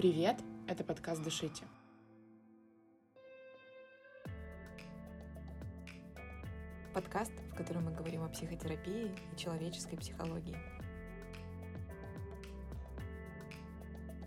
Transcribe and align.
Привет, 0.00 0.36
это 0.66 0.82
подкаст 0.82 1.22
«Дышите». 1.22 1.64
Подкаст, 6.94 7.32
в 7.52 7.54
котором 7.54 7.84
мы 7.84 7.90
говорим 7.90 8.22
о 8.22 8.30
психотерапии 8.30 9.10
и 9.10 9.36
человеческой 9.36 9.98
психологии. 9.98 10.56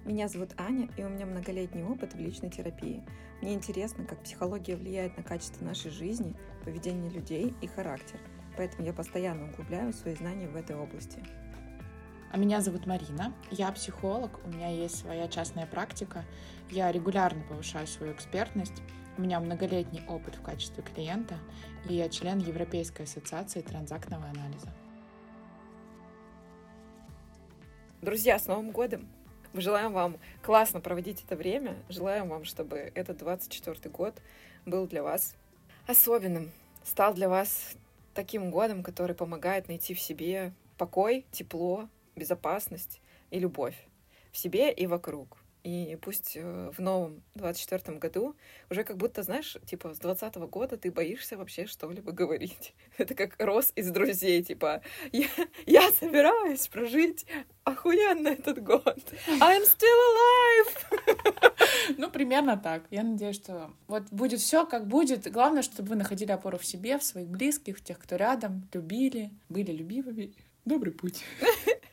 Меня 0.06 0.28
зовут 0.28 0.50
Аня, 0.60 0.92
и 0.96 1.04
у 1.04 1.10
меня 1.10 1.26
многолетний 1.26 1.82
опыт 1.82 2.14
в 2.14 2.20
личной 2.20 2.52
терапии. 2.52 3.04
Мне 3.42 3.56
интересно, 3.56 4.06
как 4.06 4.22
психология 4.22 4.76
влияет 4.76 5.18
на 5.18 5.24
качество 5.24 5.66
нашей 5.66 5.90
жизни, 5.90 6.36
поведение 6.64 7.10
людей 7.10 7.52
и 7.62 7.66
характер. 7.66 8.20
Поэтому 8.58 8.86
я 8.86 8.94
постоянно 8.94 9.50
углубляю 9.50 9.92
свои 9.92 10.14
знания 10.14 10.48
в 10.48 10.56
этой 10.56 10.76
области. 10.76 11.24
А 12.34 12.38
меня 12.38 12.62
зовут 12.62 12.88
Марина, 12.88 13.32
я 13.52 13.72
психолог, 13.72 14.44
у 14.44 14.50
меня 14.50 14.68
есть 14.68 14.98
своя 14.98 15.28
частная 15.28 15.68
практика, 15.68 16.26
я 16.72 16.92
регулярно 16.92 17.44
повышаю 17.44 17.86
свою 17.86 18.12
экспертность, 18.12 18.82
у 19.20 19.22
меня 19.22 19.40
многолетний 19.40 20.02
опыт 20.08 20.38
в 20.38 20.42
качестве 20.42 20.82
клиента, 20.82 21.38
и 21.88 21.94
я 21.94 22.10
член 22.10 22.40
Европейской 22.40 23.04
ассоциации 23.04 23.62
транзактного 23.62 24.26
анализа. 24.26 24.74
Друзья, 28.02 28.40
с 28.40 28.48
Новым 28.48 28.72
годом! 28.72 29.08
Мы 29.54 29.62
желаем 29.62 29.94
вам 29.94 30.18
классно 30.42 30.82
проводить 30.82 31.24
это 31.24 31.36
время, 31.36 31.76
желаем 31.88 32.30
вам, 32.30 32.46
чтобы 32.46 32.92
этот 32.96 33.18
24 33.20 33.92
год 33.92 34.20
был 34.66 34.88
для 34.88 35.04
вас 35.04 35.36
особенным, 35.86 36.52
стал 36.84 37.14
для 37.14 37.30
вас 37.30 37.76
таким 38.16 38.50
годом, 38.50 38.82
который 38.82 39.16
помогает 39.16 39.68
найти 39.68 39.94
в 39.94 40.00
себе 40.00 40.52
покой, 40.80 41.28
тепло, 41.32 41.90
безопасность 42.16 43.02
и 43.32 43.40
любовь 43.40 43.76
в 44.32 44.38
себе 44.38 44.72
и 44.72 44.88
вокруг. 44.88 45.38
И 45.64 45.98
пусть 46.02 46.36
э, 46.36 46.72
в 46.76 46.80
новом 46.80 47.24
24 47.36 47.98
году 47.98 48.36
уже 48.70 48.84
как 48.84 48.98
будто, 48.98 49.24
знаешь, 49.24 49.56
типа 49.66 49.94
с 49.94 50.00
20 50.00 50.36
года 50.36 50.76
ты 50.76 50.92
боишься 50.92 51.38
вообще 51.38 51.68
что-либо 51.68 52.12
говорить. 52.12 52.74
Это 52.98 53.16
как 53.16 53.36
Рос 53.40 53.72
из 53.76 53.90
друзей, 53.90 54.44
типа, 54.44 54.82
я, 55.14 55.28
я 55.66 55.90
собираюсь 55.94 56.68
прожить 56.68 57.26
охуенно 57.64 58.28
этот 58.28 58.62
год. 58.62 59.00
I'm 59.40 59.64
still 59.64 60.00
alive! 60.12 61.50
Ну, 61.98 62.10
примерно 62.10 62.58
так. 62.58 62.84
Я 62.92 63.04
надеюсь, 63.04 63.36
что 63.36 63.72
вот 63.88 64.04
будет 64.10 64.40
все 64.40 64.66
как 64.66 64.88
будет. 64.88 65.30
Главное, 65.32 65.62
чтобы 65.62 65.90
вы 65.90 65.96
находили 65.96 66.32
опору 66.32 66.58
в 66.58 66.66
себе, 66.66 66.98
в 66.98 67.04
своих 67.04 67.28
близких, 67.28 67.78
в 67.78 67.84
тех, 67.84 68.00
кто 68.00 68.16
рядом, 68.16 68.68
любили, 68.74 69.32
были 69.50 69.72
любимыми. 69.72 70.34
Добрый 70.66 70.94
путь. 70.94 71.24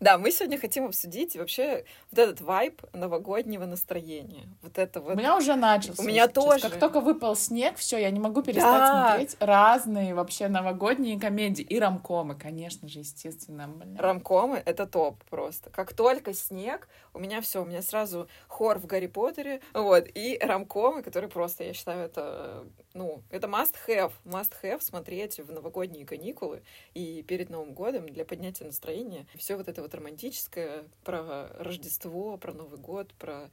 Да, 0.00 0.18
мы 0.18 0.30
сегодня 0.30 0.58
хотим 0.58 0.84
обсудить 0.86 1.36
вообще 1.36 1.84
вот 2.10 2.18
этот 2.18 2.40
вайб 2.40 2.82
новогоднего 2.92 3.66
настроения. 3.66 4.48
Вот 4.62 4.78
это 4.78 5.00
вот. 5.00 5.14
У 5.14 5.16
меня 5.18 5.36
уже 5.36 5.54
начался. 5.56 6.02
У 6.02 6.04
меня 6.06 6.24
сейчас. 6.24 6.34
тоже. 6.34 6.68
Как 6.68 6.78
только 6.78 7.00
выпал 7.00 7.36
снег, 7.36 7.76
все, 7.76 7.98
я 7.98 8.10
не 8.10 8.20
могу 8.20 8.42
перестать 8.42 8.62
Да. 8.80 9.08
смотреть 9.08 9.36
разные 9.40 10.14
вообще 10.14 10.48
новогодние 10.48 11.18
комедии 11.18 11.62
и 11.62 11.78
ромкомы, 11.78 12.34
конечно 12.34 12.88
же, 12.88 13.00
естественно. 13.00 13.68
блин. 13.68 13.96
Рамкомы— 13.98 14.62
это 14.64 14.86
топ 14.86 15.22
просто. 15.24 15.70
Как 15.70 15.92
только 15.94 16.32
снег, 16.34 16.88
у 17.14 17.18
меня 17.18 17.40
все, 17.40 17.62
у 17.62 17.64
меня 17.64 17.82
сразу 17.82 18.28
хор 18.48 18.78
в 18.78 18.86
Гарри 18.86 19.06
Поттере, 19.06 19.60
вот, 19.74 20.04
и 20.14 20.38
рамкомы, 20.40 21.02
которые 21.02 21.30
просто, 21.30 21.64
я 21.64 21.72
считаю, 21.72 22.04
это, 22.04 22.64
ну, 22.94 23.22
это 23.30 23.46
must 23.46 23.74
have, 23.86 24.12
must 24.24 24.52
have 24.62 24.80
смотреть 24.80 25.38
в 25.40 25.52
новогодние 25.52 26.04
каникулы 26.06 26.62
и 26.94 27.22
перед 27.22 27.50
Новым 27.50 27.72
годом 27.72 28.08
для 28.08 28.24
поднятия 28.24 28.64
настроения. 28.64 29.26
Все 29.36 29.56
вот 29.56 29.68
это 29.68 29.77
вот 29.82 29.94
романтическое 29.94 30.84
про 31.04 31.48
Рождество, 31.58 32.36
про 32.36 32.52
Новый 32.52 32.78
год, 32.78 33.14
про 33.14 33.50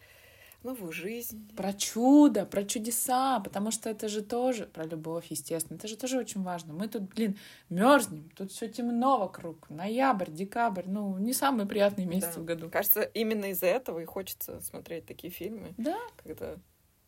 новую 0.65 0.91
жизнь. 0.91 1.49
Про 1.55 1.73
чудо, 1.73 2.45
про 2.45 2.63
чудеса, 2.63 3.39
потому 3.39 3.71
что 3.71 3.89
это 3.89 4.09
же 4.09 4.21
тоже 4.23 4.65
про 4.65 4.83
любовь, 4.83 5.27
естественно. 5.29 5.77
Это 5.77 5.87
же 5.87 5.95
тоже 5.95 6.17
очень 6.17 6.41
важно. 6.41 6.73
Мы 6.73 6.87
тут, 6.87 7.03
блин, 7.03 7.37
мерзнем, 7.69 8.29
тут 8.35 8.51
все 8.51 8.67
темно 8.67 9.19
вокруг. 9.19 9.69
Ноябрь, 9.69 10.31
декабрь, 10.31 10.85
ну, 10.87 11.17
не 11.17 11.33
самые 11.33 11.67
приятные 11.67 12.07
месяцы 12.07 12.35
Да. 12.35 12.41
в 12.41 12.45
году. 12.45 12.69
Кажется, 12.69 13.01
именно 13.01 13.45
из-за 13.51 13.67
этого 13.67 13.99
и 13.99 14.05
хочется 14.05 14.59
смотреть 14.61 15.05
такие 15.05 15.31
фильмы. 15.31 15.73
Да, 15.77 15.99
когда 16.23 16.55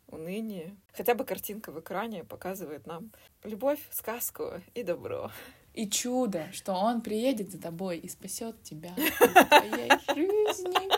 уныние. 0.07 0.77
Хотя 0.93 1.15
бы 1.15 1.25
картинка 1.25 1.71
в 1.71 1.79
экране 1.79 2.23
показывает 2.23 2.85
нам 2.87 3.11
любовь, 3.43 3.79
сказку 3.91 4.51
и 4.73 4.83
добро. 4.83 5.31
И 5.77 5.87
чудо, 5.87 6.51
что 6.53 6.73
он 6.73 7.01
приедет 7.01 7.51
за 7.51 7.61
тобой 7.61 7.99
и 7.99 8.09
спасет 8.09 8.63
тебя 8.63 8.89
из 8.97 9.11
твоей 9.47 9.91
жизни. 10.15 10.89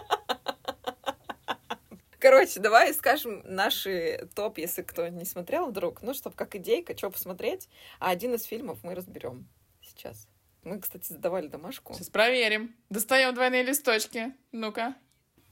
Короче, 2.18 2.62
давай 2.62 2.94
скажем 2.94 3.42
наши 3.44 4.30
топ, 4.36 4.58
если 4.58 4.82
кто 4.82 5.08
не 5.10 5.26
смотрел 5.26 5.68
вдруг, 5.68 6.02
ну, 6.02 6.14
чтобы 6.14 6.36
как 6.38 6.56
идейка, 6.56 6.98
что 6.98 7.10
посмотреть. 7.10 7.68
А 8.00 8.10
один 8.10 8.34
из 8.36 8.44
фильмов 8.44 8.80
мы 8.84 8.96
разберем 8.96 9.50
сейчас. 9.82 10.28
Мы, 10.64 10.80
кстати, 10.80 11.12
задавали 11.12 11.48
домашку. 11.48 11.94
Сейчас 11.94 12.10
проверим. 12.10 12.74
Достаем 12.90 13.34
двойные 13.34 13.64
листочки. 13.64 14.34
Ну-ка. 14.54 14.96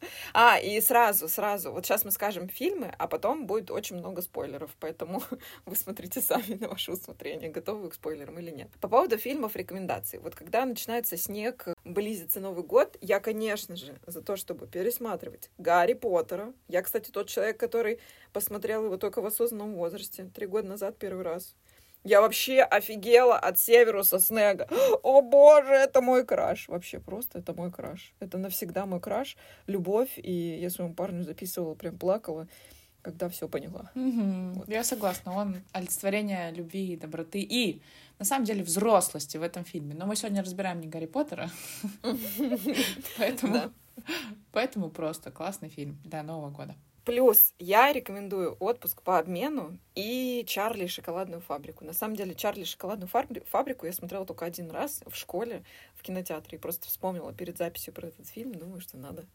А, 0.34 0.60
и 0.60 0.80
сразу, 0.82 1.28
сразу. 1.28 1.72
Вот 1.72 1.86
сейчас 1.86 2.06
мы 2.06 2.12
скажем 2.12 2.50
фильмы, 2.50 2.94
а 2.98 3.08
потом 3.08 3.48
будет 3.48 3.72
очень 3.72 3.98
много 3.98 4.22
спойлеров, 4.22 4.76
поэтому 4.80 5.24
вы 5.66 5.76
смотрите 5.76 6.22
сами 6.22 6.56
на 6.60 6.70
ваше 6.70 6.92
усмотрение, 6.92 7.50
готовы 7.50 7.84
вы 7.84 7.90
к 7.90 7.96
спойлерам 7.96 8.38
или 8.40 8.52
нет. 8.52 8.70
По 8.82 8.88
поводу 8.88 9.18
фильмов 9.18 9.56
рекомендаций. 9.56 10.20
Вот 10.20 10.36
когда 10.36 10.66
начинается 10.66 11.18
снег, 11.18 11.68
близится 11.84 12.40
Новый 12.40 12.64
год, 12.64 12.98
я, 13.02 13.20
конечно 13.20 13.76
же, 13.76 13.98
за 14.06 14.22
то, 14.22 14.36
чтобы 14.36 14.68
пересматривать 14.68 15.50
Гарри 15.58 15.94
Поттера. 15.94 16.54
Я, 16.68 16.82
кстати, 16.82 17.12
тот 17.12 17.28
человек, 17.30 17.60
который 17.60 18.00
посмотрел 18.34 18.86
его 18.86 18.98
только 18.98 19.22
в 19.22 19.26
осознанном 19.26 19.76
возрасте, 19.76 20.30
три 20.34 20.46
года 20.46 20.68
назад 20.68 20.98
первый 20.98 21.24
раз. 21.24 21.56
Я 22.08 22.22
вообще 22.22 22.62
офигела 22.62 23.38
от 23.38 23.60
Северуса 23.60 24.20
Снега. 24.20 24.68
О 25.04 25.22
боже, 25.22 25.74
это 25.74 26.02
мой 26.02 26.26
краш. 26.26 26.70
Вообще 26.70 27.00
просто 27.00 27.40
это 27.40 27.54
мой 27.54 27.70
краш. 27.70 28.14
Это 28.22 28.38
навсегда 28.38 28.86
мой 28.86 29.02
краш. 29.02 29.36
Любовь. 29.68 30.12
И 30.16 30.58
я 30.62 30.70
своему 30.70 30.94
парню 30.94 31.24
записывала, 31.24 31.76
прям 31.76 31.98
плакала, 31.98 32.48
когда 33.02 33.28
все 33.28 33.50
поняла. 33.50 33.92
Мгм. 33.94 34.54
Вот. 34.54 34.70
Я 34.70 34.86
согласна. 34.86 35.34
Он 35.34 35.58
олицетворение 35.74 36.52
любви, 36.52 36.96
доброты 36.96 37.42
и, 37.42 37.82
на 38.20 38.26
самом 38.26 38.46
деле, 38.46 38.64
взрослости 38.64 39.36
в 39.36 39.44
этом 39.44 39.66
фильме. 39.66 39.94
Но 39.94 40.06
мы 40.06 40.16
сегодня 40.16 40.42
разбираем 40.42 40.80
не 40.80 40.88
Гарри 40.88 41.08
Поттера, 41.08 41.50
поэтому 44.54 44.90
просто 44.90 45.32
классный 45.32 45.68
фильм 45.68 45.98
для 46.06 46.24
Нового 46.24 46.52
года. 46.52 46.76
Плюс 47.08 47.54
я 47.58 47.94
рекомендую 47.94 48.58
отпуск 48.60 49.02
по 49.02 49.18
обмену 49.18 49.80
и 49.96 50.44
Чарли 50.46 50.84
и 50.84 50.88
шоколадную 50.90 51.40
фабрику. 51.40 51.86
На 51.86 51.94
самом 51.94 52.18
деле, 52.18 52.36
Чарли 52.36 52.64
и 52.64 52.66
шоколадную 52.66 53.08
фабри- 53.08 53.46
фабрику 53.46 53.86
я 53.86 53.94
смотрела 53.94 54.26
только 54.26 54.44
один 54.44 54.70
раз 54.72 55.02
в 55.08 55.16
школе, 55.16 55.64
в 55.96 56.04
кинотеатре. 56.04 56.58
И 56.58 56.62
просто 56.62 56.88
вспомнила 56.88 57.32
перед 57.32 57.58
записью 57.58 57.94
про 57.94 58.10
этот 58.10 58.28
фильм. 58.28 58.54
Думаю, 58.54 58.82
что 58.82 58.98
надо 58.98 59.26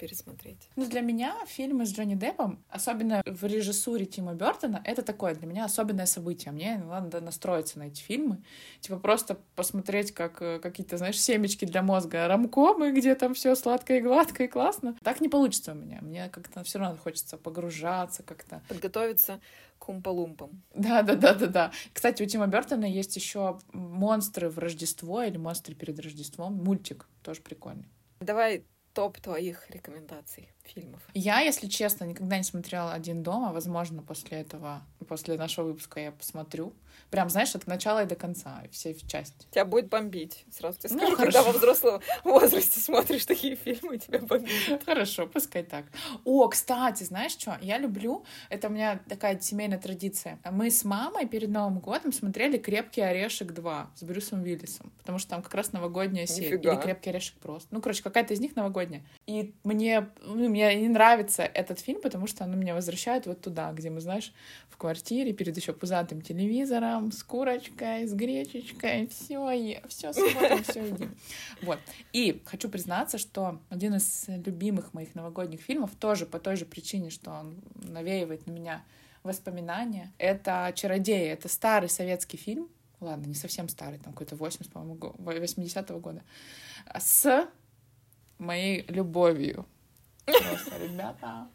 пересмотреть. 0.00 0.70
Ну, 0.76 0.86
для 0.86 1.02
меня 1.02 1.36
фильмы 1.46 1.84
с 1.84 1.92
Джонни 1.92 2.14
Деппом, 2.14 2.64
особенно 2.70 3.22
в 3.26 3.44
режиссуре 3.44 4.06
Тима 4.06 4.32
Бертона, 4.32 4.80
это 4.84 5.02
такое 5.02 5.34
для 5.34 5.46
меня 5.46 5.66
особенное 5.66 6.06
событие. 6.06 6.52
Мне 6.52 6.78
надо 6.78 7.20
настроиться 7.20 7.78
на 7.78 7.88
эти 7.88 8.00
фильмы. 8.00 8.42
Типа 8.80 8.98
просто 8.98 9.38
посмотреть, 9.56 10.12
как 10.12 10.40
э, 10.40 10.58
какие-то, 10.58 10.96
знаешь, 10.96 11.20
семечки 11.20 11.66
для 11.66 11.82
мозга, 11.82 12.26
рамкомы, 12.28 12.92
где 12.92 13.14
там 13.14 13.34
все 13.34 13.54
сладко 13.54 13.94
и 13.94 14.00
гладко 14.00 14.44
и 14.44 14.48
классно. 14.48 14.96
Так 15.04 15.20
не 15.20 15.28
получится 15.28 15.72
у 15.72 15.74
меня. 15.74 15.98
Мне 16.00 16.30
как-то 16.30 16.64
все 16.64 16.78
равно 16.78 16.96
хочется 16.96 17.36
погружаться 17.36 18.22
как-то. 18.22 18.62
Подготовиться 18.68 19.38
к 19.78 19.88
умпалумпам. 19.90 20.62
Да, 20.74 21.02
да, 21.02 21.14
да, 21.14 21.34
да, 21.34 21.46
да. 21.46 21.72
Кстати, 21.92 22.22
у 22.22 22.26
Тима 22.26 22.46
Бертона 22.46 22.86
есть 22.86 23.16
еще 23.16 23.58
монстры 23.72 24.48
в 24.48 24.58
Рождество 24.58 25.22
или 25.22 25.36
монстры 25.36 25.74
перед 25.74 26.00
Рождеством. 26.00 26.54
Мультик 26.54 27.06
тоже 27.22 27.42
прикольный. 27.42 27.88
Давай 28.20 28.64
топ 29.00 29.18
твоих 29.18 29.70
рекомендаций 29.70 30.50
фильмов. 30.62 31.00
Я, 31.14 31.40
если 31.40 31.68
честно, 31.68 32.04
никогда 32.04 32.36
не 32.36 32.44
смотрела 32.44 32.92
«Один 32.92 33.22
дома». 33.22 33.50
Возможно, 33.50 34.02
после 34.02 34.40
этого, 34.40 34.82
после 35.08 35.38
нашего 35.38 35.68
выпуска 35.68 36.00
я 36.00 36.12
посмотрю. 36.12 36.74
Прям, 37.08 37.30
знаешь, 37.30 37.54
от 37.54 37.66
начала 37.66 38.02
и 38.02 38.06
до 38.06 38.14
конца, 38.14 38.62
все 38.70 38.94
части. 38.94 39.46
Тебя 39.50 39.64
будет 39.64 39.88
бомбить. 39.88 40.44
Сразу 40.52 40.78
тебе 40.78 40.90
Ну, 40.92 40.98
скажу, 40.98 41.16
хорошо. 41.16 41.38
когда 41.38 41.50
во 41.50 41.58
взрослом 41.58 42.02
возрасте 42.24 42.78
смотришь 42.78 43.24
такие 43.24 43.56
фильмы, 43.56 43.96
тебя 43.96 44.18
бомбит. 44.20 44.84
Хорошо, 44.84 45.26
пускай 45.26 45.62
так. 45.62 45.86
О, 46.26 46.46
кстати, 46.48 47.02
знаешь 47.04 47.32
что? 47.32 47.58
Я 47.62 47.78
люблю, 47.78 48.26
это 48.50 48.68
у 48.68 48.70
меня 48.70 49.00
такая 49.08 49.40
семейная 49.40 49.78
традиция. 49.78 50.38
Мы 50.52 50.70
с 50.70 50.84
мамой 50.84 51.26
перед 51.26 51.48
Новым 51.48 51.80
годом 51.80 52.12
смотрели 52.12 52.58
«Крепкий 52.58 53.00
орешек 53.00 53.52
2» 53.52 53.86
с 53.96 54.02
Брюсом 54.02 54.42
Уиллисом, 54.42 54.92
потому 54.98 55.18
что 55.18 55.30
там 55.30 55.42
как 55.42 55.54
раз 55.54 55.72
новогодняя 55.72 56.26
серия. 56.26 56.50
Нифига. 56.50 56.74
Или 56.74 56.80
«Крепкий 56.82 57.08
орешек 57.10 57.38
просто». 57.38 57.68
Ну, 57.72 57.80
короче, 57.80 58.02
какая-то 58.02 58.34
из 58.34 58.40
них 58.40 58.54
новогодняя. 58.56 58.89
И 59.26 59.54
мне, 59.64 60.08
ну, 60.22 60.48
мне 60.48 60.74
не 60.74 60.88
нравится 60.88 61.42
этот 61.42 61.80
фильм, 61.80 62.00
потому 62.00 62.26
что 62.26 62.44
он 62.44 62.58
меня 62.58 62.74
возвращает 62.74 63.26
вот 63.26 63.40
туда, 63.40 63.72
где 63.72 63.90
мы, 63.90 64.00
знаешь, 64.00 64.32
в 64.68 64.76
квартире 64.76 65.32
перед 65.32 65.56
еще 65.56 65.72
пузатым 65.72 66.20
телевизором, 66.20 67.12
с 67.12 67.22
курочкой, 67.22 68.06
с 68.06 68.12
гречечкой, 68.12 69.06
все, 69.08 69.82
все 69.88 70.12
смотрим, 70.12 70.62
все. 70.64 71.08
Вот. 71.62 71.78
И 72.12 72.42
хочу 72.44 72.68
признаться, 72.68 73.18
что 73.18 73.60
один 73.68 73.94
из 73.94 74.24
любимых 74.28 74.94
моих 74.94 75.14
новогодних 75.14 75.60
фильмов 75.60 75.90
тоже 75.98 76.26
по 76.26 76.38
той 76.38 76.56
же 76.56 76.64
причине, 76.64 77.10
что 77.10 77.30
он 77.30 77.60
навеивает 77.74 78.46
на 78.46 78.52
меня 78.52 78.84
воспоминания. 79.22 80.12
Это 80.18 80.72
«Чародеи». 80.74 81.28
Это 81.28 81.48
старый 81.48 81.88
советский 81.88 82.36
фильм. 82.36 82.68
Ладно, 83.00 83.26
не 83.26 83.34
совсем 83.34 83.68
старый, 83.68 83.98
там 83.98 84.12
какой-то 84.12 84.36
80, 84.36 84.72
по-моему, 84.72 84.96
80-го 84.96 86.00
года. 86.00 86.22
С 86.98 87.48
моей 88.40 88.84
любовью. 88.88 89.66
Просто, 90.24 90.78
ребята, 90.82 91.48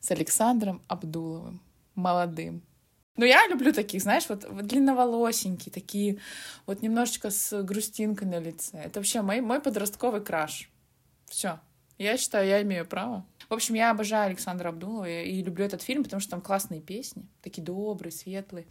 с 0.00 0.10
Александром 0.10 0.82
Абдуловым, 0.88 1.60
молодым. 1.94 2.62
Ну, 3.16 3.24
я 3.24 3.46
люблю 3.46 3.72
таких, 3.72 4.02
знаешь, 4.02 4.28
вот, 4.28 4.44
вот 4.48 4.66
длинноволосенькие, 4.66 5.72
такие, 5.72 6.18
вот 6.66 6.82
немножечко 6.82 7.30
с 7.30 7.62
грустинкой 7.62 8.26
на 8.26 8.40
лице. 8.40 8.78
Это 8.78 8.98
вообще 8.98 9.22
мой, 9.22 9.40
мой 9.40 9.60
подростковый 9.60 10.20
краш. 10.20 10.68
Все. 11.26 11.60
Я 11.96 12.16
считаю, 12.16 12.48
я 12.48 12.60
имею 12.62 12.84
право. 12.86 13.24
В 13.48 13.54
общем, 13.54 13.74
я 13.76 13.92
обожаю 13.92 14.26
Александра 14.26 14.70
Абдулова 14.70 15.08
и 15.08 15.42
люблю 15.42 15.64
этот 15.64 15.82
фильм, 15.82 16.02
потому 16.02 16.20
что 16.20 16.32
там 16.32 16.40
классные 16.40 16.80
песни, 16.80 17.24
такие 17.40 17.62
добрые, 17.62 18.10
светлые. 18.10 18.66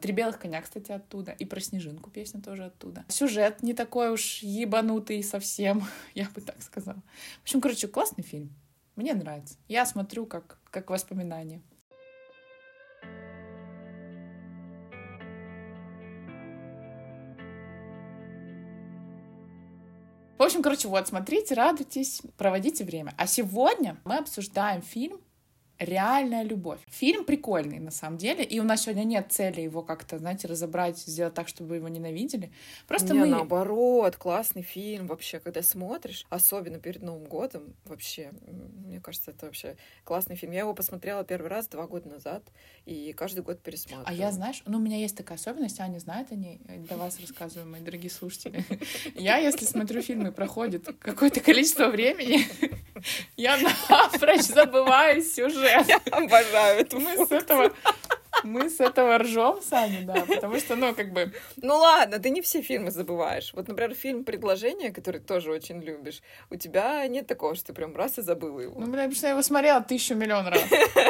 Три 0.00 0.12
белых 0.12 0.38
коня, 0.38 0.60
кстати, 0.62 0.92
оттуда. 0.92 1.32
И 1.32 1.44
про 1.44 1.60
снежинку 1.60 2.10
песня 2.10 2.40
тоже 2.40 2.64
оттуда. 2.64 3.04
Сюжет 3.08 3.62
не 3.62 3.74
такой 3.74 4.10
уж 4.10 4.38
ебанутый 4.42 5.22
совсем, 5.22 5.84
я 6.14 6.28
бы 6.34 6.40
так 6.40 6.62
сказала. 6.62 7.02
В 7.40 7.42
общем, 7.42 7.60
короче, 7.60 7.88
классный 7.88 8.24
фильм. 8.24 8.54
Мне 8.96 9.14
нравится. 9.14 9.56
Я 9.68 9.84
смотрю 9.84 10.26
как, 10.26 10.58
как 10.70 10.90
воспоминание. 10.90 11.60
В 20.38 20.42
общем, 20.42 20.62
короче, 20.62 20.88
вот, 20.88 21.08
смотрите, 21.08 21.54
радуйтесь, 21.54 22.20
проводите 22.36 22.84
время. 22.84 23.14
А 23.16 23.26
сегодня 23.26 23.96
мы 24.04 24.18
обсуждаем 24.18 24.82
фильм 24.82 25.18
реальная 25.78 26.42
любовь. 26.42 26.80
Фильм 26.88 27.24
прикольный, 27.24 27.78
на 27.78 27.90
самом 27.90 28.18
деле, 28.18 28.44
и 28.44 28.58
у 28.60 28.62
нас 28.62 28.82
сегодня 28.82 29.04
нет 29.04 29.26
цели 29.30 29.60
его 29.60 29.82
как-то, 29.82 30.18
знаете, 30.18 30.48
разобрать, 30.48 30.98
сделать 30.98 31.34
так, 31.34 31.48
чтобы 31.48 31.76
его 31.76 31.88
ненавидели. 31.88 32.50
Просто 32.86 33.12
не, 33.12 33.20
мы... 33.20 33.26
наоборот, 33.26 34.16
классный 34.16 34.62
фильм 34.62 35.06
вообще, 35.06 35.38
когда 35.38 35.62
смотришь, 35.62 36.26
особенно 36.30 36.78
перед 36.78 37.02
Новым 37.02 37.24
годом, 37.24 37.74
вообще, 37.84 38.30
мне 38.86 39.00
кажется, 39.00 39.32
это 39.32 39.46
вообще 39.46 39.76
классный 40.04 40.36
фильм. 40.36 40.52
Я 40.52 40.60
его 40.60 40.74
посмотрела 40.74 41.24
первый 41.24 41.48
раз 41.48 41.68
два 41.68 41.86
года 41.86 42.08
назад, 42.08 42.42
и 42.84 43.12
каждый 43.12 43.42
год 43.42 43.60
пересматриваю. 43.60 44.06
А 44.06 44.12
я, 44.12 44.32
знаешь, 44.32 44.62
ну, 44.66 44.78
у 44.78 44.80
меня 44.80 44.96
есть 44.96 45.16
такая 45.16 45.38
особенность, 45.38 45.78
Аня 45.80 45.98
знает 45.98 46.32
о 46.32 46.36
ней, 46.36 46.60
для 46.66 46.96
вас 46.96 47.20
рассказываю, 47.20 47.68
мои 47.68 47.80
дорогие 47.80 48.10
слушатели. 48.10 48.64
Я, 49.14 49.38
если 49.38 49.64
смотрю 49.64 50.02
фильмы, 50.02 50.32
проходит 50.32 50.86
какое-то 51.00 51.40
количество 51.40 51.88
времени, 51.88 52.46
я 53.36 53.56
напрочь 53.56 54.42
забываю 54.46 55.22
сюжет 55.22 55.65
уже. 55.66 55.84
Я 55.88 56.00
обожаю 56.10 56.80
эту 56.80 56.98
Мы 57.00 57.26
с 57.26 57.32
этого 57.32 57.72
мы 58.44 58.68
с 58.70 58.80
этого 58.80 59.18
ржем 59.18 59.60
сами, 59.62 60.04
да, 60.04 60.24
потому 60.26 60.58
что, 60.58 60.76
ну, 60.76 60.94
как 60.94 61.12
бы... 61.12 61.32
Ну 61.56 61.76
ладно, 61.76 62.18
ты 62.18 62.30
не 62.30 62.40
все 62.42 62.62
фильмы 62.62 62.90
забываешь. 62.90 63.52
Вот, 63.54 63.68
например, 63.68 63.94
фильм 63.94 64.24
«Предложение», 64.24 64.92
который 64.92 65.20
тоже 65.20 65.50
очень 65.50 65.80
любишь, 65.80 66.22
у 66.50 66.56
тебя 66.56 67.06
нет 67.08 67.26
такого, 67.26 67.54
что 67.54 67.66
ты 67.68 67.72
прям 67.72 67.96
раз 67.96 68.18
и 68.18 68.22
забыла 68.22 68.60
его. 68.60 68.80
Ну, 68.80 68.90
потому 68.90 69.12
что 69.12 69.26
я 69.26 69.32
его 69.32 69.42
смотрела 69.42 69.80
тысячу 69.80 70.14
миллион 70.14 70.46
раз. 70.46 70.62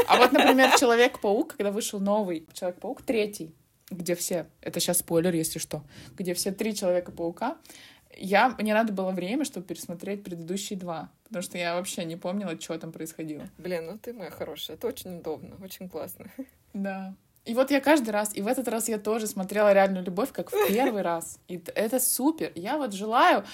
А 0.07 0.17
вот, 0.17 0.33
например, 0.33 0.79
«Человек-паук», 0.79 1.57
когда 1.57 1.71
вышел 1.71 2.01
новый 2.01 2.47
«Человек-паук», 2.53 3.03
третий, 3.03 3.55
где 3.91 4.15
все, 4.15 4.47
это 4.61 4.81
сейчас 4.81 4.99
спойлер, 4.99 5.35
если 5.35 5.59
что, 5.59 5.83
где 6.17 6.35
все 6.35 6.51
три 6.53 6.75
Человека-паука, 6.75 7.57
я, 8.17 8.55
мне 8.59 8.75
надо 8.75 8.93
было 8.93 9.11
время, 9.11 9.45
чтобы 9.45 9.67
пересмотреть 9.67 10.25
предыдущие 10.25 10.79
два, 10.79 11.11
потому 11.25 11.43
что 11.43 11.59
я 11.59 11.75
вообще 11.75 12.05
не 12.05 12.17
помнила, 12.17 12.59
что 12.61 12.79
там 12.79 12.93
происходило. 12.93 13.49
Блин, 13.59 13.87
ну 13.87 13.99
ты 13.99 14.13
моя 14.13 14.31
хорошая, 14.31 14.77
это 14.77 14.87
очень 14.87 15.19
удобно, 15.19 15.57
очень 15.63 15.89
классно. 15.89 16.27
Да. 16.73 17.15
И 17.47 17.55
вот 17.55 17.71
я 17.71 17.81
каждый 17.81 18.11
раз, 18.11 18.37
и 18.37 18.43
в 18.43 18.49
этот 18.49 18.67
раз 18.69 18.89
я 18.89 18.99
тоже 18.99 19.27
смотрела 19.27 19.73
реальную 19.73 20.05
любовь, 20.05 20.33
как 20.33 20.51
в 20.51 20.69
первый 20.69 21.03
раз. 21.03 21.39
И 21.47 21.63
это 21.75 22.01
супер. 22.01 22.51
Я 22.55 22.77
вот 22.77 22.93
желаю 22.93 23.45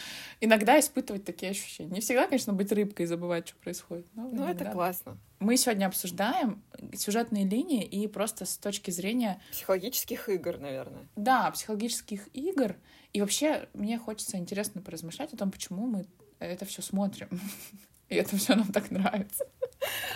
иногда 0.41 0.81
испытывать 0.81 1.25
такие 1.25 1.51
ощущения. 1.51 1.91
Не 1.91 2.01
всегда, 2.01 2.27
конечно, 2.27 2.55
быть 2.55 2.73
рыбкой 2.73 3.03
и 3.03 3.07
забывать, 3.07 3.49
что 3.49 3.57
происходит. 3.59 4.07
Но 4.15 4.29
ну, 4.33 4.49
это 4.49 4.65
классно. 4.65 5.19
Мы 5.41 5.57
сегодня 5.57 5.87
обсуждаем 5.87 6.63
сюжетные 6.95 7.45
линии 7.45 7.85
и 7.85 8.07
просто 8.07 8.47
с 8.47 8.57
точки 8.57 8.91
зрения... 8.91 9.41
Психологических 9.51 10.29
игр, 10.31 10.59
наверное. 10.59 11.09
Да, 11.17 11.51
психологических 11.51 12.29
игр. 12.33 12.77
И 13.13 13.21
вообще 13.21 13.69
мне 13.75 13.99
хочется 13.99 14.39
интересно 14.39 14.81
поразмышлять 14.81 15.35
о 15.35 15.37
том, 15.37 15.51
почему 15.51 15.87
мы 15.87 16.07
это 16.39 16.65
все 16.65 16.81
смотрим. 16.81 17.29
И 18.09 18.17
это 18.17 18.37
все 18.37 18.55
нам 18.55 18.71
так 18.73 18.91
нравится. 18.91 19.47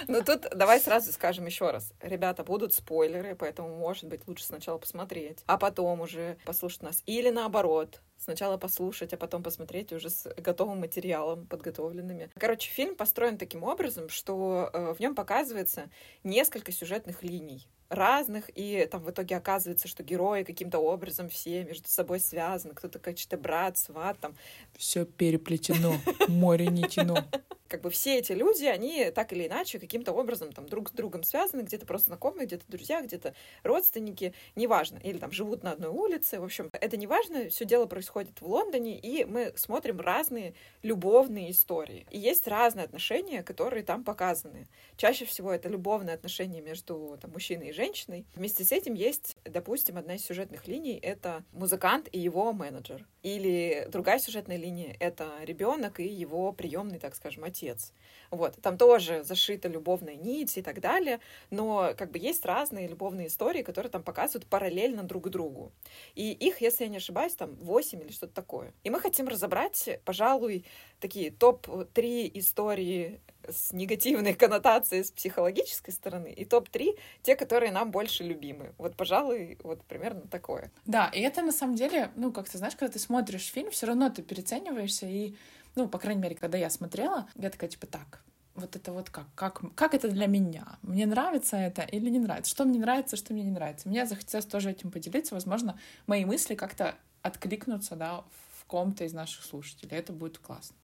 Ну 0.08 0.22
тут 0.22 0.42
давай 0.54 0.80
сразу 0.80 1.12
скажем 1.12 1.46
еще 1.46 1.70
раз. 1.70 1.92
Ребята, 2.00 2.44
будут 2.44 2.72
спойлеры, 2.72 3.34
поэтому, 3.34 3.76
может 3.76 4.04
быть, 4.04 4.26
лучше 4.26 4.44
сначала 4.44 4.78
посмотреть, 4.78 5.42
а 5.46 5.58
потом 5.58 6.00
уже 6.00 6.36
послушать 6.44 6.82
нас. 6.82 7.02
Или 7.06 7.30
наоборот, 7.30 8.00
сначала 8.18 8.56
послушать, 8.56 9.12
а 9.12 9.16
потом 9.16 9.42
посмотреть 9.42 9.92
уже 9.92 10.10
с 10.10 10.28
готовым 10.36 10.80
материалом, 10.80 11.46
подготовленными. 11.46 12.30
Короче, 12.38 12.70
фильм 12.70 12.96
построен 12.96 13.38
таким 13.38 13.62
образом, 13.64 14.08
что 14.08 14.70
э, 14.72 14.94
в 14.94 15.00
нем 15.00 15.14
показывается 15.14 15.90
несколько 16.22 16.72
сюжетных 16.72 17.22
линий 17.22 17.68
разных, 17.88 18.50
и 18.54 18.86
там 18.90 19.02
в 19.02 19.10
итоге 19.10 19.36
оказывается, 19.36 19.88
что 19.88 20.02
герои 20.02 20.42
каким-то 20.42 20.78
образом 20.78 21.28
все 21.28 21.64
между 21.64 21.88
собой 21.88 22.20
связаны, 22.20 22.74
кто-то 22.74 22.98
как-то 22.98 23.36
брат, 23.36 23.78
сват, 23.78 24.18
там. 24.20 24.34
Все 24.76 25.04
переплетено, 25.04 25.94
море 26.28 26.66
не 26.66 26.84
тяно 26.84 27.26
как 27.68 27.80
бы 27.82 27.90
все 27.90 28.18
эти 28.18 28.32
люди, 28.32 28.64
они 28.64 29.10
так 29.10 29.32
или 29.32 29.46
иначе 29.46 29.78
каким-то 29.78 30.12
образом 30.12 30.52
там 30.52 30.68
друг 30.68 30.88
с 30.88 30.92
другом 30.92 31.22
связаны, 31.22 31.62
где-то 31.62 31.86
просто 31.86 32.08
знакомые, 32.08 32.46
где-то 32.46 32.64
друзья, 32.68 33.02
где-то 33.02 33.34
родственники, 33.62 34.34
неважно, 34.54 34.98
или 35.02 35.18
там 35.18 35.32
живут 35.32 35.62
на 35.62 35.72
одной 35.72 35.90
улице, 35.90 36.40
в 36.40 36.44
общем, 36.44 36.70
это 36.72 36.96
неважно, 36.96 37.48
все 37.48 37.64
дело 37.64 37.86
происходит 37.86 38.40
в 38.40 38.46
Лондоне, 38.46 38.98
и 38.98 39.24
мы 39.24 39.52
смотрим 39.56 40.00
разные 40.00 40.54
любовные 40.82 41.50
истории. 41.50 42.06
И 42.10 42.18
есть 42.18 42.46
разные 42.46 42.84
отношения, 42.84 43.42
которые 43.42 43.82
там 43.82 44.04
показаны. 44.04 44.68
Чаще 44.96 45.24
всего 45.24 45.52
это 45.52 45.68
любовные 45.68 46.14
отношения 46.14 46.60
между 46.60 47.18
там, 47.20 47.32
мужчиной 47.32 47.68
и 47.68 47.72
женщиной. 47.76 48.26
Вместе 48.34 48.64
с 48.64 48.72
этим 48.72 48.94
есть, 48.94 49.36
допустим, 49.44 49.96
одна 49.98 50.16
из 50.16 50.24
сюжетных 50.24 50.66
линий— 50.66 50.98
это 51.02 51.44
музыкант 51.52 52.08
и 52.10 52.18
его 52.18 52.52
менеджер. 52.52 53.06
Или 53.22 53.86
другая 53.90 54.18
сюжетная 54.18 54.56
линия— 54.56 54.96
это 55.00 55.30
ребенок 55.42 56.00
и 56.00 56.06
его 56.06 56.52
приемный, 56.52 56.98
так 56.98 57.14
скажем, 57.14 57.44
отец. 57.44 57.92
Вот, 58.30 58.56
там 58.62 58.76
тоже 58.76 59.22
зашита 59.24 59.68
любовная 59.68 60.16
нить 60.16 60.56
и 60.56 60.62
так 60.62 60.80
далее, 60.80 61.20
но 61.50 61.92
как 61.96 62.10
бы 62.10 62.18
есть 62.18 62.44
разные 62.44 62.88
любовные 62.88 63.28
истории, 63.28 63.62
которые 63.62 63.90
там 63.90 64.02
показывают 64.02 64.46
параллельно 64.46 65.02
друг 65.02 65.28
другу. 65.30 65.72
И 66.14 66.32
их, 66.32 66.60
если 66.60 66.84
я 66.84 66.90
не 66.90 66.98
ошибаюсь, 66.98 67.34
там 67.34 67.54
8 67.56 68.02
или 68.02 68.12
что-то 68.12 68.34
такое. 68.34 68.72
И 68.84 68.90
мы 68.90 69.00
хотим 69.00 69.28
разобрать, 69.28 70.00
пожалуй, 70.04 70.64
такие 71.00 71.30
топ-3 71.30 72.30
истории 72.34 73.20
с 73.48 73.72
негативной 73.72 74.34
коннотацией 74.38 75.04
с 75.04 75.10
психологической 75.10 75.92
стороны, 75.92 76.32
и 76.32 76.44
топ-3 76.44 76.98
те, 77.22 77.36
которые 77.36 77.72
нам 77.72 77.90
больше 77.90 78.24
любимы. 78.24 78.72
Вот, 78.78 78.96
пожалуй, 78.96 79.58
вот 79.62 79.82
примерно 79.84 80.22
такое. 80.22 80.70
Да, 80.84 81.10
и 81.14 81.20
это 81.20 81.42
на 81.42 81.52
самом 81.52 81.76
деле, 81.76 82.10
ну, 82.16 82.32
как 82.32 82.48
ты 82.48 82.58
знаешь, 82.58 82.74
когда 82.76 82.92
ты 82.92 82.98
смотришь 82.98 83.46
фильм, 83.46 83.70
все 83.70 83.86
равно 83.86 84.10
ты 84.10 84.22
перецениваешься 84.22 85.06
и 85.06 85.34
ну, 85.76 85.88
по 85.88 85.98
крайней 85.98 86.22
мере, 86.22 86.34
когда 86.34 86.58
я 86.58 86.70
смотрела, 86.70 87.28
я 87.36 87.50
такая, 87.50 87.70
типа, 87.70 87.86
так, 87.86 88.22
вот 88.54 88.74
это 88.74 88.92
вот 88.92 89.10
как, 89.10 89.26
как, 89.34 89.62
как 89.74 89.94
это 89.94 90.08
для 90.08 90.26
меня? 90.26 90.78
Мне 90.82 91.06
нравится 91.06 91.56
это 91.56 91.82
или 91.82 92.08
не 92.08 92.18
нравится? 92.18 92.50
Что 92.50 92.64
мне 92.64 92.80
нравится, 92.80 93.16
что 93.16 93.32
мне 93.32 93.42
не 93.42 93.50
нравится? 93.50 93.88
Мне 93.88 94.06
захотелось 94.06 94.46
тоже 94.46 94.70
этим 94.70 94.90
поделиться. 94.90 95.34
Возможно, 95.34 95.78
мои 96.06 96.24
мысли 96.24 96.54
как-то 96.54 96.94
откликнутся, 97.22 97.96
да, 97.96 98.24
в 98.58 98.64
ком-то 98.66 99.04
из 99.04 99.12
наших 99.12 99.44
слушателей. 99.44 99.96
Это 99.96 100.12
будет 100.12 100.38
классно. 100.38 100.76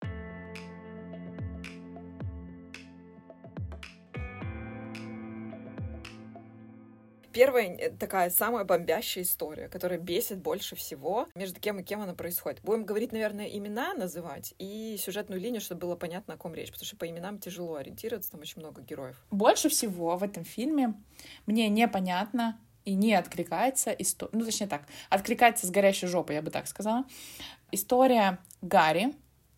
Первая 7.32 7.76
э, 7.76 7.90
такая 7.90 8.30
самая 8.30 8.64
бомбящая 8.64 9.24
история, 9.24 9.68
которая 9.68 9.98
бесит 9.98 10.38
больше 10.38 10.76
всего, 10.76 11.28
между 11.34 11.60
кем 11.60 11.80
и 11.80 11.82
кем 11.82 12.00
она 12.00 12.14
происходит. 12.14 12.60
Будем 12.62 12.84
говорить, 12.84 13.12
наверное, 13.12 13.46
имена 13.46 13.94
называть 13.94 14.54
и 14.58 14.96
сюжетную 14.98 15.40
линию, 15.40 15.60
чтобы 15.60 15.82
было 15.82 15.96
понятно, 15.96 16.34
о 16.34 16.36
ком 16.36 16.54
речь, 16.54 16.70
потому 16.70 16.86
что 16.86 16.96
по 16.96 17.08
именам 17.08 17.38
тяжело 17.38 17.76
ориентироваться, 17.76 18.32
там 18.32 18.40
очень 18.40 18.60
много 18.60 18.82
героев. 18.82 19.16
Больше 19.30 19.68
всего 19.68 20.16
в 20.16 20.22
этом 20.22 20.44
фильме 20.44 20.94
мне 21.46 21.68
непонятно 21.68 22.58
и 22.84 22.94
не 22.94 23.14
откликается 23.14 23.90
история, 23.90 24.30
ну, 24.32 24.44
точнее 24.44 24.66
так, 24.66 24.82
откликается 25.08 25.66
с 25.66 25.70
горящей 25.70 26.08
жопой, 26.08 26.36
я 26.36 26.42
бы 26.42 26.50
так 26.50 26.66
сказала. 26.66 27.04
История 27.70 28.38
Гарри, 28.60 29.14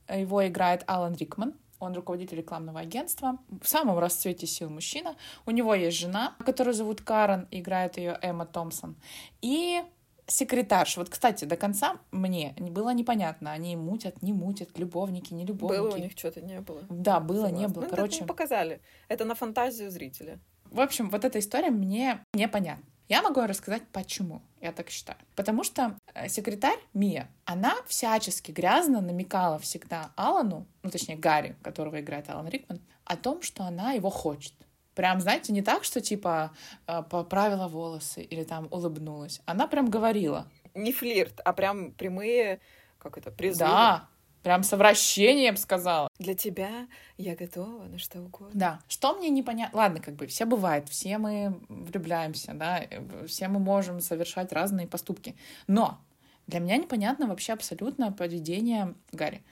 его 0.09 0.47
играет 0.47 0.85
Алан 0.87 1.15
Рикман, 1.15 1.55
он 1.85 1.95
руководитель 1.95 2.39
рекламного 2.39 2.81
агентства, 2.81 3.39
в 3.63 3.69
самом 3.69 3.99
расцвете 3.99 4.47
сил 4.47 4.71
мужчина. 4.71 5.17
У 5.47 5.51
него 5.51 5.75
есть 5.75 5.99
жена, 5.99 6.35
которую 6.45 6.75
зовут 6.75 7.01
Карен, 7.01 7.47
играет 7.51 7.97
ее 7.97 8.19
Эмма 8.23 8.47
Томпсон. 8.47 8.97
И 9.43 9.83
секретарша. 10.27 11.01
Вот, 11.01 11.11
кстати, 11.11 11.45
до 11.45 11.57
конца 11.57 11.99
мне 12.11 12.55
было 12.59 12.95
непонятно, 12.95 13.53
они 13.53 13.77
мутят, 13.77 14.23
не 14.23 14.33
мутят, 14.33 14.79
любовники, 14.79 15.35
не 15.35 15.45
любовники. 15.45 15.81
Было 15.81 15.95
у 15.95 15.99
них 15.99 16.13
что-то, 16.17 16.41
не 16.41 16.61
было. 16.61 16.83
Да, 16.89 17.21
было, 17.21 17.47
Согласна. 17.47 17.57
не 17.57 17.69
было. 17.69 17.83
Ну, 17.83 17.89
Короче, 17.91 18.17
это 18.19 18.27
показали. 18.27 18.81
Это 19.09 19.25
на 19.25 19.35
фантазию 19.35 19.91
зрителя. 19.91 20.39
В 20.71 20.81
общем, 20.81 21.11
вот 21.11 21.25
эта 21.25 21.39
история 21.39 21.71
мне 21.71 22.25
непонятна. 22.33 22.85
Я 23.09 23.23
могу 23.23 23.43
рассказать, 23.43 23.83
почему 23.93 24.41
я 24.61 24.73
так 24.73 24.89
считаю. 24.89 25.19
Потому 25.37 25.63
что 25.63 25.97
э, 26.15 26.29
секретарь 26.29 26.79
Мия, 26.95 27.29
она 27.45 27.75
всячески 27.87 28.51
грязно 28.51 29.03
намекала 29.03 29.59
всегда 29.59 30.11
Алану, 30.17 30.67
ну, 30.83 30.91
точнее, 30.91 31.17
Гарри, 31.17 31.55
которого 31.63 32.01
играет 32.01 32.31
Алан 32.31 32.49
Рикман, 32.49 32.81
о 33.05 33.17
том, 33.17 33.43
что 33.43 33.65
она 33.65 33.93
его 33.93 34.09
хочет. 34.09 34.55
Прям, 34.95 35.21
знаете, 35.21 35.53
не 35.53 35.61
так, 35.61 35.85
что 35.85 36.01
типа 36.01 36.53
э, 36.87 37.03
поправила 37.03 37.69
волосы 37.69 38.23
или 38.23 38.43
там 38.45 38.69
улыбнулась. 38.71 39.43
Она 39.45 39.67
прям 39.67 39.91
говорила. 39.91 40.49
Не 40.75 40.93
флирт, 40.93 41.41
а 41.45 41.53
прям 41.53 41.93
прямые, 41.93 42.61
как 42.99 43.19
это, 43.19 43.31
призывы. 43.31 43.71
Да, 43.71 44.09
прям 44.45 44.63
совращением 44.63 45.57
сказала. 45.57 46.09
Для 46.19 46.35
тебя 46.35 46.87
я 47.17 47.35
готова 47.35 47.85
на 47.85 47.99
что 47.99 48.21
угодно. 48.21 48.51
Да. 48.53 48.81
Что 48.89 49.15
мне 49.15 49.31
непонятно... 49.31 49.77
Ладно, 49.77 50.01
как 50.01 50.15
бы 50.15 50.27
все 50.27 50.45
бывает, 50.45 50.89
все 50.89 51.19
мы 51.19 51.61
влюбляемся, 51.69 52.53
да, 52.55 52.83
все 53.27 53.49
мы 53.49 53.59
можем 53.59 54.01
совершать 54.01 54.53
разные 54.53 54.87
поступки. 54.87 55.35
Но 55.67 55.99
для 56.47 56.61
меня 56.61 56.77
непонятно 56.77 57.27
вообще 57.27 57.55
абсолютно 57.55 58.13
поведение 58.13 58.95
Гарри. 59.13 59.43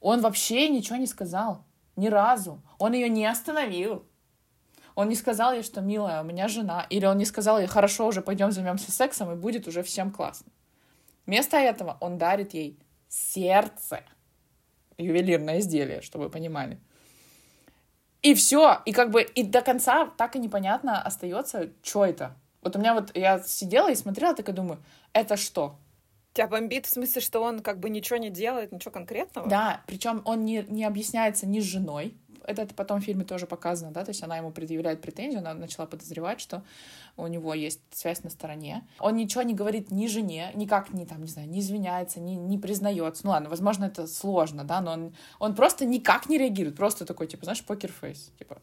Он 0.00 0.22
вообще 0.22 0.68
ничего 0.68 0.96
не 0.96 1.06
сказал. 1.06 1.62
Ни 1.96 2.08
разу. 2.08 2.62
Он 2.78 2.94
ее 2.94 3.10
не 3.10 3.26
остановил. 3.26 4.06
Он 4.94 5.10
не 5.10 5.16
сказал 5.16 5.52
ей, 5.52 5.62
что, 5.62 5.82
милая, 5.82 6.22
у 6.22 6.24
меня 6.24 6.48
жена. 6.48 6.86
Или 6.88 7.04
он 7.04 7.18
не 7.18 7.26
сказал 7.26 7.58
ей, 7.58 7.66
хорошо, 7.66 8.06
уже 8.06 8.22
пойдем 8.22 8.52
займемся 8.52 8.90
сексом, 8.90 9.30
и 9.32 9.36
будет 9.36 9.68
уже 9.68 9.82
всем 9.82 10.10
классно. 10.10 10.50
Вместо 11.26 11.58
этого 11.58 11.98
он 12.00 12.16
дарит 12.16 12.54
ей 12.54 12.78
сердце. 13.08 14.02
Ювелирное 15.00 15.60
изделие, 15.60 16.02
чтобы 16.02 16.24
вы 16.24 16.30
понимали. 16.30 16.78
И 18.22 18.34
все. 18.34 18.80
И 18.84 18.92
как 18.92 19.10
бы 19.10 19.22
и 19.22 19.42
до 19.42 19.62
конца 19.62 20.06
так 20.16 20.36
и 20.36 20.38
непонятно 20.38 21.00
остается, 21.00 21.70
что 21.82 22.04
это. 22.04 22.36
Вот 22.62 22.76
у 22.76 22.78
меня 22.78 22.94
вот, 22.94 23.16
я 23.16 23.40
сидела 23.40 23.90
и 23.90 23.94
смотрела, 23.94 24.34
так 24.34 24.48
и 24.48 24.52
думаю, 24.52 24.82
это 25.12 25.36
что? 25.36 25.76
Тебя 26.34 26.46
бомбит 26.46 26.86
в 26.86 26.90
смысле, 26.90 27.22
что 27.22 27.42
он 27.42 27.60
как 27.60 27.80
бы 27.80 27.90
ничего 27.90 28.18
не 28.18 28.30
делает, 28.30 28.70
ничего 28.70 28.92
конкретного? 28.92 29.48
Да, 29.48 29.80
причем 29.86 30.22
он 30.24 30.44
не, 30.44 30.64
не 30.68 30.84
объясняется 30.84 31.46
ни 31.46 31.60
с 31.60 31.64
женой, 31.64 32.14
это, 32.58 32.74
потом 32.74 33.00
в 33.00 33.04
фильме 33.04 33.24
тоже 33.24 33.46
показано, 33.46 33.92
да, 33.92 34.04
то 34.04 34.10
есть 34.10 34.22
она 34.22 34.36
ему 34.36 34.50
предъявляет 34.50 35.00
претензию, 35.00 35.40
она 35.40 35.54
начала 35.54 35.86
подозревать, 35.86 36.40
что 36.40 36.62
у 37.16 37.26
него 37.26 37.54
есть 37.54 37.80
связь 37.92 38.22
на 38.22 38.30
стороне. 38.30 38.86
Он 38.98 39.16
ничего 39.16 39.42
не 39.42 39.54
говорит 39.54 39.90
ни 39.90 40.06
жене, 40.06 40.50
никак 40.54 40.92
не, 40.92 41.06
там, 41.06 41.22
не 41.22 41.28
знаю, 41.28 41.48
не 41.48 41.60
извиняется, 41.60 42.20
не, 42.20 42.36
не 42.36 42.58
признается. 42.58 43.24
Ну 43.24 43.30
ладно, 43.30 43.48
возможно, 43.48 43.84
это 43.84 44.06
сложно, 44.06 44.64
да, 44.64 44.80
но 44.80 44.92
он, 44.92 45.14
он 45.38 45.54
просто 45.54 45.84
никак 45.84 46.28
не 46.28 46.38
реагирует, 46.38 46.76
просто 46.76 47.04
такой, 47.04 47.26
типа, 47.26 47.44
знаешь, 47.44 47.64
покерфейс, 47.64 48.32
типа, 48.38 48.60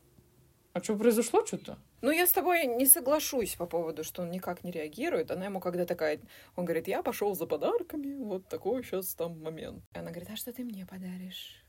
а 0.77 0.84
что 0.84 0.96
произошло 0.96 1.44
что-то? 1.44 1.79
Ну, 2.01 2.12
я 2.12 2.27
с 2.27 2.32
тобой 2.32 2.67
не 2.67 2.86
соглашусь 2.86 3.56
по 3.56 3.65
поводу, 3.65 4.03
что 4.03 4.22
он 4.22 4.29
никак 4.29 4.63
не 4.63 4.70
реагирует. 4.70 5.32
Она 5.32 5.46
ему 5.46 5.60
когда 5.60 5.86
такая... 5.86 6.20
Он 6.56 6.65
говорит, 6.65 6.88
я 6.88 7.01
пошел 7.01 7.34
за 7.34 7.48
подарками, 7.48 8.15
вот 8.24 8.48
такой 8.48 8.84
сейчас 8.84 9.15
там 9.15 9.41
момент. 9.41 9.84
И 9.96 9.98
она 9.98 10.12
говорит, 10.12 10.29
а 10.32 10.36
что 10.36 10.53
ты 10.53 10.63
мне 10.63 10.86
подаришь? 10.86 11.65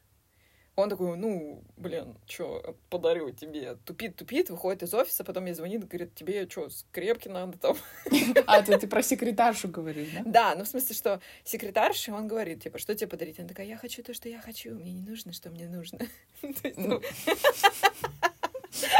Он 0.79 0.89
такой, 0.89 1.17
ну, 1.17 1.65
блин, 1.77 2.17
что, 2.29 2.77
подарю 2.89 3.33
тебе. 3.33 3.75
Тупит, 3.85 4.15
тупит, 4.15 4.49
выходит 4.49 4.85
из 4.85 4.95
офиса, 4.95 5.25
потом 5.25 5.43
мне 5.43 5.53
звонит, 5.53 5.89
говорит, 5.89 6.15
тебе 6.15 6.49
что, 6.49 6.71
скрепки 6.71 7.27
надо 7.27 7.59
там? 7.59 7.77
А, 8.47 8.63
ты, 8.63 8.79
ты 8.79 8.87
про 8.87 9.03
секретаршу 9.03 9.67
говоришь, 9.67 10.11
да? 10.15 10.23
Да, 10.25 10.55
ну 10.57 10.63
в 10.63 10.69
смысле, 10.69 10.95
что 10.95 11.21
секретарша, 11.43 12.15
он 12.15 12.29
говорит, 12.29 12.63
типа, 12.63 12.79
что 12.79 12.95
тебе 12.95 13.09
подарить? 13.09 13.41
Она 13.41 13.49
такая, 13.49 13.67
я 13.67 13.77
хочу 13.77 14.05
то, 14.05 14.15
что 14.15 14.29
я 14.29 14.41
хочу, 14.41 14.73
мне 14.77 14.93
не 14.93 15.03
нужно, 15.03 15.33
что 15.33 15.51
мне 15.51 15.69
нужно. 15.69 15.99
Ну. 16.77 17.03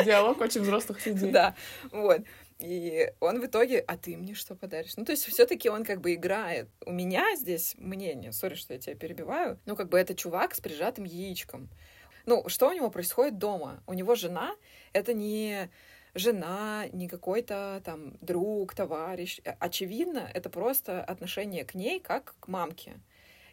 Диалог 0.05 0.41
очень 0.41 0.63
взрослых 0.63 1.07
людей. 1.07 1.31
Да, 1.31 1.55
вот. 1.93 2.23
И 2.59 3.13
он 3.21 3.41
в 3.41 3.47
итоге, 3.47 3.79
а 3.81 3.97
ты 3.97 4.17
мне 4.17 4.35
что 4.35 4.57
подаришь? 4.57 4.97
Ну, 4.97 5.05
то 5.05 5.13
есть 5.13 5.25
все-таки 5.27 5.69
он 5.69 5.85
как 5.85 6.01
бы 6.01 6.15
играет. 6.15 6.69
У 6.85 6.93
меня 6.93 7.37
здесь 7.37 7.77
мнение, 7.79 8.33
сори, 8.33 8.55
что 8.55 8.75
я 8.75 8.81
тебя 8.81 8.97
перебиваю, 8.97 9.61
ну, 9.65 9.77
как 9.77 9.89
бы 9.89 9.99
это 9.99 10.15
чувак 10.15 10.55
с 10.55 10.61
прижатым 10.61 11.05
яичком. 11.05 11.69
Ну, 12.27 12.49
что 12.49 12.69
у 12.69 12.73
него 12.73 12.91
происходит 12.91 13.39
дома? 13.39 13.83
У 13.87 13.95
него 13.95 14.17
жена, 14.17 14.57
это 14.93 15.15
не 15.15 15.71
жена, 16.15 16.87
не 16.93 17.09
какой-то 17.09 17.81
там 17.85 18.19
друг, 18.21 18.75
товарищ. 18.75 19.41
Очевидно, 19.61 20.29
это 20.35 20.51
просто 20.51 21.03
отношение 21.03 21.65
к 21.65 21.75
ней 21.75 22.01
как 22.01 22.35
к 22.41 22.49
мамке. 22.49 23.01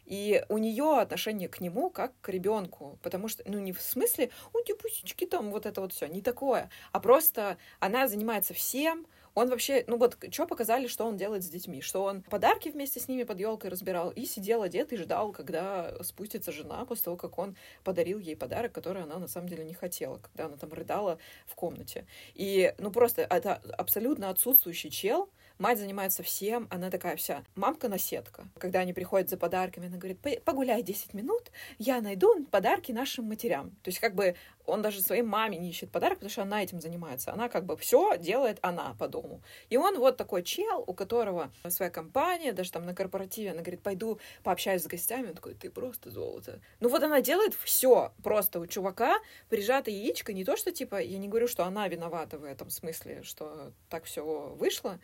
И 0.06 0.44
у 0.48 0.58
нее 0.58 1.00
отношение 1.00 1.48
к 1.48 1.60
нему 1.60 1.90
как 1.90 2.12
к 2.20 2.28
ребенку, 2.28 2.98
потому 3.02 3.28
что, 3.28 3.42
ну, 3.46 3.58
не 3.58 3.72
в 3.72 3.82
смысле, 3.82 4.30
у 4.54 4.58
пусечки 4.76 5.26
там 5.26 5.50
вот 5.50 5.66
это 5.66 5.80
вот 5.80 5.92
все, 5.92 6.06
не 6.06 6.22
такое, 6.22 6.70
а 6.92 7.00
просто 7.00 7.58
она 7.80 8.08
занимается 8.08 8.54
всем, 8.54 9.06
он 9.36 9.50
вообще, 9.50 9.84
ну 9.86 9.98
вот, 9.98 10.16
что 10.30 10.46
показали, 10.46 10.86
что 10.86 11.04
он 11.04 11.18
делает 11.18 11.44
с 11.44 11.50
детьми? 11.50 11.82
Что 11.82 12.04
он 12.04 12.22
подарки 12.22 12.70
вместе 12.70 13.00
с 13.00 13.06
ними 13.06 13.22
под 13.24 13.38
елкой 13.38 13.68
разбирал 13.68 14.08
и 14.08 14.24
сидел 14.24 14.62
одет 14.62 14.94
и 14.94 14.96
ждал, 14.96 15.30
когда 15.32 15.94
спустится 16.02 16.52
жена 16.52 16.86
после 16.86 17.04
того, 17.04 17.18
как 17.18 17.38
он 17.38 17.54
подарил 17.84 18.18
ей 18.18 18.34
подарок, 18.34 18.72
который 18.72 19.02
она 19.02 19.18
на 19.18 19.28
самом 19.28 19.50
деле 19.50 19.64
не 19.64 19.74
хотела, 19.74 20.16
когда 20.16 20.46
она 20.46 20.56
там 20.56 20.72
рыдала 20.72 21.18
в 21.44 21.54
комнате. 21.54 22.06
И, 22.32 22.74
ну 22.78 22.90
просто, 22.90 23.22
это 23.22 23.60
абсолютно 23.76 24.30
отсутствующий 24.30 24.88
чел, 24.88 25.28
Мать 25.58 25.78
занимается 25.78 26.22
всем, 26.22 26.68
она 26.70 26.90
такая 26.90 27.16
вся 27.16 27.42
мамка-наседка. 27.54 28.46
Когда 28.58 28.80
они 28.80 28.92
приходят 28.92 29.30
за 29.30 29.38
подарками, 29.38 29.86
она 29.86 29.96
говорит, 29.96 30.18
погуляй 30.44 30.82
10 30.82 31.14
минут, 31.14 31.50
я 31.78 32.02
найду 32.02 32.44
подарки 32.50 32.92
нашим 32.92 33.24
матерям. 33.24 33.70
То 33.82 33.88
есть 33.88 33.98
как 33.98 34.14
бы 34.14 34.36
он 34.66 34.82
даже 34.82 35.00
своей 35.00 35.22
маме 35.22 35.56
не 35.56 35.70
ищет 35.70 35.90
подарок, 35.90 36.18
потому 36.18 36.30
что 36.30 36.42
она 36.42 36.62
этим 36.62 36.80
занимается. 36.80 37.32
Она 37.32 37.48
как 37.48 37.64
бы 37.64 37.76
все 37.76 38.18
делает 38.18 38.58
она 38.60 38.94
по 38.98 39.08
дому. 39.08 39.40
И 39.70 39.76
он 39.76 39.98
вот 39.98 40.16
такой 40.16 40.42
чел, 40.42 40.84
у 40.86 40.92
которого 40.92 41.50
своя 41.68 41.90
компания, 41.90 42.52
даже 42.52 42.72
там 42.72 42.84
на 42.84 42.94
корпоративе, 42.94 43.52
она 43.52 43.62
говорит, 43.62 43.80
пойду 43.80 44.20
пообщаюсь 44.42 44.82
с 44.82 44.86
гостями. 44.86 45.28
Он 45.28 45.34
такой, 45.34 45.54
ты 45.54 45.70
просто 45.70 46.10
золото. 46.10 46.60
Ну 46.80 46.88
вот 46.88 47.02
она 47.02 47.20
делает 47.22 47.54
все 47.54 48.12
просто 48.22 48.60
у 48.60 48.66
чувака, 48.66 49.18
прижатое 49.48 49.94
яичко, 49.94 50.32
не 50.32 50.44
то, 50.44 50.56
что 50.56 50.70
типа, 50.70 51.00
я 51.00 51.16
не 51.18 51.28
говорю, 51.28 51.48
что 51.48 51.64
она 51.64 51.88
виновата 51.88 52.38
в 52.38 52.44
этом 52.44 52.68
смысле, 52.68 53.22
что 53.22 53.72
так 53.88 54.04
все 54.04 54.22
вышло, 54.22 54.98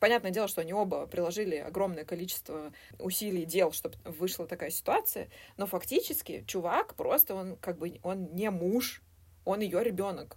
Понятное 0.00 0.30
дело, 0.30 0.48
что 0.48 0.60
они 0.60 0.72
оба 0.72 1.06
приложили 1.06 1.56
огромное 1.56 2.04
количество 2.04 2.72
усилий 2.98 3.42
и 3.42 3.46
дел, 3.46 3.72
чтобы 3.72 3.96
вышла 4.04 4.46
такая 4.46 4.70
ситуация, 4.70 5.28
но 5.56 5.66
фактически 5.66 6.44
чувак 6.46 6.94
просто, 6.94 7.34
он 7.34 7.56
как 7.56 7.78
бы, 7.78 7.98
он 8.02 8.34
не 8.34 8.50
муж, 8.50 9.02
он 9.44 9.60
ее 9.60 9.82
ребенок. 9.82 10.36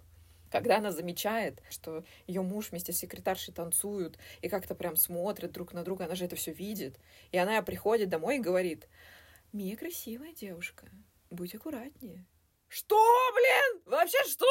Когда 0.50 0.78
она 0.78 0.90
замечает, 0.90 1.62
что 1.70 2.04
ее 2.26 2.42
муж 2.42 2.70
вместе 2.70 2.92
с 2.92 2.98
секретаршей 2.98 3.54
танцуют 3.54 4.18
и 4.40 4.48
как-то 4.48 4.74
прям 4.74 4.96
смотрят 4.96 5.52
друг 5.52 5.72
на 5.72 5.84
друга, 5.84 6.06
она 6.06 6.16
же 6.16 6.24
это 6.24 6.34
все 6.34 6.52
видит. 6.52 6.98
И 7.30 7.38
она 7.38 7.62
приходит 7.62 8.08
домой 8.08 8.36
и 8.36 8.40
говорит, 8.40 8.88
Мия 9.52 9.76
красивая 9.76 10.32
девушка, 10.32 10.88
будь 11.30 11.54
аккуратнее. 11.54 12.24
Что, 12.66 13.00
блин? 13.34 13.82
Вообще 13.86 14.22
что? 14.24 14.46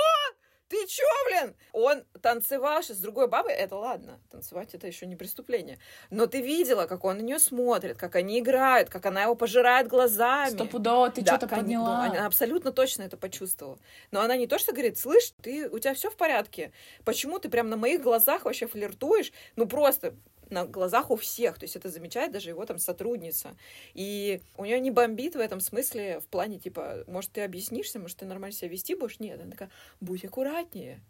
Ты 0.69 0.85
чё, 0.85 1.03
блин? 1.27 1.55
Он 1.73 2.03
танцевал 2.21 2.83
с 2.83 2.97
другой 2.99 3.27
бабой, 3.27 3.53
это 3.53 3.75
ладно, 3.75 4.19
танцевать 4.29 4.75
это 4.75 4.85
еще 4.85 5.07
не 5.07 5.15
преступление. 5.15 5.79
Но 6.11 6.27
ты 6.27 6.41
видела, 6.41 6.85
как 6.85 7.03
он 7.05 7.17
на 7.17 7.21
нее 7.21 7.39
смотрит, 7.39 7.97
как 7.97 8.15
они 8.15 8.39
играют, 8.39 8.89
как 8.89 9.07
она 9.07 9.23
его 9.23 9.33
пожирает 9.33 9.87
глазами. 9.87 10.51
Стопудово, 10.51 11.09
ты 11.09 11.21
да, 11.21 11.37
что-то 11.37 11.55
поняла. 11.55 12.03
Она 12.03 12.27
абсолютно 12.27 12.71
точно 12.71 13.01
это 13.03 13.17
почувствовала. 13.17 13.79
Но 14.11 14.21
она 14.21 14.37
не 14.37 14.45
то, 14.45 14.59
что 14.59 14.71
говорит, 14.71 14.99
слышь, 14.99 15.33
ты, 15.41 15.67
у 15.67 15.79
тебя 15.79 15.95
все 15.95 16.11
в 16.11 16.15
порядке? 16.15 16.71
Почему 17.03 17.39
ты 17.39 17.49
прям 17.49 17.69
на 17.69 17.77
моих 17.77 18.03
глазах 18.03 18.45
вообще 18.45 18.67
флиртуешь? 18.67 19.33
Ну 19.55 19.65
просто 19.67 20.13
на 20.49 20.65
глазах 20.65 21.11
у 21.11 21.15
всех. 21.15 21.57
То 21.57 21.63
есть 21.63 21.75
это 21.75 21.89
замечает 21.89 22.31
даже 22.31 22.49
его 22.49 22.65
там 22.65 22.79
сотрудница. 22.79 23.55
И 23.93 24.41
у 24.57 24.65
нее 24.65 24.79
не 24.79 24.91
бомбит 24.91 25.35
в 25.35 25.39
этом 25.39 25.59
смысле 25.59 26.19
в 26.19 26.27
плане, 26.27 26.59
типа, 26.59 27.03
может, 27.07 27.31
ты 27.31 27.41
объяснишься, 27.41 27.99
может, 27.99 28.17
ты 28.17 28.25
нормально 28.25 28.55
себя 28.55 28.69
вести 28.69 28.95
будешь? 28.95 29.19
Нет, 29.19 29.39
она 29.41 29.51
такая, 29.51 29.69
будь 29.99 30.25
аккуратнее. 30.25 31.01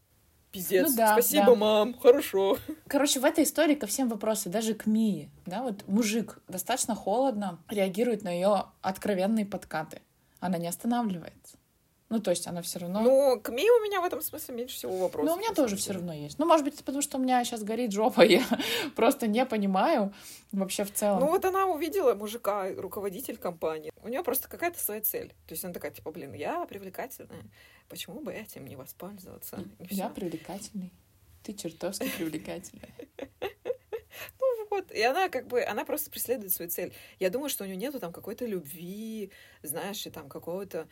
Пиздец. 0.51 0.89
Ну, 0.89 0.95
да, 0.95 1.13
Спасибо, 1.13 1.47
да. 1.47 1.55
мам. 1.55 1.93
Хорошо. 1.93 2.57
Короче, 2.87 3.19
в 3.19 3.25
этой 3.25 3.43
истории 3.43 3.75
ко 3.75 3.85
всем 3.85 4.09
вопросы, 4.09 4.49
даже 4.49 4.73
к 4.73 4.87
Мии, 4.87 5.29
да, 5.45 5.61
вот 5.61 5.87
мужик 5.87 6.39
достаточно 6.47 6.95
холодно 6.95 7.59
реагирует 7.69 8.23
на 8.23 8.31
ее 8.31 8.65
откровенные 8.81 9.45
подкаты. 9.45 10.01
Она 10.39 10.57
не 10.57 10.67
останавливается. 10.67 11.58
Ну, 12.09 12.19
то 12.19 12.31
есть 12.31 12.47
она 12.47 12.63
все 12.63 12.79
равно... 12.79 13.01
Ну, 13.01 13.39
к 13.39 13.49
Ми 13.49 13.69
у 13.69 13.83
меня 13.83 14.01
в 14.01 14.03
этом 14.03 14.21
смысле 14.21 14.55
меньше 14.55 14.75
всего 14.75 14.97
вопросов. 14.97 15.29
Ну, 15.29 15.35
у 15.35 15.39
меня 15.39 15.53
тоже 15.53 15.75
все 15.75 15.93
равно 15.93 16.11
есть. 16.11 16.39
Ну, 16.39 16.47
может 16.47 16.65
быть, 16.65 16.83
потому 16.83 17.03
что 17.03 17.17
у 17.17 17.21
меня 17.21 17.43
сейчас 17.43 17.63
горит 17.63 17.91
жопа, 17.91 18.21
я 18.25 18.43
просто 18.95 19.27
не 19.27 19.45
понимаю 19.45 20.11
вообще 20.51 20.83
в 20.85 20.91
целом. 20.91 21.19
Ну, 21.19 21.27
вот 21.27 21.45
она 21.45 21.67
увидела 21.67 22.15
мужика, 22.15 22.67
руководитель 22.75 23.37
компании. 23.37 23.91
У 24.01 24.07
нее 24.07 24.23
просто 24.23 24.49
какая-то 24.49 24.79
своя 24.79 25.01
цель. 25.01 25.29
То 25.45 25.53
есть 25.53 25.63
она 25.63 25.73
такая, 25.73 25.91
типа, 25.91 26.11
блин, 26.11 26.33
я 26.33 26.65
привлекательная. 26.65 27.43
Почему 27.89 28.21
бы 28.21 28.33
этим 28.33 28.65
не 28.65 28.75
воспользоваться? 28.75 29.63
Я 29.89 30.09
привлекательный. 30.09 30.91
Ты 31.43 31.53
чертовски 31.53 32.09
привлекательная. 32.17 32.89
Ну 34.39 34.67
вот, 34.71 34.91
и 34.91 35.01
она 35.01 35.29
как 35.29 35.47
бы, 35.47 35.63
она 35.63 35.85
просто 35.85 36.09
преследует 36.09 36.51
свою 36.51 36.71
цель. 36.71 36.93
Я 37.19 37.29
думаю, 37.29 37.49
что 37.49 37.63
у 37.63 37.67
нее 37.67 37.77
нету 37.77 37.99
там 37.99 38.11
какой-то 38.11 38.45
любви, 38.45 39.31
знаешь, 39.61 40.05
и 40.05 40.09
там 40.09 40.27
какого-то 40.27 40.87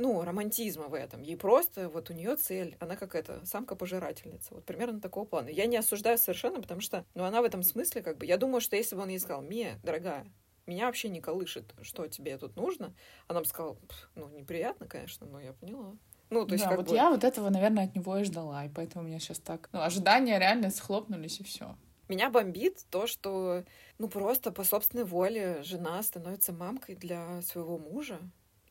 ну, 0.00 0.22
романтизма 0.22 0.88
в 0.88 0.94
этом. 0.94 1.22
Ей 1.22 1.36
просто, 1.36 1.88
вот 1.88 2.10
у 2.10 2.14
нее 2.14 2.36
цель, 2.36 2.76
она 2.80 2.96
как 2.96 3.14
это, 3.14 3.44
самка-пожирательница. 3.44 4.54
Вот 4.54 4.64
примерно 4.64 5.00
такого 5.00 5.24
плана. 5.24 5.48
Я 5.48 5.66
не 5.66 5.76
осуждаю 5.76 6.18
совершенно, 6.18 6.60
потому 6.60 6.80
что, 6.80 7.04
ну, 7.14 7.24
она 7.24 7.42
в 7.42 7.44
этом 7.44 7.62
смысле, 7.62 8.02
как 8.02 8.18
бы, 8.18 8.26
я 8.26 8.38
думаю, 8.38 8.60
что 8.60 8.76
если 8.76 8.96
бы 8.96 9.02
он 9.02 9.10
ей 9.10 9.20
сказал, 9.20 9.42
Мия, 9.42 9.78
дорогая, 9.82 10.26
меня 10.66 10.86
вообще 10.86 11.08
не 11.08 11.20
колышет, 11.20 11.74
что 11.82 12.06
тебе 12.08 12.38
тут 12.38 12.56
нужно, 12.56 12.94
она 13.28 13.40
бы 13.40 13.46
сказала, 13.46 13.76
ну, 14.14 14.28
неприятно, 14.30 14.86
конечно, 14.86 15.26
но 15.26 15.38
я 15.40 15.52
поняла. 15.52 15.94
Ну, 16.30 16.46
то 16.46 16.54
есть, 16.54 16.64
да, 16.64 16.70
как 16.70 16.78
вот 16.78 16.88
бы... 16.88 16.94
я 16.94 17.10
вот 17.10 17.24
этого, 17.24 17.50
наверное, 17.50 17.84
от 17.84 17.94
него 17.94 18.16
и 18.16 18.24
ждала, 18.24 18.64
и 18.64 18.68
поэтому 18.68 19.04
у 19.04 19.06
меня 19.06 19.18
сейчас 19.18 19.38
так... 19.38 19.68
Ну, 19.72 19.80
ожидания 19.80 20.38
реально 20.38 20.70
схлопнулись, 20.70 21.40
и 21.40 21.44
все. 21.44 21.76
Меня 22.08 22.30
бомбит 22.30 22.86
то, 22.90 23.06
что, 23.06 23.64
ну, 23.98 24.08
просто 24.08 24.50
по 24.50 24.64
собственной 24.64 25.04
воле 25.04 25.62
жена 25.62 26.02
становится 26.02 26.52
мамкой 26.52 26.94
для 26.94 27.42
своего 27.42 27.78
мужа. 27.78 28.18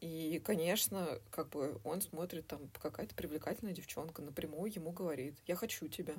И, 0.01 0.41
конечно, 0.45 1.19
как 1.29 1.49
бы 1.49 1.79
он 1.83 2.01
смотрит, 2.01 2.47
там, 2.47 2.69
какая-то 2.81 3.13
привлекательная 3.15 3.73
девчонка 3.73 4.21
напрямую 4.21 4.71
ему 4.73 4.91
говорит, 4.91 5.35
я 5.45 5.55
хочу 5.55 5.87
тебя. 5.87 6.15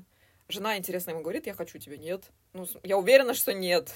Жена, 0.48 0.76
интересно, 0.76 1.12
ему 1.12 1.22
говорит, 1.22 1.46
я 1.46 1.54
хочу 1.54 1.78
тебя. 1.78 1.96
Нет. 1.96 2.30
Ну, 2.52 2.66
я 2.82 2.98
уверена, 2.98 3.34
что 3.34 3.54
нет. 3.54 3.94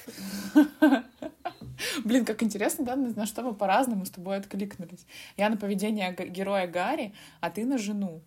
Блин, 2.03 2.25
как 2.25 2.41
интересно, 2.41 2.85
да, 2.85 2.95
на 2.95 3.25
что 3.25 3.43
мы 3.43 3.53
по-разному 3.53 4.05
с 4.05 4.09
тобой 4.09 4.37
откликнулись. 4.37 5.05
Я 5.37 5.49
на 5.49 5.57
поведение 5.57 6.13
героя 6.13 6.65
Гарри, 6.65 7.13
а 7.41 7.51
ты 7.51 7.65
на 7.65 7.77
жену. 7.77 8.21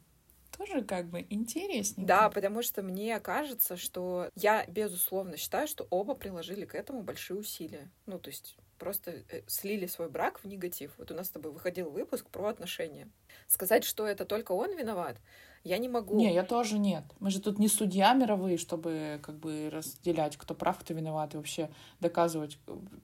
Тоже 0.57 0.83
как 0.83 1.07
бы 1.07 1.27
интереснее. 1.31 2.07
Да, 2.07 2.29
потому 2.31 2.63
что 2.63 2.83
мне 2.83 3.19
кажется, 3.21 3.77
что 3.77 4.29
я, 4.35 4.67
безусловно, 4.67 5.37
считаю, 5.37 5.67
что 5.67 5.87
оба 5.89 6.15
приложили 6.15 6.67
к 6.67 6.75
этому 6.75 7.03
большие 7.03 7.39
усилия. 7.39 7.91
Ну, 8.07 8.19
то 8.19 8.29
есть 8.29 8.57
просто 8.79 9.23
э, 9.31 9.43
слили 9.47 9.87
свой 9.87 10.09
брак 10.09 10.41
в 10.41 10.47
негатив. 10.47 10.93
Вот 10.99 11.11
у 11.11 11.15
нас 11.15 11.27
с 11.27 11.31
тобой 11.31 11.53
выходил 11.53 11.91
выпуск 11.91 12.27
про 12.31 12.49
отношения. 12.49 13.09
Сказать, 13.47 13.85
что 13.85 14.07
это 14.07 14.25
только 14.25 14.53
он 14.53 14.77
виноват, 14.77 15.17
я 15.65 15.79
не 15.79 15.89
могу. 15.89 16.17
Не, 16.17 16.33
я 16.33 16.45
тоже 16.45 16.79
нет. 16.79 17.05
Мы 17.19 17.31
же 17.31 17.41
тут 17.41 17.59
не 17.59 17.69
судья 17.69 18.15
мировые, 18.15 18.59
чтобы 18.59 19.21
как 19.23 19.37
бы 19.37 19.69
разделять, 19.71 20.37
кто 20.37 20.55
прав, 20.55 20.79
кто 20.79 20.95
виноват, 20.95 21.35
и 21.35 21.37
вообще 21.37 21.71
доказывать, 22.01 22.59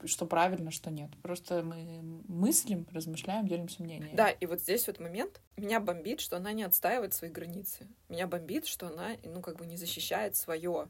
что 0.05 0.25
правильно, 0.25 0.71
что 0.71 0.89
нет. 0.89 1.11
Просто 1.21 1.63
мы 1.63 2.01
мыслим, 2.27 2.87
размышляем, 2.91 3.47
делимся 3.47 3.83
мнением. 3.83 4.15
Да, 4.15 4.29
и 4.29 4.45
вот 4.45 4.61
здесь 4.61 4.87
вот 4.87 4.99
момент. 4.99 5.41
Меня 5.57 5.79
бомбит, 5.79 6.19
что 6.19 6.37
она 6.37 6.53
не 6.53 6.63
отстаивает 6.63 7.13
свои 7.13 7.29
границы. 7.29 7.87
Меня 8.09 8.27
бомбит, 8.27 8.65
что 8.65 8.87
она, 8.87 9.11
ну, 9.23 9.41
как 9.41 9.57
бы 9.57 9.65
не 9.65 9.77
защищает 9.77 10.35
свое. 10.35 10.87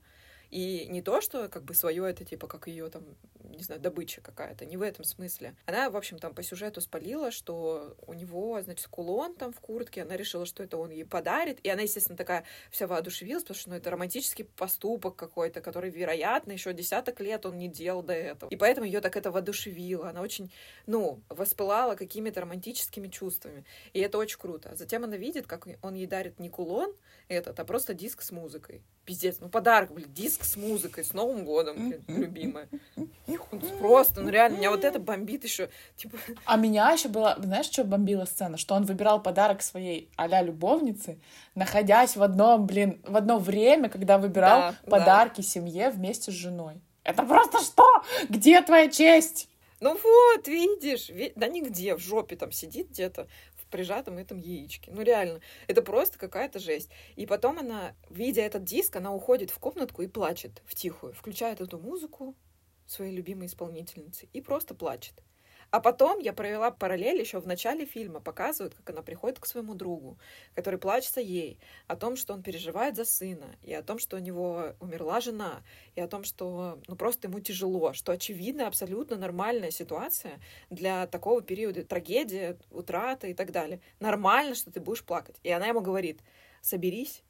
И 0.52 0.88
не 0.90 1.02
то, 1.02 1.22
что 1.22 1.50
как 1.50 1.64
бы 1.64 1.74
свое 1.74 2.10
это 2.10 2.24
типа 2.24 2.48
как 2.48 2.68
ее 2.68 2.90
там, 2.90 3.04
не 3.52 3.64
знаю, 3.64 3.82
добыча 3.82 4.22
какая-то, 4.22 4.66
не 4.66 4.78
в 4.78 4.82
этом 4.82 5.06
смысле. 5.06 5.56
Она, 5.66 5.90
в 5.90 5.98
общем, 5.98 6.18
там 6.20 6.34
по 6.34 6.44
сюжету 6.44 6.82
спалила, 6.82 7.32
что 7.32 7.96
у 8.06 8.14
него, 8.14 8.62
значит, 8.62 8.88
кулон 8.88 9.36
там 9.36 9.54
в 9.54 9.60
куртке, 9.60 10.04
она 10.04 10.18
решила, 10.18 10.46
что 10.46 10.64
это 10.64 10.78
он 10.78 10.92
ей 10.92 11.06
подарит, 11.06 11.60
и 11.64 11.70
она, 11.70 11.84
естественно, 11.84 12.18
такая 12.18 12.44
вся 12.72 12.88
воодушевилась, 12.88 13.44
потому 13.44 13.60
что 13.60 13.70
ну, 13.70 13.76
это 13.76 13.90
романтический 13.90 14.46
поступок 14.46 15.16
какой-то, 15.16 15.62
который, 15.62 15.90
вероятно, 15.90 16.52
еще 16.52 16.74
десяток 16.74 17.20
лет 17.20 17.46
он 17.46 17.58
не 17.58 17.68
делал 17.68 18.04
до 18.04 18.14
этого. 18.14 18.50
И 18.50 18.56
поэтому 18.56 18.86
ее 18.86 19.02
так 19.02 19.16
это 19.16 19.32
воодушевило. 19.32 20.10
Она 20.10 20.22
очень, 20.22 20.52
ну, 20.86 21.22
воспылала 21.30 21.96
какими-то 21.96 22.42
романтическими 22.42 23.08
чувствами. 23.08 23.66
И 23.94 24.00
это 24.00 24.18
очень 24.18 24.40
круто. 24.40 24.76
Затем 24.76 25.04
она 25.04 25.18
видит, 25.18 25.48
как 25.48 25.68
он 25.82 25.94
ей 25.96 26.08
дарит 26.08 26.40
не 26.40 26.50
кулон 26.50 26.94
этот, 27.28 27.60
а 27.60 27.66
просто 27.66 27.94
диск 27.94 28.22
с 28.22 28.32
музыкой. 28.32 28.84
Пиздец, 29.06 29.38
ну 29.40 29.50
подарок, 29.50 29.92
блин, 29.92 30.12
диск 30.14 30.44
с 30.44 30.56
музыкой, 30.56 31.04
с 31.04 31.14
Новым 31.14 31.46
годом, 31.46 31.90
блин, 31.90 32.04
любимая. 32.08 32.68
Просто, 33.80 34.22
ну 34.22 34.30
реально, 34.30 34.58
меня 34.58 34.72
вот 34.72 34.84
это 34.84 35.00
бомбит 35.00 35.44
еще. 35.44 35.70
Типа... 35.96 36.18
А 36.46 36.58
меня 36.58 36.92
еще 36.92 37.10
было, 37.10 37.36
знаешь, 37.40 37.68
что 37.68 37.84
бомбила 37.84 38.26
сцена? 38.26 38.58
Что 38.58 38.76
он 38.76 38.86
выбирал 38.86 39.22
подарок 39.22 39.62
своей 39.62 40.10
а 40.16 40.42
любовнице, 40.42 41.20
находясь 41.56 42.16
в 42.16 42.24
одном, 42.24 42.66
блин, 42.66 43.02
в 43.06 43.16
одно 43.16 43.40
время, 43.40 43.90
когда 43.90 44.18
выбирал 44.18 44.60
да, 44.60 44.76
подарки 44.90 45.42
да. 45.42 45.48
семье 45.48 45.90
вместе 45.90 46.32
с 46.32 46.36
женой. 46.36 46.82
Это 47.04 47.24
просто 47.24 47.60
что? 47.60 47.88
Где 48.30 48.62
твоя 48.62 48.90
честь? 48.90 49.50
Ну 49.82 49.92
вот, 50.02 50.48
видишь, 50.48 51.12
да 51.36 51.48
нигде, 51.48 51.96
в 51.96 52.00
жопе 52.00 52.36
там 52.36 52.52
сидит 52.52 52.90
где-то, 52.90 53.28
прижатом 53.76 54.18
этом 54.18 54.38
яичке. 54.38 54.90
Ну, 54.92 55.02
реально, 55.02 55.42
это 55.68 55.82
просто 55.82 56.18
какая-то 56.18 56.60
жесть. 56.60 56.90
И 57.18 57.26
потом 57.26 57.60
она, 57.60 57.94
видя 58.10 58.42
этот 58.42 58.64
диск, 58.64 58.96
она 58.96 59.14
уходит 59.14 59.52
в 59.52 59.60
комнатку 59.60 60.02
и 60.02 60.08
плачет 60.08 60.62
в 60.66 60.76
тихую, 60.76 61.14
включает 61.14 61.60
эту 61.60 61.78
музыку 61.78 62.36
своей 62.86 63.16
любимой 63.16 63.48
исполнительницы 63.48 64.28
и 64.34 64.42
просто 64.42 64.76
плачет. 64.76 65.24
А 65.72 65.80
потом 65.80 66.20
я 66.20 66.32
провела 66.32 66.72
параллель 66.72 67.20
еще 67.20 67.40
в 67.40 67.48
начале 67.48 67.86
фильма, 67.86 68.20
показывают, 68.20 68.76
как 68.76 68.92
она 68.92 69.02
приходит 69.02 69.40
к 69.40 69.46
своему 69.46 69.74
другу, 69.74 70.18
который 70.54 70.80
плачется 70.80 71.20
ей, 71.20 71.60
о 71.88 71.96
том, 71.96 72.16
что 72.16 72.34
он 72.34 72.44
переживает 72.44 72.96
за 72.96 73.04
сына, 73.04 73.56
и 73.62 73.74
о 73.74 73.84
том, 73.84 74.00
что 74.00 74.18
у 74.18 74.20
него 74.20 74.76
умерла 74.80 75.20
жена, 75.22 75.64
и 75.96 76.02
о 76.02 76.08
том, 76.08 76.24
что 76.24 76.80
ну, 76.88 76.96
просто 76.96 77.28
ему 77.28 77.40
тяжело, 77.40 77.94
что 77.94 78.12
очевидно 78.12 78.68
абсолютно 78.68 79.18
нормальная 79.18 79.72
ситуация 79.72 80.40
для 80.70 81.08
такого 81.08 81.42
периода, 81.42 81.84
трагедия, 81.84 82.58
утрата 82.72 83.28
и 83.28 83.34
так 83.34 83.52
далее. 83.52 83.82
Нормально, 84.00 84.56
что 84.56 84.72
ты 84.72 84.80
будешь 84.80 85.04
плакать. 85.04 85.38
И 85.44 85.50
она 85.50 85.68
ему 85.68 85.82
говорит, 85.82 86.22
соберись, 86.62 87.24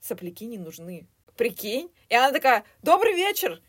сопляки 0.00 0.46
не 0.46 0.58
нужны. 0.58 1.06
Прикинь? 1.36 1.92
И 2.08 2.14
она 2.16 2.32
такая, 2.32 2.64
добрый 2.82 3.14
вечер, 3.14 3.62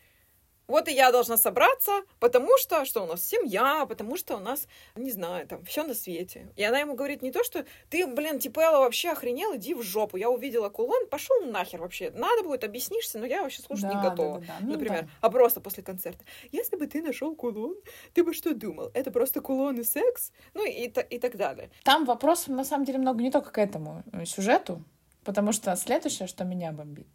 вот 0.70 0.88
и 0.88 0.92
я 0.92 1.10
должна 1.10 1.36
собраться, 1.36 1.92
потому 2.18 2.56
что, 2.58 2.84
что 2.84 3.02
у 3.02 3.06
нас 3.06 3.26
семья, 3.26 3.84
потому 3.86 4.16
что 4.16 4.36
у 4.36 4.40
нас, 4.40 4.68
не 4.94 5.10
знаю, 5.10 5.46
там, 5.46 5.64
все 5.64 5.82
на 5.82 5.94
свете. 5.94 6.52
И 6.56 6.62
она 6.62 6.78
ему 6.78 6.94
говорит 6.94 7.22
не 7.22 7.32
то, 7.32 7.42
что 7.44 7.66
ты, 7.88 8.06
блин, 8.06 8.38
Типелла 8.38 8.78
вообще 8.78 9.10
охренел, 9.10 9.56
иди 9.56 9.74
в 9.74 9.82
жопу. 9.82 10.16
Я 10.16 10.30
увидела 10.30 10.68
кулон, 10.68 11.08
пошел 11.08 11.44
нахер 11.44 11.80
вообще. 11.80 12.10
Надо 12.12 12.44
будет, 12.44 12.64
объяснишься, 12.64 13.18
но 13.18 13.26
я 13.26 13.42
вообще 13.42 13.62
слушать 13.62 13.88
да, 13.88 13.94
не 13.94 14.02
готова. 14.02 14.38
Да, 14.38 14.46
да, 14.46 14.52
да. 14.60 14.66
Ну, 14.66 14.72
например, 14.72 15.02
да. 15.02 15.08
а 15.20 15.30
просто 15.30 15.60
после 15.60 15.82
концерта. 15.82 16.24
Если 16.52 16.76
бы 16.76 16.86
ты 16.86 17.02
нашел 17.02 17.34
кулон, 17.34 17.74
ты 18.14 18.22
бы 18.22 18.32
что 18.32 18.54
думал? 18.54 18.90
Это 18.94 19.10
просто 19.10 19.40
кулон 19.40 19.80
и 19.80 19.84
секс? 19.84 20.32
Ну 20.54 20.64
и, 20.64 20.86
и 20.86 21.18
так 21.18 21.36
далее. 21.36 21.70
Там 21.82 22.04
вопросов 22.04 22.48
на 22.48 22.64
самом 22.64 22.84
деле 22.84 22.98
много 22.98 23.22
не 23.22 23.30
только 23.30 23.50
к 23.50 23.58
этому 23.58 24.04
сюжету, 24.24 24.84
потому 25.24 25.52
что 25.52 25.74
следующее, 25.76 26.28
что 26.28 26.44
меня 26.44 26.72
бомбит, 26.72 27.08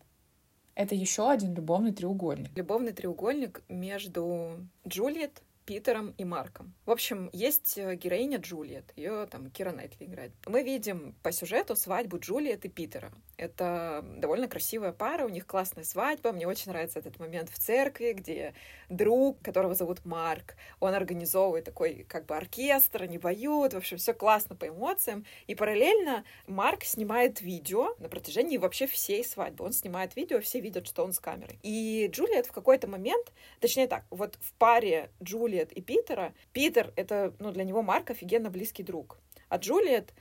это 0.75 0.93
еще 0.93 1.31
один 1.31 1.53
любовный 1.53 1.93
треугольник. 1.93 2.55
Любовный 2.55 2.93
треугольник 2.93 3.63
между 3.69 4.59
Джульет, 4.87 5.41
Питером 5.65 6.13
и 6.17 6.25
Марком. 6.25 6.73
В 6.85 6.91
общем, 6.91 7.29
есть 7.33 7.77
э, 7.77 7.95
героиня 7.95 8.37
Джульет, 8.37 8.93
ее 8.95 9.25
там 9.25 9.49
Кира 9.49 9.71
Найтли 9.71 10.05
играет. 10.05 10.31
Мы 10.45 10.63
видим 10.63 11.15
по 11.23 11.31
сюжету 11.31 11.75
свадьбу 11.75 12.19
Джульет 12.19 12.65
и 12.65 12.69
Питера. 12.69 13.11
Это 13.37 14.05
довольно 14.17 14.47
красивая 14.47 14.93
пара, 14.93 15.25
у 15.25 15.29
них 15.29 15.45
классная 15.45 15.83
свадьба. 15.83 16.31
Мне 16.31 16.47
очень 16.47 16.71
нравится 16.71 16.99
этот 16.99 17.19
момент 17.19 17.49
в 17.49 17.57
церкви, 17.57 18.13
где 18.13 18.53
друг, 18.87 19.41
которого 19.41 19.73
зовут 19.73 20.05
Марк, 20.05 20.55
он 20.79 20.93
организовывает 20.93 21.65
такой 21.65 22.05
как 22.07 22.25
бы 22.25 22.35
оркестр, 22.37 23.03
они 23.03 23.17
поют, 23.17 23.73
в 23.73 23.77
общем, 23.77 23.97
все 23.97 24.13
классно 24.13 24.55
по 24.55 24.67
эмоциям. 24.67 25.25
И 25.47 25.55
параллельно 25.55 26.23
Марк 26.47 26.83
снимает 26.83 27.41
видео 27.41 27.95
на 27.99 28.07
протяжении 28.07 28.57
вообще 28.57 28.87
всей 28.87 29.23
свадьбы. 29.23 29.65
Он 29.65 29.73
снимает 29.73 30.15
видео, 30.15 30.39
все 30.39 30.59
видят, 30.59 30.87
что 30.87 31.03
он 31.03 31.11
с 31.11 31.19
камерой. 31.19 31.59
И 31.63 32.07
Джулиет 32.11 32.45
в 32.45 32.51
какой-то 32.51 32.87
момент, 32.87 33.33
точнее 33.59 33.87
так, 33.87 34.05
вот 34.11 34.37
в 34.39 34.53
паре 34.53 35.09
Джулиет 35.21 35.54
и 35.63 35.81
Питера, 35.81 36.33
Питер— 36.53 36.93
это, 36.95 37.33
ну, 37.39 37.51
для 37.51 37.63
него 37.63 37.81
Марк 37.81 38.11
офигенно 38.11 38.49
близкий 38.49 38.83
друг. 38.83 39.17
А 39.49 39.57
Джулиет 39.57 40.13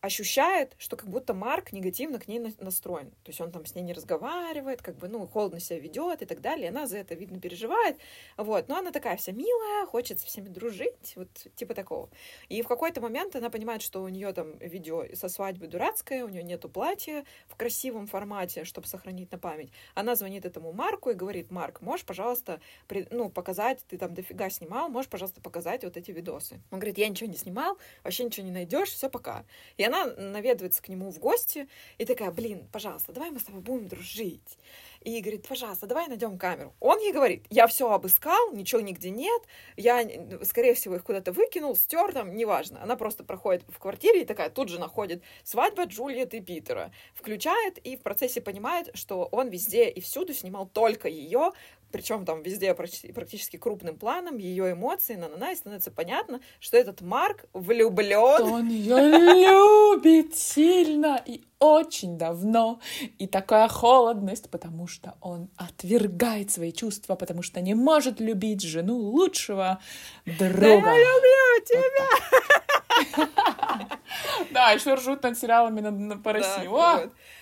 ощущает, 0.00 0.74
что 0.78 0.96
как 0.96 1.08
будто 1.08 1.34
Марк 1.34 1.72
негативно 1.72 2.18
к 2.18 2.28
ней 2.28 2.38
настроен. 2.58 3.10
То 3.10 3.28
есть 3.28 3.40
он 3.40 3.52
там 3.52 3.66
с 3.66 3.74
ней 3.74 3.82
не 3.82 3.92
разговаривает, 3.92 4.82
как 4.82 4.96
бы, 4.96 5.08
ну, 5.08 5.26
холодно 5.26 5.60
себя 5.60 5.78
ведет 5.78 6.22
и 6.22 6.26
так 6.26 6.40
далее. 6.40 6.70
Она 6.70 6.86
за 6.86 6.98
это, 6.98 7.14
видно, 7.14 7.40
переживает. 7.40 7.98
Вот. 8.36 8.68
Но 8.68 8.76
она 8.76 8.92
такая 8.92 9.16
вся 9.16 9.32
милая, 9.32 9.86
хочет 9.86 10.20
со 10.20 10.26
всеми 10.26 10.48
дружить, 10.48 11.12
вот 11.16 11.28
типа 11.54 11.74
такого. 11.74 12.08
И 12.48 12.62
в 12.62 12.68
какой-то 12.68 13.00
момент 13.00 13.36
она 13.36 13.50
понимает, 13.50 13.82
что 13.82 14.02
у 14.02 14.08
нее 14.08 14.32
там 14.32 14.56
видео 14.58 15.04
со 15.14 15.28
свадьбы 15.28 15.66
дурацкое, 15.66 16.24
у 16.24 16.28
нее 16.28 16.42
нету 16.42 16.68
платья 16.68 17.24
в 17.48 17.56
красивом 17.56 18.06
формате, 18.06 18.64
чтобы 18.64 18.86
сохранить 18.86 19.30
на 19.32 19.38
память. 19.38 19.70
Она 19.94 20.14
звонит 20.14 20.44
этому 20.44 20.72
Марку 20.72 21.10
и 21.10 21.14
говорит, 21.14 21.50
Марк, 21.50 21.82
можешь, 21.82 22.06
пожалуйста, 22.06 22.60
при, 22.88 23.06
ну, 23.10 23.28
показать, 23.28 23.84
ты 23.88 23.98
там 23.98 24.14
дофига 24.14 24.48
снимал, 24.50 24.88
можешь, 24.88 25.10
пожалуйста, 25.10 25.40
показать 25.40 25.84
вот 25.84 25.96
эти 25.96 26.10
видосы. 26.10 26.60
Он 26.70 26.78
говорит, 26.78 26.98
я 26.98 27.08
ничего 27.08 27.28
не 27.28 27.36
снимал, 27.36 27.78
вообще 28.02 28.24
ничего 28.24 28.46
не 28.46 28.52
найдешь, 28.52 28.88
все, 28.88 29.10
пока. 29.10 29.44
И 29.76 29.84
она 29.90 30.06
наведывается 30.16 30.82
к 30.82 30.88
нему 30.88 31.10
в 31.10 31.18
гости 31.18 31.68
и 31.98 32.04
такая, 32.04 32.30
блин, 32.30 32.68
пожалуйста, 32.72 33.12
давай 33.12 33.30
мы 33.30 33.40
с 33.40 33.44
тобой 33.44 33.60
будем 33.60 33.88
дружить. 33.88 34.58
И 35.00 35.18
говорит, 35.20 35.48
пожалуйста, 35.48 35.86
давай 35.86 36.08
найдем 36.08 36.36
камеру. 36.38 36.74
Он 36.78 36.98
ей 36.98 37.12
говорит, 37.12 37.46
я 37.48 37.66
все 37.66 37.90
обыскал, 37.90 38.52
ничего 38.52 38.82
нигде 38.82 39.08
нет, 39.08 39.42
я, 39.76 40.06
скорее 40.44 40.74
всего, 40.74 40.96
их 40.96 41.04
куда-то 41.04 41.32
выкинул, 41.32 41.74
стер 41.74 42.12
там, 42.12 42.36
неважно. 42.36 42.82
Она 42.82 42.96
просто 42.96 43.24
проходит 43.24 43.64
в 43.68 43.78
квартире 43.78 44.22
и 44.22 44.24
такая 44.26 44.50
тут 44.50 44.68
же 44.68 44.78
находит 44.78 45.22
свадьба 45.42 45.84
Джульетты 45.84 46.38
и 46.38 46.40
Питера, 46.40 46.92
включает 47.14 47.78
и 47.78 47.96
в 47.96 48.02
процессе 48.02 48.42
понимает, 48.42 48.90
что 48.94 49.24
он 49.32 49.48
везде 49.48 49.88
и 49.88 50.00
всюду 50.00 50.34
снимал 50.34 50.66
только 50.66 51.08
ее, 51.08 51.52
причем 51.90 52.24
там 52.24 52.42
везде 52.42 52.74
практически 52.74 53.56
крупным 53.56 53.96
планом, 53.96 54.38
ее 54.38 54.72
эмоции, 54.72 55.16
на 55.16 55.28
на 55.28 55.52
и 55.52 55.56
становится 55.56 55.90
понятно, 55.90 56.40
что 56.58 56.76
этот 56.76 57.00
Марк 57.00 57.44
влюблен. 57.52 58.42
Он 58.42 58.68
ее 58.68 58.96
любит 58.96 60.36
сильно 60.36 61.22
и 61.24 61.42
очень 61.58 62.16
давно. 62.16 62.80
И 63.18 63.26
такая 63.26 63.68
холодность, 63.68 64.50
потому 64.50 64.86
что 64.86 65.16
он 65.20 65.48
отвергает 65.56 66.50
свои 66.50 66.72
чувства, 66.72 67.14
потому 67.14 67.42
что 67.42 67.60
не 67.60 67.74
может 67.74 68.20
любить 68.20 68.62
жену 68.62 68.96
лучшего 68.96 69.80
друга. 70.24 70.56
Я 70.58 70.80
люблю 70.80 71.64
тебя! 71.66 72.59
Да, 74.50 74.72
еще 74.72 74.94
ржут 74.94 75.22
над 75.22 75.38
сериалами 75.38 76.20
по 76.22 76.32
России. 76.32 76.68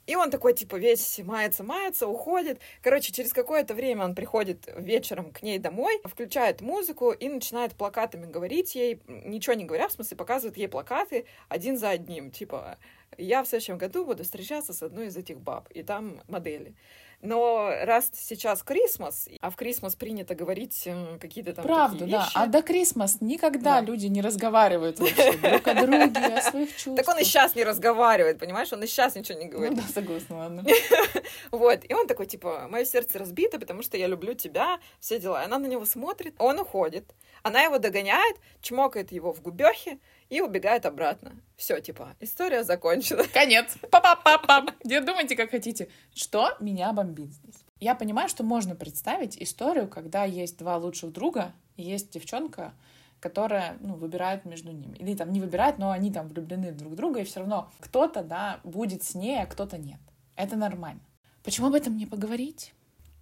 И 0.06 0.16
он 0.16 0.30
такой, 0.30 0.54
типа, 0.54 0.76
весь 0.76 1.18
мается, 1.18 1.64
мается, 1.64 2.06
уходит. 2.06 2.60
Короче, 2.82 3.12
через 3.12 3.32
какое-то 3.32 3.74
время 3.74 4.04
он 4.04 4.14
приходит 4.14 4.68
вечером 4.76 5.30
к 5.32 5.42
ней 5.42 5.58
домой, 5.58 6.00
включает 6.04 6.60
музыку 6.60 7.10
и 7.10 7.28
начинает 7.28 7.74
плакатами 7.74 8.26
говорить 8.30 8.74
ей, 8.74 9.00
ничего 9.06 9.54
не 9.54 9.64
говоря, 9.64 9.88
в 9.88 9.92
смысле, 9.92 10.16
показывает 10.16 10.56
ей 10.56 10.68
плакаты 10.68 11.26
один 11.48 11.76
за 11.76 11.90
одним. 11.90 12.30
Типа, 12.30 12.78
я 13.18 13.42
в 13.42 13.48
следующем 13.48 13.78
году 13.78 14.04
буду 14.04 14.24
встречаться 14.24 14.72
с 14.72 14.82
одной 14.82 15.08
из 15.08 15.16
этих 15.16 15.38
баб, 15.38 15.68
и 15.70 15.82
там 15.82 16.20
модели. 16.28 16.74
Но 17.20 17.72
раз 17.83 18.12
сейчас 18.14 18.62
Крисмас, 18.62 19.28
а 19.40 19.50
в 19.50 19.57
Крисмас 19.57 19.96
принято 19.96 20.37
говорить 20.37 20.83
э, 20.87 21.18
какие-то 21.20 21.52
там 21.52 21.64
Правда, 21.64 22.07
да. 22.07 22.28
А 22.35 22.46
до 22.46 22.62
Крисмас 22.62 23.20
никогда 23.20 23.81
да. 23.81 23.87
люди 23.87 24.07
не 24.07 24.22
разговаривают 24.22 25.00
вообще 25.00 25.33
друг 25.33 25.66
о 25.66 25.74
друге, 25.74 26.07
о 26.07 26.40
своих 26.42 26.70
чувствах. 26.70 26.96
Так 26.96 27.09
он 27.09 27.18
и 27.20 27.24
сейчас 27.24 27.57
не 27.57 27.64
разговаривает, 27.64 28.38
понимаешь? 28.38 28.72
Он 28.72 28.85
и 28.85 28.87
сейчас 28.87 29.16
ничего 29.16 29.37
не 29.38 29.46
говорит. 29.46 29.76
Ну 29.76 29.83
да, 29.83 29.88
согласна, 29.92 30.37
ладно. 30.37 30.64
Вот. 31.50 31.81
И 31.88 31.92
он 31.92 32.07
такой, 32.07 32.26
типа, 32.26 32.68
мое 32.70 32.85
сердце 32.85 33.18
разбито, 33.18 33.59
потому 33.59 33.83
что 33.83 33.96
я 33.96 34.07
люблю 34.07 34.35
тебя, 34.35 34.78
все 35.00 35.18
дела. 35.18 35.42
Она 35.42 35.59
на 35.59 35.66
него 35.66 35.85
смотрит, 35.87 36.35
он 36.38 36.61
уходит. 36.61 37.14
Она 37.42 37.62
его 37.62 37.78
догоняет, 37.78 38.37
чмокает 38.62 39.11
его 39.11 39.33
в 39.33 39.42
губехи, 39.42 39.98
и 40.30 40.40
убегает 40.40 40.86
обратно. 40.86 41.32
Все, 41.56 41.80
типа, 41.80 42.14
история 42.20 42.64
закончена. 42.64 43.24
Конец. 43.32 43.76
Па-па-па-па. 43.90 44.66
Думайте, 44.84 45.36
как 45.36 45.50
хотите. 45.50 45.88
Что 46.14 46.56
меня 46.60 46.92
бомбит 46.92 47.32
здесь? 47.32 47.64
Я 47.80 47.94
понимаю, 47.94 48.28
что 48.28 48.42
можно 48.42 48.74
представить 48.74 49.40
историю, 49.40 49.88
когда 49.88 50.24
есть 50.24 50.58
два 50.58 50.76
лучших 50.76 51.12
друга, 51.12 51.52
и 51.76 51.82
есть 51.82 52.10
девчонка, 52.10 52.74
которая, 53.20 53.76
ну, 53.80 53.94
выбирает 53.94 54.44
между 54.44 54.72
ними. 54.72 54.96
Или 54.96 55.14
там 55.14 55.32
не 55.32 55.40
выбирает, 55.40 55.78
но 55.78 55.90
они 55.90 56.12
там 56.12 56.28
влюблены 56.28 56.72
друг 56.72 56.92
в 56.92 56.96
друга, 56.96 57.20
и 57.20 57.24
все 57.24 57.40
равно 57.40 57.70
кто-то, 57.80 58.22
да, 58.22 58.60
будет 58.64 59.04
с 59.04 59.14
ней, 59.14 59.42
а 59.42 59.46
кто-то 59.46 59.78
нет. 59.78 60.00
Это 60.36 60.56
нормально. 60.56 61.00
Почему 61.42 61.68
об 61.68 61.74
этом 61.74 61.96
не 61.96 62.06
поговорить? 62.06 62.74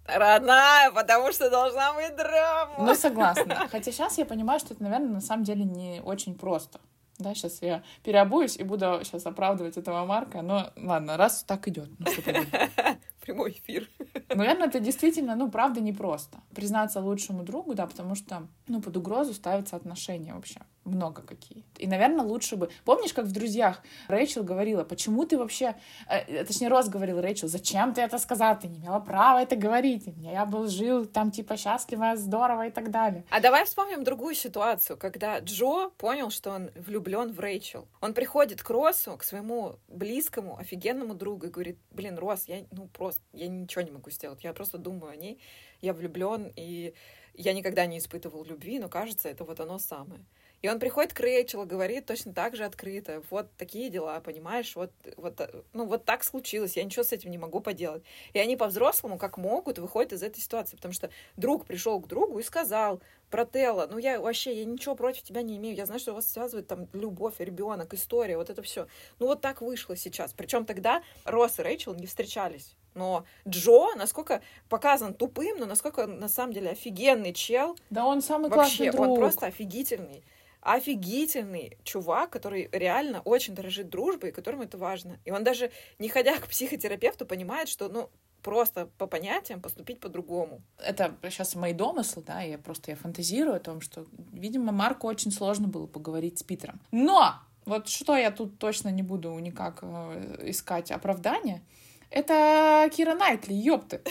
Родная, 0.07 0.91
потому 0.91 1.31
что 1.31 1.49
должна 1.49 1.93
быть 1.93 2.15
драма. 2.15 2.75
Ну, 2.79 2.95
согласна. 2.95 3.67
Хотя 3.71 3.91
сейчас 3.91 4.17
я 4.17 4.25
понимаю, 4.25 4.59
что 4.59 4.73
это, 4.73 4.83
наверное, 4.83 5.09
на 5.09 5.21
самом 5.21 5.43
деле 5.43 5.65
не 5.65 6.01
очень 6.03 6.35
просто. 6.35 6.79
Да, 7.19 7.33
сейчас 7.33 7.61
я 7.61 7.83
переобуюсь 8.03 8.57
и 8.57 8.63
буду 8.63 8.99
сейчас 9.03 9.25
оправдывать 9.25 9.77
этого 9.77 10.05
Марка, 10.05 10.41
но 10.41 10.71
ладно, 10.75 11.17
раз 11.17 11.43
так 11.43 11.67
идет. 11.67 11.89
Ну, 11.97 12.05
Прямой 13.21 13.51
эфир. 13.51 13.89
Наверное, 14.29 14.67
это 14.67 14.79
действительно, 14.79 15.35
ну, 15.35 15.49
правда, 15.49 15.81
непросто. 15.81 16.37
Признаться 16.55 17.01
лучшему 17.01 17.43
другу, 17.43 17.73
да, 17.73 17.87
потому 17.87 18.15
что, 18.15 18.47
ну, 18.67 18.81
под 18.81 18.95
угрозу 18.97 19.33
ставятся 19.33 19.75
отношения 19.75 20.33
вообще 20.33 20.61
много 20.87 21.21
какие. 21.21 21.63
И, 21.77 21.87
наверное, 21.87 22.25
лучше 22.25 22.55
бы... 22.55 22.69
Помнишь, 22.85 23.13
как 23.13 23.25
в 23.25 23.31
«Друзьях» 23.31 23.83
Рэйчел 24.07 24.43
говорила, 24.43 24.83
почему 24.83 25.25
ты 25.25 25.37
вообще... 25.37 25.75
Э, 26.07 26.45
точнее, 26.45 26.69
Рос 26.69 26.89
говорил 26.89 27.21
Рэйчел, 27.21 27.47
зачем 27.47 27.93
ты 27.93 28.01
это 28.01 28.17
сказал? 28.17 28.57
Ты 28.59 28.67
не 28.67 28.79
имела 28.79 28.99
права 28.99 29.41
это 29.41 29.55
говорить. 29.55 30.05
Я 30.17 30.45
был 30.45 30.67
жил 30.67 31.05
там, 31.05 31.31
типа, 31.31 31.57
счастливо, 31.57 32.15
здорово 32.15 32.67
и 32.67 32.71
так 32.71 32.91
далее. 32.91 33.23
А 33.29 33.39
давай 33.39 33.65
вспомним 33.65 34.03
другую 34.03 34.35
ситуацию, 34.35 34.97
когда 34.97 35.39
Джо 35.39 35.89
понял, 35.97 36.29
что 36.29 36.51
он 36.51 36.71
влюблен 36.75 37.31
в 37.33 37.39
Рэйчел. 37.39 37.87
Он 38.01 38.13
приходит 38.13 38.63
к 38.63 38.69
Росу, 38.69 39.17
к 39.17 39.23
своему 39.23 39.75
близкому, 39.87 40.57
офигенному 40.57 41.13
другу 41.13 41.47
и 41.47 41.49
говорит, 41.49 41.77
блин, 41.91 42.17
Рос, 42.17 42.45
я, 42.47 42.65
ну, 42.71 42.87
просто, 42.87 43.21
я 43.33 43.47
ничего 43.47 43.81
не 43.81 43.91
могу 43.91 44.09
сделать. 44.09 44.43
Я 44.43 44.53
просто 44.53 44.77
думаю 44.77 45.11
о 45.11 45.15
ней, 45.15 45.39
я 45.81 45.93
влюблен, 45.93 46.51
и 46.55 46.93
я 47.37 47.53
никогда 47.53 47.85
не 47.85 47.99
испытывал 47.99 48.43
любви, 48.43 48.79
но 48.79 48.89
кажется, 48.89 49.29
это 49.29 49.43
вот 49.43 49.59
оно 49.59 49.77
самое. 49.77 50.25
И 50.61 50.69
он 50.69 50.79
приходит 50.79 51.13
к 51.13 51.19
Рэйчел 51.19 51.63
и 51.63 51.65
говорит 51.65 52.05
точно 52.05 52.33
так 52.33 52.55
же 52.55 52.65
открыто. 52.65 53.21
Вот 53.29 53.47
такие 53.57 53.89
дела, 53.89 54.19
понимаешь? 54.19 54.75
Вот, 54.75 54.91
вот, 55.15 55.65
ну, 55.73 55.85
вот 55.85 56.05
так 56.05 56.23
случилось, 56.23 56.77
я 56.77 56.83
ничего 56.83 57.03
с 57.03 57.11
этим 57.11 57.29
не 57.29 57.37
могу 57.37 57.59
поделать. 57.59 58.03
И 58.33 58.39
они 58.39 58.57
по-взрослому, 58.57 59.17
как 59.17 59.37
могут, 59.37 59.77
выходят 59.77 60.13
из 60.13 60.23
этой 60.23 60.39
ситуации, 60.39 60.75
потому 60.75 60.93
что 60.93 61.09
друг 61.35 61.65
пришел 61.65 61.99
к 61.99 62.07
другу 62.07 62.39
и 62.39 62.43
сказал, 62.43 63.01
Брателла, 63.29 63.87
ну 63.91 63.97
я 63.97 64.19
вообще, 64.19 64.57
я 64.57 64.65
ничего 64.65 64.95
против 64.95 65.23
тебя 65.23 65.41
не 65.41 65.57
имею. 65.57 65.75
Я 65.75 65.85
знаю, 65.85 65.99
что 65.99 66.13
вас 66.13 66.31
связывает 66.31 66.67
там 66.67 66.87
любовь, 66.93 67.35
ребенок, 67.39 67.93
история, 67.93 68.37
вот 68.37 68.49
это 68.49 68.61
все. 68.61 68.87
Ну 69.19 69.27
вот 69.27 69.41
так 69.41 69.61
вышло 69.61 69.95
сейчас. 69.95 70.33
Причем 70.33 70.65
тогда 70.65 71.03
Росс 71.25 71.59
и 71.59 71.61
Рэйчел 71.61 71.93
не 71.93 72.05
встречались. 72.07 72.75
Но 72.93 73.25
Джо, 73.47 73.95
насколько 73.95 74.41
показан 74.69 75.13
тупым, 75.13 75.59
но 75.59 75.65
насколько 75.65 76.07
на 76.07 76.29
самом 76.29 76.53
деле 76.53 76.71
офигенный 76.71 77.33
чел. 77.33 77.77
Да 77.89 78.05
он 78.05 78.21
самый 78.21 78.49
вообще, 78.49 78.89
классный 78.89 78.91
друг. 78.91 79.07
он 79.07 79.17
просто 79.17 79.45
офигительный 79.45 80.23
офигительный 80.67 81.77
чувак, 81.83 82.29
который 82.29 82.67
реально 82.73 83.21
очень 83.21 83.55
дорожит 83.55 83.89
дружбой, 83.89 84.29
и 84.29 84.33
которому 84.33 84.63
это 84.63 84.77
важно. 84.77 85.17
И 85.23 85.31
он 85.31 85.45
даже, 85.45 85.71
не 85.97 86.09
ходя 86.09 86.37
к 86.37 86.47
психотерапевту, 86.47 87.25
понимает, 87.25 87.69
что, 87.69 87.87
ну, 87.87 88.09
просто 88.43 88.89
по 88.97 89.07
понятиям 89.07 89.61
поступить 89.61 90.01
по-другому. 90.01 90.61
Это 90.77 91.15
сейчас 91.23 91.55
мои 91.55 91.73
домыслы, 91.73 92.21
да, 92.23 92.41
я 92.41 92.57
просто 92.57 92.91
я 92.91 92.97
фантазирую 92.97 93.55
о 93.55 93.59
том, 93.59 93.79
что, 93.79 94.05
видимо, 94.33 94.73
Марку 94.73 95.07
очень 95.07 95.31
сложно 95.31 95.69
было 95.69 95.87
поговорить 95.87 96.39
с 96.39 96.43
Питером. 96.43 96.81
Но! 96.91 97.33
Вот 97.65 97.89
что 97.89 98.15
я 98.15 98.31
тут 98.31 98.59
точно 98.59 98.89
не 98.89 99.03
буду 99.03 99.37
никак 99.39 99.79
э, 99.81 100.49
искать 100.49 100.91
оправдания, 100.91 101.61
это 102.09 102.89
Кира 102.95 103.13
Найтли, 103.13 103.53
ёпты. 103.53 104.01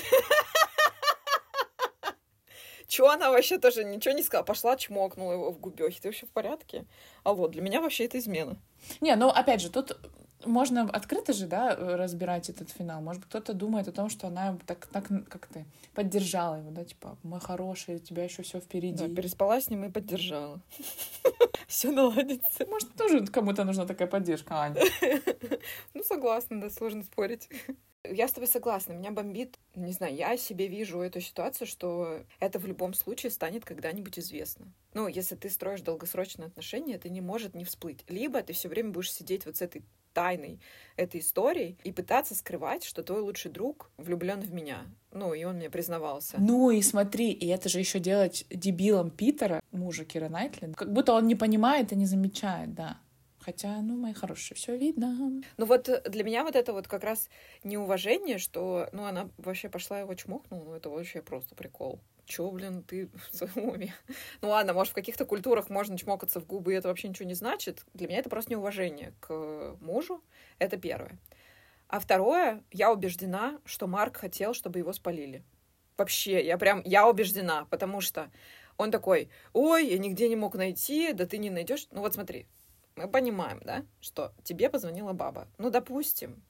Чё 2.86 3.08
она 3.08 3.30
вообще 3.30 3.58
тоже 3.58 3.84
ничего 3.84 4.14
не 4.14 4.22
сказала? 4.22 4.44
Пошла, 4.44 4.76
чмокнула 4.76 5.32
его 5.32 5.50
в 5.50 5.58
губёхе. 5.58 6.00
Ты 6.00 6.08
вообще 6.08 6.26
в 6.26 6.30
порядке? 6.30 6.84
Алло, 7.24 7.48
для 7.48 7.62
меня 7.62 7.80
вообще 7.80 8.04
это 8.04 8.18
измена. 8.18 8.56
Не, 9.00 9.16
ну 9.16 9.28
опять 9.28 9.60
же, 9.60 9.70
тут 9.70 9.98
можно 10.44 10.82
открыто 10.82 11.32
же, 11.32 11.46
да, 11.46 11.74
разбирать 11.74 12.48
этот 12.48 12.70
финал. 12.70 13.00
Может 13.00 13.22
быть, 13.22 13.30
кто-то 13.30 13.52
думает 13.52 13.88
о 13.88 13.92
том, 13.92 14.08
что 14.08 14.28
она 14.28 14.58
так, 14.66 14.86
так 14.86 15.08
как 15.28 15.46
ты 15.46 15.64
поддержала 15.94 16.56
его, 16.56 16.70
да, 16.70 16.84
типа, 16.84 17.16
мой 17.22 17.40
хороший, 17.40 17.96
у 17.96 17.98
тебя 17.98 18.24
еще 18.24 18.42
все 18.42 18.60
впереди. 18.60 19.06
Да, 19.06 19.14
переспала 19.14 19.60
с 19.60 19.68
ним 19.70 19.84
и 19.84 19.90
поддержала. 19.90 20.60
Все 21.66 21.90
наладится. 21.90 22.64
Может, 22.66 22.94
тоже 22.94 23.26
кому-то 23.26 23.64
нужна 23.64 23.86
такая 23.86 24.06
поддержка, 24.06 24.54
Аня. 24.54 24.80
Ну, 25.94 26.04
согласна, 26.04 26.60
да, 26.60 26.70
сложно 26.70 27.02
спорить. 27.02 27.48
Я 28.12 28.28
с 28.28 28.32
тобой 28.32 28.48
согласна. 28.48 28.92
Меня 28.92 29.10
бомбит, 29.10 29.58
не 29.74 29.92
знаю, 29.92 30.14
я 30.14 30.36
себе 30.36 30.66
вижу 30.66 31.00
эту 31.00 31.20
ситуацию, 31.20 31.66
что 31.66 32.20
это 32.40 32.58
в 32.58 32.66
любом 32.66 32.94
случае 32.94 33.30
станет 33.30 33.64
когда-нибудь 33.64 34.18
известно. 34.18 34.72
Ну, 34.94 35.08
если 35.08 35.34
ты 35.34 35.50
строишь 35.50 35.82
долгосрочные 35.82 36.46
отношения, 36.46 36.94
это 36.94 37.08
не 37.08 37.20
может 37.20 37.54
не 37.54 37.64
всплыть. 37.64 38.04
Либо 38.08 38.42
ты 38.42 38.52
все 38.52 38.68
время 38.68 38.90
будешь 38.90 39.12
сидеть 39.12 39.46
вот 39.46 39.56
с 39.56 39.62
этой 39.62 39.82
тайной 40.16 40.58
этой 40.96 41.20
истории 41.20 41.76
и 41.84 41.92
пытаться 41.92 42.34
скрывать, 42.34 42.84
что 42.84 43.02
твой 43.02 43.20
лучший 43.20 43.50
друг 43.50 43.90
влюблен 43.98 44.40
в 44.40 44.50
меня. 44.50 44.86
Ну, 45.12 45.34
и 45.34 45.44
он 45.44 45.56
мне 45.56 45.68
признавался. 45.68 46.36
Ну 46.38 46.70
и 46.70 46.80
смотри, 46.80 47.32
и 47.32 47.46
это 47.48 47.68
же 47.68 47.80
еще 47.80 47.98
делать 47.98 48.46
дебилом 48.48 49.10
Питера, 49.10 49.60
мужа 49.72 50.06
Кира 50.06 50.30
Найтли, 50.30 50.72
как 50.72 50.90
будто 50.90 51.12
он 51.12 51.26
не 51.26 51.34
понимает 51.34 51.92
и 51.92 51.96
не 51.96 52.06
замечает, 52.06 52.74
да. 52.74 52.98
Хотя, 53.46 53.80
ну, 53.80 53.96
мои 53.96 54.12
хорошие, 54.12 54.56
все 54.56 54.76
видно. 54.76 55.40
Ну 55.56 55.66
вот 55.66 55.88
для 56.04 56.24
меня 56.24 56.42
вот 56.42 56.56
это 56.56 56.72
вот 56.72 56.88
как 56.88 57.04
раз 57.04 57.30
неуважение, 57.62 58.38
что, 58.38 58.88
ну, 58.90 59.04
она 59.04 59.30
вообще 59.38 59.68
пошла 59.68 60.00
его 60.00 60.12
чмокнула, 60.14 60.64
ну, 60.64 60.74
это 60.74 60.90
вообще 60.90 61.22
просто 61.22 61.54
прикол. 61.54 62.00
Чё, 62.24 62.50
блин, 62.50 62.82
ты 62.82 63.08
в 63.30 63.36
своем 63.36 63.68
уме? 63.68 63.94
Ну 64.40 64.48
ладно, 64.48 64.72
может, 64.72 64.90
в 64.90 64.94
каких-то 64.96 65.24
культурах 65.24 65.70
можно 65.70 65.96
чмокаться 65.96 66.40
в 66.40 66.46
губы, 66.46 66.72
и 66.72 66.76
это 66.76 66.88
вообще 66.88 67.06
ничего 67.06 67.28
не 67.28 67.34
значит. 67.34 67.84
Для 67.94 68.08
меня 68.08 68.18
это 68.18 68.28
просто 68.28 68.50
неуважение 68.50 69.14
к 69.20 69.76
мужу. 69.80 70.24
Это 70.58 70.76
первое. 70.76 71.16
А 71.86 72.00
второе, 72.00 72.64
я 72.72 72.90
убеждена, 72.90 73.60
что 73.64 73.86
Марк 73.86 74.16
хотел, 74.16 74.54
чтобы 74.54 74.80
его 74.80 74.92
спалили. 74.92 75.44
Вообще, 75.96 76.44
я 76.44 76.58
прям, 76.58 76.82
я 76.84 77.08
убеждена, 77.08 77.66
потому 77.66 78.00
что 78.00 78.28
он 78.76 78.90
такой, 78.90 79.30
ой, 79.52 79.86
я 79.86 79.98
нигде 79.98 80.28
не 80.28 80.34
мог 80.34 80.56
найти, 80.56 81.12
да 81.12 81.26
ты 81.26 81.38
не 81.38 81.48
найдешь. 81.48 81.86
Ну 81.92 82.00
вот 82.00 82.14
смотри, 82.14 82.48
мы 82.96 83.08
понимаем, 83.08 83.60
да, 83.64 83.84
что 84.00 84.32
тебе 84.42 84.70
позвонила 84.70 85.12
баба. 85.12 85.46
Ну, 85.58 85.70
допустим, 85.70 86.42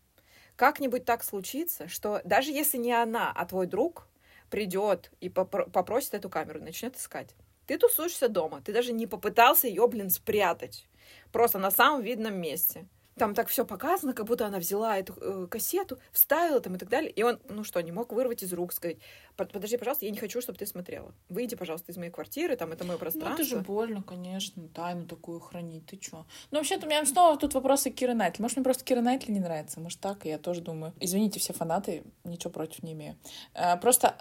как-нибудь 0.55 1.05
так 1.05 1.23
случится, 1.23 1.89
что 1.89 2.21
даже 2.25 2.53
если 2.53 2.79
не 2.79 2.93
она, 2.93 3.33
а 3.35 3.45
твой 3.47 3.67
друг 3.67 4.09
придет 4.49 5.11
и 5.21 5.29
попро- 5.29 5.69
попросит 5.71 6.15
эту 6.15 6.31
камеру, 6.31 6.61
начнет 6.61 6.97
искать. 6.97 7.35
Ты 7.67 7.79
тусуешься 7.79 8.29
дома, 8.29 8.63
ты 8.63 8.73
даже 8.73 8.93
не 8.93 9.09
попытался 9.09 9.67
ее, 9.67 9.87
блин, 9.89 10.09
спрятать. 10.09 10.89
Просто 11.33 11.59
на 11.59 11.71
самом 11.73 12.03
видном 12.03 12.41
месте 12.41 12.87
там 13.17 13.35
так 13.35 13.49
все 13.49 13.65
показано, 13.65 14.13
как 14.13 14.27
будто 14.27 14.47
она 14.47 14.59
взяла 14.59 14.99
эту 14.99 15.15
э, 15.21 15.47
кассету, 15.51 15.99
вставила 16.13 16.61
там 16.61 16.77
и 16.77 16.79
так 16.79 16.89
далее. 16.89 17.11
И 17.11 17.23
он, 17.23 17.39
ну 17.49 17.65
что, 17.65 17.81
не 17.81 17.91
мог 17.91 18.13
вырвать 18.13 18.43
из 18.43 18.53
рук, 18.53 18.73
сказать, 18.73 18.99
подожди, 19.37 19.79
пожалуйста, 19.79 20.05
я 20.05 20.11
не 20.11 20.19
хочу, 20.19 20.41
чтобы 20.41 20.59
ты 20.59 20.67
смотрела. 20.67 21.15
Выйди, 21.29 21.57
пожалуйста, 21.57 21.93
из 21.93 21.97
моей 21.97 22.11
квартиры, 22.11 22.57
там 22.57 22.73
это 22.73 22.85
мое 22.85 22.99
пространство. 22.99 23.43
Ну, 23.43 23.43
это 23.43 23.45
же 23.45 23.61
больно, 23.61 24.03
конечно, 24.03 24.69
тайну 24.69 25.07
такую 25.07 25.41
хранить, 25.41 25.87
ты 25.87 25.97
чё? 25.97 26.27
Ну, 26.51 26.59
вообще-то 26.59 26.87
у 26.87 26.91
меня 26.91 27.05
снова 27.07 27.39
тут 27.39 27.55
вопросы 27.55 27.91
Киры 27.91 28.15
Найтли. 28.15 28.43
Может, 28.43 28.59
мне 28.59 28.65
просто 28.65 28.85
Кира 28.85 29.01
Найтли 29.01 29.33
не 29.33 29.41
нравится, 29.41 29.81
может, 29.81 29.99
так, 30.01 30.27
я 30.27 30.39
тоже 30.39 30.61
думаю. 30.61 30.93
Извините, 31.01 31.41
все 31.41 31.55
фанаты, 31.55 32.05
ничего 32.25 32.51
против 32.51 32.83
не 32.83 32.93
имею. 32.93 33.17
А, 33.55 33.77
просто 33.77 34.17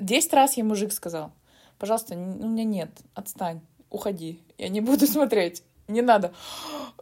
десять 0.00 0.32
раз 0.32 0.56
ей 0.56 0.62
мужик 0.62 0.92
сказал, 0.92 1.32
пожалуйста, 1.78 2.14
у 2.14 2.18
меня 2.48 2.64
нет, 2.64 2.90
отстань, 3.14 3.60
уходи, 3.90 4.40
я 4.56 4.68
не 4.68 4.80
буду 4.80 5.06
смотреть. 5.06 5.62
Не 5.88 6.02
надо. 6.02 6.34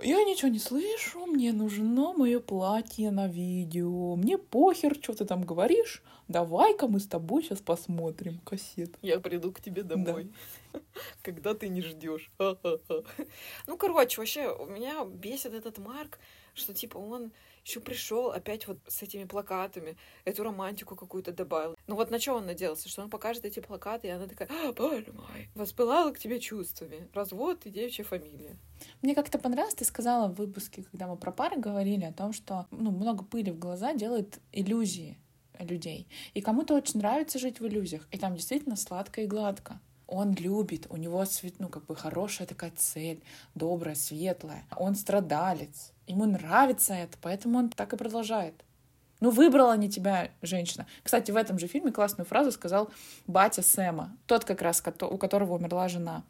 Я 0.01 0.22
ничего 0.22 0.49
не 0.49 0.61
слышу, 0.61 1.27
мне 1.27 1.53
нужно 1.53 2.12
мое 2.12 2.38
платье 2.38 3.11
на 3.11 3.27
видео. 3.27 4.14
Мне 4.14 4.38
похер, 4.38 4.96
что 5.03 5.12
ты 5.12 5.25
там 5.25 5.42
говоришь. 5.42 6.05
Давай-ка 6.29 6.87
мы 6.87 7.01
с 7.01 7.07
тобой 7.07 7.42
сейчас 7.42 7.61
посмотрим 7.61 8.38
кассету. 8.44 8.96
Я 9.03 9.18
приду 9.18 9.53
к 9.53 9.61
тебе 9.61 9.83
домой, 9.83 10.31
да. 10.72 10.81
когда 11.22 11.55
ты 11.55 11.68
не 11.68 11.83
ждешь. 11.83 12.31
Ну, 12.38 13.77
короче, 13.77 14.20
вообще, 14.20 14.57
меня 14.68 15.05
бесит 15.05 15.53
этот 15.53 15.79
Марк, 15.79 16.20
что 16.55 16.72
типа 16.72 16.99
он 16.99 17.33
еще 17.66 17.81
пришел 17.81 18.31
опять 18.31 18.68
вот 18.68 18.79
с 18.87 19.02
этими 19.02 19.24
плакатами, 19.24 19.96
эту 20.24 20.44
романтику 20.44 20.94
какую-то 20.94 21.33
добавил. 21.33 21.76
Ну 21.88 21.96
вот 21.96 22.12
на 22.12 22.20
что 22.20 22.35
он 22.35 22.46
надеялся? 22.46 22.88
Что 22.88 23.02
он 23.02 23.11
покажет 23.11 23.44
эти 23.44 23.59
плакаты, 23.59 24.07
и 24.07 24.11
она 24.11 24.29
такая, 24.29 24.48
а, 24.48 24.72
боже 24.72 25.12
мой, 25.12 25.48
воспылала 25.55 26.12
к 26.12 26.18
тебе 26.18 26.38
чувствами. 26.38 27.09
Развод 27.12 27.66
и 27.66 27.70
девичья 27.70 28.05
фамилия. 28.05 28.57
Мне 29.02 29.16
как-то 29.16 29.38
понравилось, 29.38 29.74
ты 29.74 29.85
сказала 29.85 30.29
в 30.29 30.37
выпуске, 30.37 30.85
когда 30.85 31.09
мы 31.09 31.16
про 31.16 31.33
пары 31.33 31.57
говорили, 31.57 32.05
о 32.05 32.12
том, 32.12 32.33
что 32.33 32.66
ну, 32.70 32.92
много 32.92 33.24
пыли 33.24 33.50
в 33.50 33.59
глаза 33.59 33.94
делает 33.94 34.38
иллюзии 34.52 35.18
людей. 35.59 36.07
И 36.35 36.42
кому-то 36.42 36.74
очень 36.74 37.00
нравится 37.00 37.40
жить 37.40 37.59
в 37.59 37.66
иллюзиях. 37.66 38.07
И 38.12 38.18
там 38.18 38.37
действительно 38.37 38.76
сладко 38.76 39.22
и 39.22 39.26
гладко 39.26 39.81
он 40.09 40.35
любит, 40.35 40.87
у 40.88 40.96
него 40.96 41.24
ну, 41.59 41.68
как 41.68 41.87
бы 41.87 41.96
хорошая 41.96 42.46
такая 42.46 42.72
цель, 42.76 43.24
добрая, 43.57 43.96
светлая. 43.96 44.64
Он 44.76 44.94
страдалец, 44.94 45.92
ему 46.06 46.24
нравится 46.26 46.94
это, 46.94 47.16
поэтому 47.20 47.58
он 47.58 47.68
так 47.70 47.92
и 47.92 47.96
продолжает. 47.96 48.64
Ну, 49.20 49.30
выбрала 49.30 49.76
не 49.76 49.88
тебя 49.88 50.30
женщина. 50.42 50.86
Кстати, 51.02 51.30
в 51.30 51.36
этом 51.36 51.58
же 51.58 51.66
фильме 51.66 51.90
классную 51.90 52.26
фразу 52.26 52.52
сказал 52.52 52.90
батя 53.26 53.62
Сэма, 53.62 54.14
тот 54.26 54.44
как 54.44 54.60
раз, 54.60 54.82
у 55.00 55.18
которого 55.18 55.54
умерла 55.54 55.88
жена. 55.88 56.22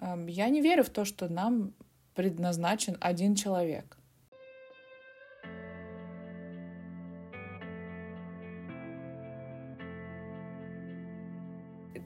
«Эм, 0.00 0.26
Я 0.26 0.48
не 0.48 0.60
верю 0.60 0.84
в 0.84 0.90
то, 0.90 1.04
что 1.04 1.28
нам 1.28 1.72
предназначен 2.14 2.96
один 3.00 3.34
человек. 3.34 3.96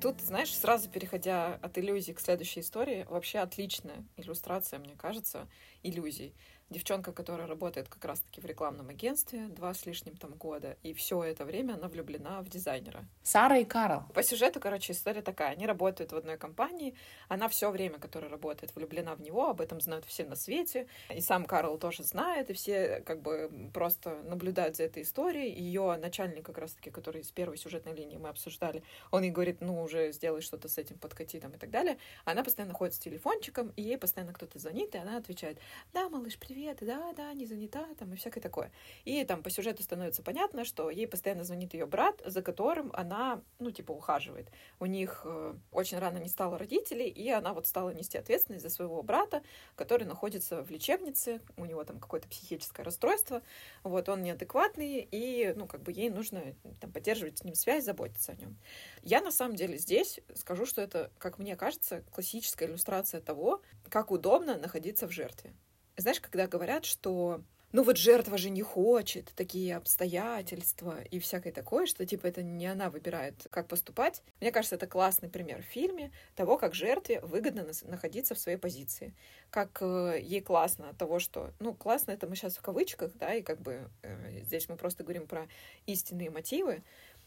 тут, 0.01 0.21
знаешь, 0.21 0.55
сразу 0.55 0.89
переходя 0.89 1.55
от 1.63 1.79
иллюзий 1.79 2.13
к 2.13 2.21
следующей 2.21 2.61
истории, 2.61 3.07
вообще 3.09 3.39
отличная 3.39 4.05
иллюстрация, 4.17 4.79
мне 4.79 4.95
кажется, 4.95 5.49
иллюзий 5.83 6.35
девчонка, 6.71 7.13
которая 7.13 7.47
работает 7.47 7.89
как 7.89 8.05
раз-таки 8.05 8.41
в 8.41 8.45
рекламном 8.45 8.89
агентстве 8.89 9.47
два 9.47 9.73
с 9.73 9.87
лишним 9.87 10.17
там 10.17 10.35
года, 10.35 10.77
и 10.83 10.95
все 10.95 11.23
это 11.23 11.45
время 11.45 11.75
она 11.75 11.89
влюблена 11.89 12.43
в 12.43 12.49
дизайнера. 12.49 13.05
Сара 13.23 13.59
и 13.59 13.65
Карл. 13.65 14.03
По 14.15 14.23
сюжету, 14.23 14.59
короче, 14.59 14.93
история 14.93 15.23
такая. 15.23 15.53
Они 15.53 15.67
работают 15.67 16.13
в 16.13 16.17
одной 16.17 16.37
компании, 16.37 16.97
она 17.29 17.49
все 17.49 17.71
время, 17.71 17.99
которое 17.99 18.29
работает, 18.29 18.75
влюблена 18.75 19.15
в 19.15 19.21
него, 19.21 19.49
об 19.49 19.61
этом 19.61 19.81
знают 19.81 20.05
все 20.07 20.25
на 20.25 20.35
свете, 20.35 20.89
и 21.15 21.21
сам 21.21 21.45
Карл 21.45 21.79
тоже 21.79 22.03
знает, 22.03 22.51
и 22.51 22.53
все 22.53 23.01
как 23.07 23.23
бы 23.23 23.71
просто 23.73 24.23
наблюдают 24.25 24.77
за 24.77 24.85
этой 24.85 25.05
историей. 25.05 25.53
Ее 25.53 25.97
начальник 25.97 26.45
как 26.45 26.59
раз-таки, 26.59 26.91
который 26.91 27.21
из 27.21 27.31
первой 27.31 27.59
сюжетной 27.59 27.95
линии 27.95 28.17
мы 28.17 28.29
обсуждали, 28.29 28.83
он 29.13 29.23
ей 29.23 29.31
говорит, 29.31 29.61
ну 29.61 29.83
уже 29.83 30.11
сделай 30.13 30.41
что-то 30.41 30.69
с 30.69 30.79
этим, 30.79 30.99
подкати 30.99 31.39
там 31.39 31.53
и 31.53 31.59
так 31.59 31.71
далее. 31.71 31.97
Она 32.25 32.43
постоянно 32.43 32.75
ходит 32.75 32.95
с 32.95 32.99
телефончиком, 32.99 33.73
и 33.77 33.83
ей 33.83 33.99
постоянно 33.99 34.33
кто-то 34.33 34.59
звонит, 34.59 34.95
и 34.97 34.99
она 34.99 35.17
отвечает, 35.17 35.59
да, 35.93 36.09
малыш, 36.09 36.37
привет, 36.39 36.56
привет, 36.57 36.79
да, 36.81 37.13
да, 37.13 37.35
не 37.35 37.45
занята, 37.45 37.87
там, 37.99 38.15
и 38.15 38.17
всякое 38.17 38.41
такое. 38.41 38.73
И 39.05 39.23
там 39.25 39.43
по 39.43 39.51
сюжету 39.51 39.83
становится 39.83 40.23
понятно, 40.23 40.65
что 40.65 40.89
ей 40.89 41.07
постоянно 41.07 41.45
звонит 41.45 41.75
ее 41.75 41.85
брат, 41.85 42.23
за 42.25 42.41
которым 42.41 42.91
она, 42.95 43.43
ну, 43.59 43.71
типа, 43.71 43.93
ухаживает. 43.93 44.49
У 44.81 44.87
них 44.87 45.21
э, 45.27 45.55
очень 45.71 45.99
рано 45.99 46.17
не 46.17 46.31
стало 46.31 46.57
родителей, 46.57 47.11
и 47.11 47.29
она 47.29 47.53
вот 47.53 47.67
стала 47.67 47.91
нести 47.91 48.17
ответственность 48.17 48.63
за 48.63 48.71
своего 48.71 49.03
брата, 49.03 49.43
который 49.75 50.07
находится 50.07 50.63
в 50.63 50.71
лечебнице, 50.71 51.43
у 51.59 51.67
него 51.67 51.85
там 51.85 52.01
какое-то 52.01 52.27
психическое 52.27 52.85
расстройство, 52.85 53.43
вот, 53.83 54.09
он 54.09 54.23
неадекватный, 54.23 55.07
и, 55.11 55.53
ну, 55.55 55.67
как 55.67 55.83
бы 55.83 55.93
ей 55.93 56.09
нужно 56.09 56.41
там 56.81 56.91
поддерживать 56.91 57.37
с 57.37 57.45
ним 57.45 57.55
связь, 57.55 57.85
заботиться 57.85 58.33
о 58.33 58.37
нем. 58.37 58.57
Я, 59.03 59.21
на 59.21 59.31
самом 59.31 59.57
деле, 59.57 59.77
здесь 59.77 60.21
скажу, 60.35 60.65
что 60.65 60.81
это, 60.81 61.11
как 61.19 61.39
мне 61.39 61.55
кажется, 61.55 62.03
классическая 62.15 62.67
иллюстрация 62.67 63.21
того, 63.21 63.61
как 63.91 64.11
удобно 64.11 64.57
находиться 64.57 65.07
в 65.07 65.11
жертве. 65.11 65.53
Знаешь, 65.97 66.21
когда 66.21 66.47
говорят, 66.47 66.85
что 66.85 67.43
ну 67.73 67.83
вот 67.83 67.97
жертва 67.97 68.39
же 68.39 68.49
не 68.49 68.63
хочет, 68.63 69.33
такие 69.35 69.77
обстоятельства 69.77 71.03
и 71.03 71.19
всякое 71.19 71.53
такое, 71.53 71.87
что 71.87 72.07
типа 72.07 72.27
это 72.27 72.43
не 72.43 72.67
она 72.67 72.91
выбирает, 72.91 73.47
как 73.51 73.67
поступать. 73.67 74.23
Мне 74.41 74.53
кажется, 74.53 74.77
это 74.77 74.87
классный 74.87 75.29
пример 75.29 75.63
в 75.63 75.67
фильме 75.67 76.13
того, 76.37 76.59
как 76.59 76.75
жертве 76.75 77.21
выгодно 77.21 77.67
находиться 77.83 78.35
в 78.35 78.39
своей 78.39 78.57
позиции. 78.57 79.15
Как 79.51 79.79
э, 79.83 80.19
ей 80.23 80.41
классно 80.41 80.91
от 80.91 80.97
того, 80.97 81.19
что... 81.19 81.53
Ну, 81.59 81.75
классно 81.75 82.13
это 82.13 82.27
мы 82.27 82.37
сейчас 82.37 82.57
в 82.57 82.63
кавычках, 82.63 83.13
да, 83.17 83.35
и 83.35 83.43
как 83.43 83.61
бы 83.61 83.91
э, 84.03 84.41
здесь 84.45 84.69
мы 84.69 84.77
просто 84.77 85.03
говорим 85.03 85.27
про 85.27 85.47
истинные 85.87 86.31
мотивы, 86.31 86.83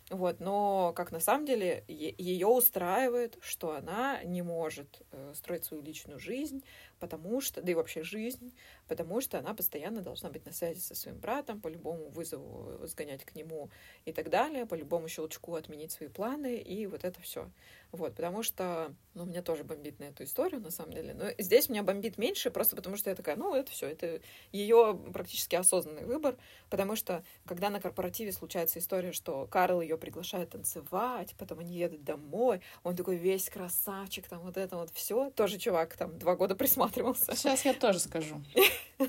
вот, 0.09 0.39
но 0.39 0.91
как 0.95 1.11
на 1.11 1.19
самом 1.19 1.45
деле 1.45 1.83
ее 1.87 2.47
устраивает, 2.47 3.37
что 3.41 3.75
она 3.75 4.23
не 4.23 4.41
может 4.41 5.03
э, 5.11 5.33
строить 5.35 5.65
свою 5.65 5.83
личную 5.83 6.19
жизнь, 6.19 6.63
потому 6.99 7.41
что, 7.41 7.61
да 7.61 7.71
и 7.71 7.75
вообще 7.75 8.03
жизнь, 8.03 8.53
потому 8.87 9.21
что 9.21 9.39
она 9.39 9.53
постоянно 9.53 10.01
должна 10.01 10.29
быть 10.29 10.45
на 10.45 10.51
связи 10.51 10.79
со 10.79 10.95
своим 10.95 11.17
братом, 11.17 11.61
по 11.61 11.67
любому 11.67 12.09
вызову 12.09 12.85
сгонять 12.87 13.23
к 13.25 13.35
нему 13.35 13.69
и 14.05 14.11
так 14.11 14.29
далее, 14.29 14.65
по 14.65 14.75
любому 14.75 15.07
щелчку 15.07 15.55
отменить 15.55 15.91
свои 15.91 16.09
планы 16.09 16.57
и 16.57 16.85
вот 16.87 17.03
это 17.03 17.21
все. 17.21 17.49
Вот, 17.91 18.15
потому 18.15 18.43
что, 18.43 18.93
ну, 19.15 19.25
меня 19.25 19.41
тоже 19.41 19.63
бомбит 19.63 19.99
на 19.99 20.05
эту 20.05 20.23
историю, 20.23 20.61
на 20.61 20.69
самом 20.69 20.93
деле. 20.93 21.15
Но 21.15 21.25
здесь 21.39 21.69
меня 21.69 21.81
бомбит 21.81 22.19
меньше, 22.19 22.51
просто 22.51 22.75
потому 22.75 22.97
что 22.97 23.09
я 23.09 23.15
такая, 23.15 23.35
ну, 23.35 23.55
это 23.55 23.71
все, 23.71 23.87
это 23.87 24.21
ее 24.51 24.99
практически 25.11 25.55
осознанный 25.55 26.05
выбор, 26.05 26.37
потому 26.69 26.95
что, 26.95 27.23
когда 27.45 27.71
на 27.71 27.81
корпоративе 27.81 28.31
случается 28.31 28.77
история, 28.77 29.11
что 29.11 29.47
Карл 29.47 29.81
ее 29.81 29.97
приглашает 29.97 30.51
танцевать, 30.51 31.33
потом 31.37 31.59
они 31.59 31.73
едут 31.73 32.03
домой, 32.03 32.61
он 32.83 32.95
такой 32.95 33.15
весь 33.15 33.49
красавчик, 33.49 34.27
там 34.27 34.41
вот 34.41 34.57
это 34.57 34.75
вот 34.75 34.91
все, 34.93 35.31
тоже 35.31 35.57
чувак 35.57 35.97
там 35.97 36.17
два 36.19 36.35
года 36.35 36.55
присматривался. 36.89 37.35
Сейчас 37.35 37.65
я 37.65 37.73
тоже 37.73 37.99
скажу. 37.99 38.41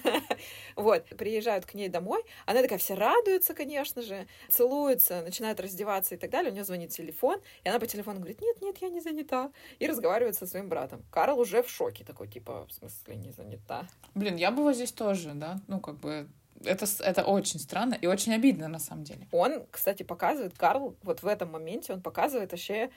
Вот, 0.77 1.05
приезжают 1.19 1.67
к 1.67 1.75
ней 1.75 1.89
домой, 1.89 2.23
она 2.47 2.63
такая 2.63 2.79
вся 2.79 2.95
радуется, 2.95 3.55
конечно 3.55 4.03
же, 4.03 4.27
целуется, 4.49 5.21
начинает 5.23 5.61
раздеваться 5.61 6.15
и 6.15 6.19
так 6.19 6.31
далее, 6.31 6.51
у 6.51 6.55
нее 6.55 6.65
звонит 6.65 6.91
телефон, 6.91 7.41
и 7.65 7.69
она 7.69 7.79
по 7.81 7.87
телефону 7.87 8.19
говорит, 8.21 8.41
нет, 8.41 8.63
нет, 8.63 8.77
я 8.81 8.89
не 8.89 9.01
занята, 9.01 9.51
и 9.79 9.87
разговаривает 9.87 10.37
со 10.37 10.47
своим 10.47 10.69
братом. 10.69 11.03
Карл 11.11 11.39
уже 11.39 11.63
в 11.63 11.69
шоке 11.69 12.05
такой, 12.05 12.29
типа, 12.29 12.67
в 12.67 12.73
смысле 12.73 13.17
не 13.17 13.33
занята? 13.33 13.87
Блин, 14.15 14.37
я 14.37 14.53
бы 14.53 14.63
вот 14.63 14.77
здесь 14.77 14.93
тоже, 14.93 15.33
да, 15.35 15.61
ну, 15.67 15.81
как 15.81 15.97
бы, 15.97 16.29
это, 16.65 16.87
это 17.01 17.25
очень 17.25 17.59
странно 17.59 17.95
и 17.95 18.07
очень 18.07 18.33
обидно, 18.33 18.69
на 18.69 18.79
самом 18.79 19.05
деле. 19.05 19.27
Он, 19.33 19.67
кстати, 19.71 20.05
показывает, 20.05 20.57
Карл, 20.57 20.97
вот 21.03 21.23
в 21.23 21.27
этом 21.27 21.51
моменте 21.51 21.93
он 21.93 22.01
показывает 22.01 22.53
вообще 22.53 22.91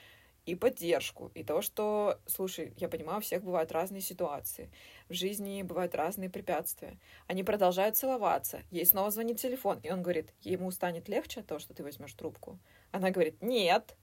и 0.45 0.55
поддержку, 0.55 1.31
и 1.33 1.43
то, 1.43 1.61
что, 1.61 2.19
слушай, 2.25 2.73
я 2.77 2.89
понимаю, 2.89 3.19
у 3.19 3.21
всех 3.21 3.43
бывают 3.43 3.71
разные 3.71 4.01
ситуации, 4.01 4.69
в 5.09 5.13
жизни 5.13 5.63
бывают 5.63 5.95
разные 5.95 6.29
препятствия. 6.29 6.99
Они 7.27 7.43
продолжают 7.43 7.95
целоваться, 7.95 8.61
ей 8.71 8.85
снова 8.85 9.11
звонит 9.11 9.39
телефон, 9.39 9.79
и 9.83 9.91
он 9.91 10.01
говорит, 10.01 10.33
ему 10.41 10.69
станет 10.71 11.07
легче 11.07 11.41
от 11.41 11.47
того, 11.47 11.59
что 11.59 11.73
ты 11.73 11.83
возьмешь 11.83 12.13
трубку. 12.13 12.59
Она 12.91 13.09
говорит, 13.09 13.41
нет, 13.41 13.95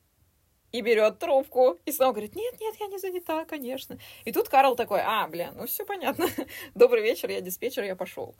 и 0.72 0.80
берет 0.80 1.18
трубку, 1.18 1.78
и 1.84 1.92
снова 1.92 2.12
говорит, 2.12 2.34
нет, 2.36 2.60
нет, 2.60 2.74
я 2.78 2.86
не 2.86 2.98
занята, 2.98 3.44
конечно. 3.44 3.98
И 4.24 4.32
тут 4.32 4.48
Карл 4.48 4.76
такой, 4.76 5.00
а, 5.02 5.26
бля, 5.28 5.52
ну 5.52 5.66
все 5.66 5.84
понятно, 5.84 6.26
добрый 6.74 7.02
вечер, 7.02 7.28
я 7.30 7.40
диспетчер, 7.40 7.84
я 7.84 7.96
пошел. 7.96 8.34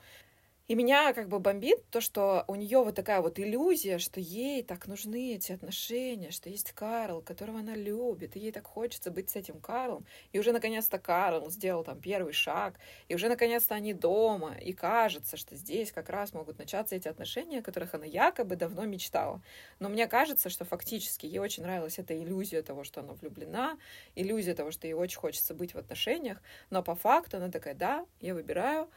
И 0.70 0.76
меня 0.76 1.12
как 1.14 1.26
бы 1.26 1.40
бомбит 1.40 1.84
то, 1.90 2.00
что 2.00 2.44
у 2.46 2.54
нее 2.54 2.84
вот 2.84 2.94
такая 2.94 3.20
вот 3.22 3.40
иллюзия, 3.40 3.98
что 3.98 4.20
ей 4.20 4.62
так 4.62 4.86
нужны 4.86 5.34
эти 5.34 5.50
отношения, 5.50 6.30
что 6.30 6.48
есть 6.48 6.70
Карл, 6.70 7.22
которого 7.22 7.58
она 7.58 7.74
любит, 7.74 8.36
и 8.36 8.38
ей 8.38 8.52
так 8.52 8.68
хочется 8.68 9.10
быть 9.10 9.30
с 9.30 9.34
этим 9.34 9.58
Карлом. 9.58 10.06
И 10.30 10.38
уже 10.38 10.52
наконец-то 10.52 11.00
Карл 11.00 11.50
сделал 11.50 11.82
там 11.82 12.00
первый 12.00 12.32
шаг, 12.32 12.74
и 13.08 13.16
уже 13.16 13.28
наконец-то 13.28 13.74
они 13.74 13.94
дома, 13.94 14.54
и 14.58 14.72
кажется, 14.72 15.36
что 15.36 15.56
здесь 15.56 15.90
как 15.90 16.08
раз 16.08 16.34
могут 16.34 16.58
начаться 16.58 16.94
эти 16.94 17.08
отношения, 17.08 17.58
о 17.58 17.62
которых 17.62 17.94
она 17.94 18.06
якобы 18.06 18.54
давно 18.54 18.84
мечтала. 18.84 19.42
Но 19.80 19.88
мне 19.88 20.06
кажется, 20.06 20.50
что 20.50 20.64
фактически 20.64 21.26
ей 21.26 21.40
очень 21.40 21.64
нравилась 21.64 21.98
эта 21.98 22.16
иллюзия 22.16 22.62
того, 22.62 22.84
что 22.84 23.00
она 23.00 23.14
влюблена, 23.14 23.76
иллюзия 24.14 24.54
того, 24.54 24.70
что 24.70 24.86
ей 24.86 24.92
очень 24.92 25.18
хочется 25.18 25.52
быть 25.52 25.74
в 25.74 25.78
отношениях, 25.78 26.40
но 26.70 26.84
по 26.84 26.94
факту 26.94 27.38
она 27.38 27.50
такая, 27.50 27.74
да, 27.74 28.06
я 28.20 28.34
выбираю 28.34 28.88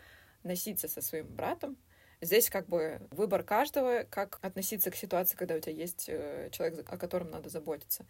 носиться 0.43 0.87
со 0.87 1.01
своим 1.01 1.27
братом. 1.27 1.77
Здесь 2.21 2.49
как 2.49 2.67
бы 2.67 3.01
выбор 3.11 3.43
каждого, 3.43 4.03
как 4.09 4.39
относиться 4.41 4.91
к 4.91 4.95
ситуации, 4.95 5.35
когда 5.35 5.55
у 5.55 5.59
тебя 5.59 5.73
есть 5.73 6.05
э, 6.07 6.49
человек, 6.51 6.85
о 6.89 6.97
котором 6.97 7.31
надо 7.31 7.49
заботиться. 7.49 8.05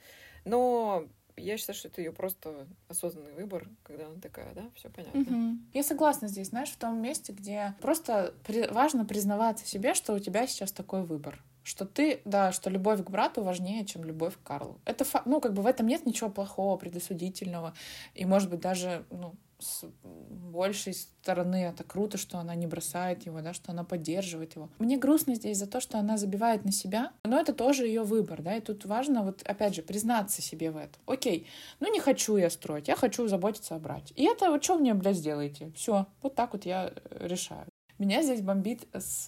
Но 0.45 1.07
я 1.35 1.57
считаю, 1.57 1.75
что 1.75 1.87
это 1.87 2.01
ее 2.01 2.11
просто 2.11 2.67
осознанный 2.87 3.33
выбор, 3.33 3.67
когда 3.81 4.05
она 4.05 4.19
такая, 4.21 4.53
да, 4.53 4.69
все 4.75 4.89
понятно. 4.89 5.21
Угу. 5.21 5.57
Я 5.73 5.83
согласна 5.83 6.27
здесь, 6.27 6.49
знаешь, 6.49 6.69
в 6.69 6.77
том 6.77 7.01
месте, 7.01 7.33
где 7.33 7.73
просто 7.81 8.35
при... 8.45 8.67
важно 8.67 9.05
признаваться 9.05 9.65
себе, 9.65 9.95
что 9.95 10.13
у 10.13 10.19
тебя 10.19 10.45
сейчас 10.47 10.71
такой 10.71 11.03
выбор 11.03 11.41
что 11.63 11.85
ты, 11.85 12.21
да, 12.25 12.51
что 12.51 12.69
любовь 12.69 13.03
к 13.03 13.09
брату 13.09 13.41
важнее, 13.41 13.85
чем 13.85 14.03
любовь 14.03 14.35
к 14.35 14.45
Карлу. 14.45 14.79
Это, 14.85 15.05
ну, 15.25 15.39
как 15.39 15.53
бы 15.53 15.61
в 15.61 15.65
этом 15.65 15.87
нет 15.87 16.05
ничего 16.05 16.29
плохого, 16.29 16.77
предосудительного, 16.77 17.73
и, 18.13 18.25
может 18.25 18.49
быть, 18.49 18.59
даже, 18.59 19.05
ну, 19.09 19.33
с 19.63 19.85
большей 20.01 20.93
стороны 20.93 21.63
это 21.63 21.83
круто, 21.83 22.17
что 22.17 22.37
она 22.37 22.53
не 22.55 22.67
бросает 22.67 23.25
его, 23.25 23.41
да, 23.41 23.53
что 23.53 23.71
она 23.71 23.83
поддерживает 23.83 24.55
его. 24.55 24.69
Мне 24.79 24.97
грустно 24.97 25.35
здесь 25.35 25.57
за 25.57 25.67
то, 25.67 25.79
что 25.79 25.97
она 25.97 26.17
забивает 26.17 26.65
на 26.65 26.71
себя, 26.71 27.11
но 27.23 27.39
это 27.39 27.53
тоже 27.53 27.87
ее 27.87 28.03
выбор, 28.03 28.41
да, 28.41 28.55
и 28.55 28.61
тут 28.61 28.85
важно 28.85 29.23
вот 29.23 29.41
опять 29.43 29.75
же 29.75 29.81
признаться 29.81 30.41
себе 30.41 30.71
в 30.71 30.77
этом. 30.77 31.01
Окей, 31.05 31.47
ну 31.79 31.91
не 31.91 31.99
хочу 31.99 32.37
я 32.37 32.49
строить, 32.49 32.87
я 32.87 32.95
хочу 32.95 33.27
заботиться 33.27 33.75
о 33.75 33.79
брате. 33.79 34.13
И 34.15 34.23
это 34.25 34.51
вот 34.51 34.63
что 34.63 34.77
мне, 34.77 34.93
блядь, 34.93 35.17
сделаете? 35.17 35.71
Все, 35.75 36.07
вот 36.21 36.35
так 36.35 36.53
вот 36.53 36.65
я 36.65 36.93
э, 36.93 37.27
решаю. 37.27 37.65
Меня 37.97 38.21
здесь 38.21 38.41
бомбит 38.41 38.87
с, 38.93 39.27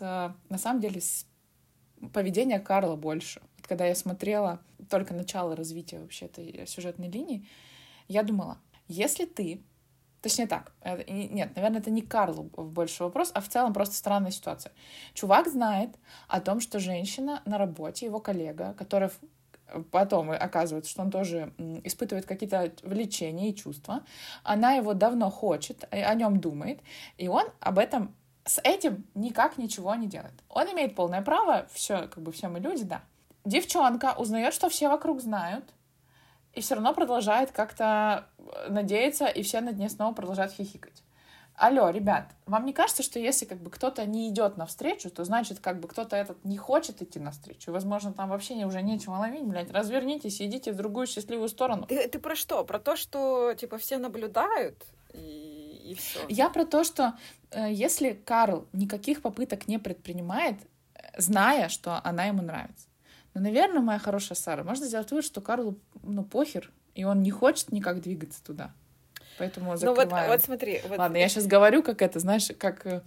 на 0.49 0.57
самом 0.57 0.81
деле, 0.81 0.99
с 0.99 1.25
поведения 2.13 2.59
Карла 2.59 2.95
больше. 2.95 3.41
Вот 3.57 3.67
когда 3.67 3.85
я 3.85 3.95
смотрела 3.95 4.59
только 4.89 5.13
начало 5.13 5.55
развития 5.55 5.99
вообще 5.99 6.25
этой 6.25 6.67
сюжетной 6.67 7.09
линии, 7.09 7.47
я 8.07 8.23
думала, 8.23 8.59
если 8.87 9.25
ты 9.25 9.63
Точнее 10.25 10.47
так, 10.47 10.71
э, 10.81 11.03
нет, 11.07 11.55
наверное, 11.55 11.81
это 11.81 11.91
не 11.91 12.01
Карлу 12.01 12.49
больше 12.57 13.03
вопрос, 13.03 13.29
а 13.35 13.41
в 13.41 13.47
целом 13.47 13.73
просто 13.73 13.93
странная 13.93 14.31
ситуация. 14.31 14.71
Чувак 15.13 15.47
знает 15.47 15.91
о 16.27 16.41
том, 16.41 16.61
что 16.61 16.79
женщина 16.79 17.43
на 17.45 17.59
работе, 17.59 18.07
его 18.07 18.19
коллега, 18.19 18.73
которая 18.73 19.11
потом 19.91 20.31
оказывается, 20.31 20.89
что 20.89 21.03
он 21.03 21.11
тоже 21.11 21.53
испытывает 21.83 22.25
какие-то 22.25 22.71
влечения 22.81 23.51
и 23.51 23.55
чувства, 23.55 24.03
она 24.41 24.71
его 24.71 24.95
давно 24.95 25.29
хочет, 25.29 25.87
э, 25.91 26.03
о 26.03 26.15
нем 26.15 26.39
думает, 26.39 26.79
и 27.17 27.27
он 27.27 27.45
об 27.59 27.77
этом 27.77 28.15
с 28.45 28.59
этим 28.63 29.05
никак 29.13 29.59
ничего 29.59 29.93
не 29.93 30.07
делает. 30.07 30.33
Он 30.49 30.65
имеет 30.73 30.95
полное 30.95 31.21
право, 31.21 31.67
все, 31.71 32.07
как 32.07 32.23
бы 32.23 32.31
все 32.31 32.47
мы 32.47 32.59
люди, 32.59 32.83
да. 32.83 33.03
Девчонка 33.43 34.15
узнает, 34.17 34.55
что 34.55 34.69
все 34.69 34.89
вокруг 34.89 35.21
знают, 35.21 35.71
и 36.55 36.61
все 36.61 36.73
равно 36.75 36.93
продолжает 36.93 37.51
как-то 37.51 38.27
надеяться, 38.69 39.27
и 39.27 39.41
все 39.43 39.61
над 39.61 39.77
ней 39.77 39.89
снова 39.89 40.13
продолжают 40.13 40.53
хихикать. 40.53 41.03
Алло, 41.57 41.89
ребят, 41.89 42.31
вам 42.45 42.65
не 42.65 42.73
кажется, 42.73 43.01
что 43.01 43.17
если 43.17 43.45
как 43.45 43.59
бы 43.59 43.69
кто-то 43.69 44.05
не 44.05 44.29
идет 44.29 44.57
навстречу, 44.57 45.09
то 45.09 45.23
значит 45.23 45.59
как 45.61 45.79
бы 45.79 45.87
кто-то 45.87 46.17
этот 46.17 46.43
не 46.43 46.57
хочет 46.57 47.01
идти 47.01 47.17
навстречу? 47.17 47.71
Возможно, 47.71 48.11
там 48.11 48.29
вообще 48.29 48.55
уже 48.65 48.81
нечего 48.81 49.13
ловить, 49.13 49.45
блядь. 49.45 49.71
Развернитесь 49.71 50.41
и 50.41 50.45
идите 50.47 50.73
в 50.73 50.75
другую 50.75 51.07
счастливую 51.07 51.47
сторону. 51.47 51.85
Ты, 51.85 52.09
ты 52.09 52.19
про 52.19 52.35
что? 52.35 52.65
Про 52.65 52.79
то, 52.79 52.97
что 52.97 53.53
типа 53.53 53.77
все 53.77 53.97
наблюдают 53.97 54.83
и, 55.13 55.91
и 55.91 55.95
все. 55.95 56.19
Я 56.27 56.49
про 56.49 56.65
то, 56.65 56.83
что 56.83 57.13
э, 57.51 57.71
если 57.71 58.11
Карл 58.11 58.67
никаких 58.73 59.21
попыток 59.21 59.69
не 59.69 59.77
предпринимает, 59.77 60.57
зная, 61.17 61.69
что 61.69 62.01
она 62.03 62.25
ему 62.25 62.41
нравится, 62.41 62.87
но, 63.33 63.41
ну, 63.41 63.47
наверное, 63.47 63.81
моя 63.81 63.99
хорошая 63.99 64.37
Сара, 64.37 64.63
можно 64.63 64.85
сделать 64.85 65.09
вывод, 65.11 65.25
что 65.25 65.41
Карлу, 65.41 65.77
ну, 66.03 66.23
похер, 66.23 66.71
и 66.95 67.03
он 67.03 67.21
не 67.21 67.31
хочет 67.31 67.71
никак 67.71 68.01
двигаться 68.01 68.43
туда. 68.43 68.73
Поэтому 69.37 69.75
закрываем. 69.75 70.09
Ну 70.09 70.15
вот, 70.15 70.27
вот 70.27 70.41
смотри. 70.41 70.81
Вот... 70.87 70.97
Ладно, 70.97 71.17
я 71.17 71.27
сейчас 71.27 71.45
говорю, 71.45 71.83
как 71.83 72.01
это, 72.01 72.19
знаешь, 72.19 72.47
как 72.57 72.85
э, 72.85 73.01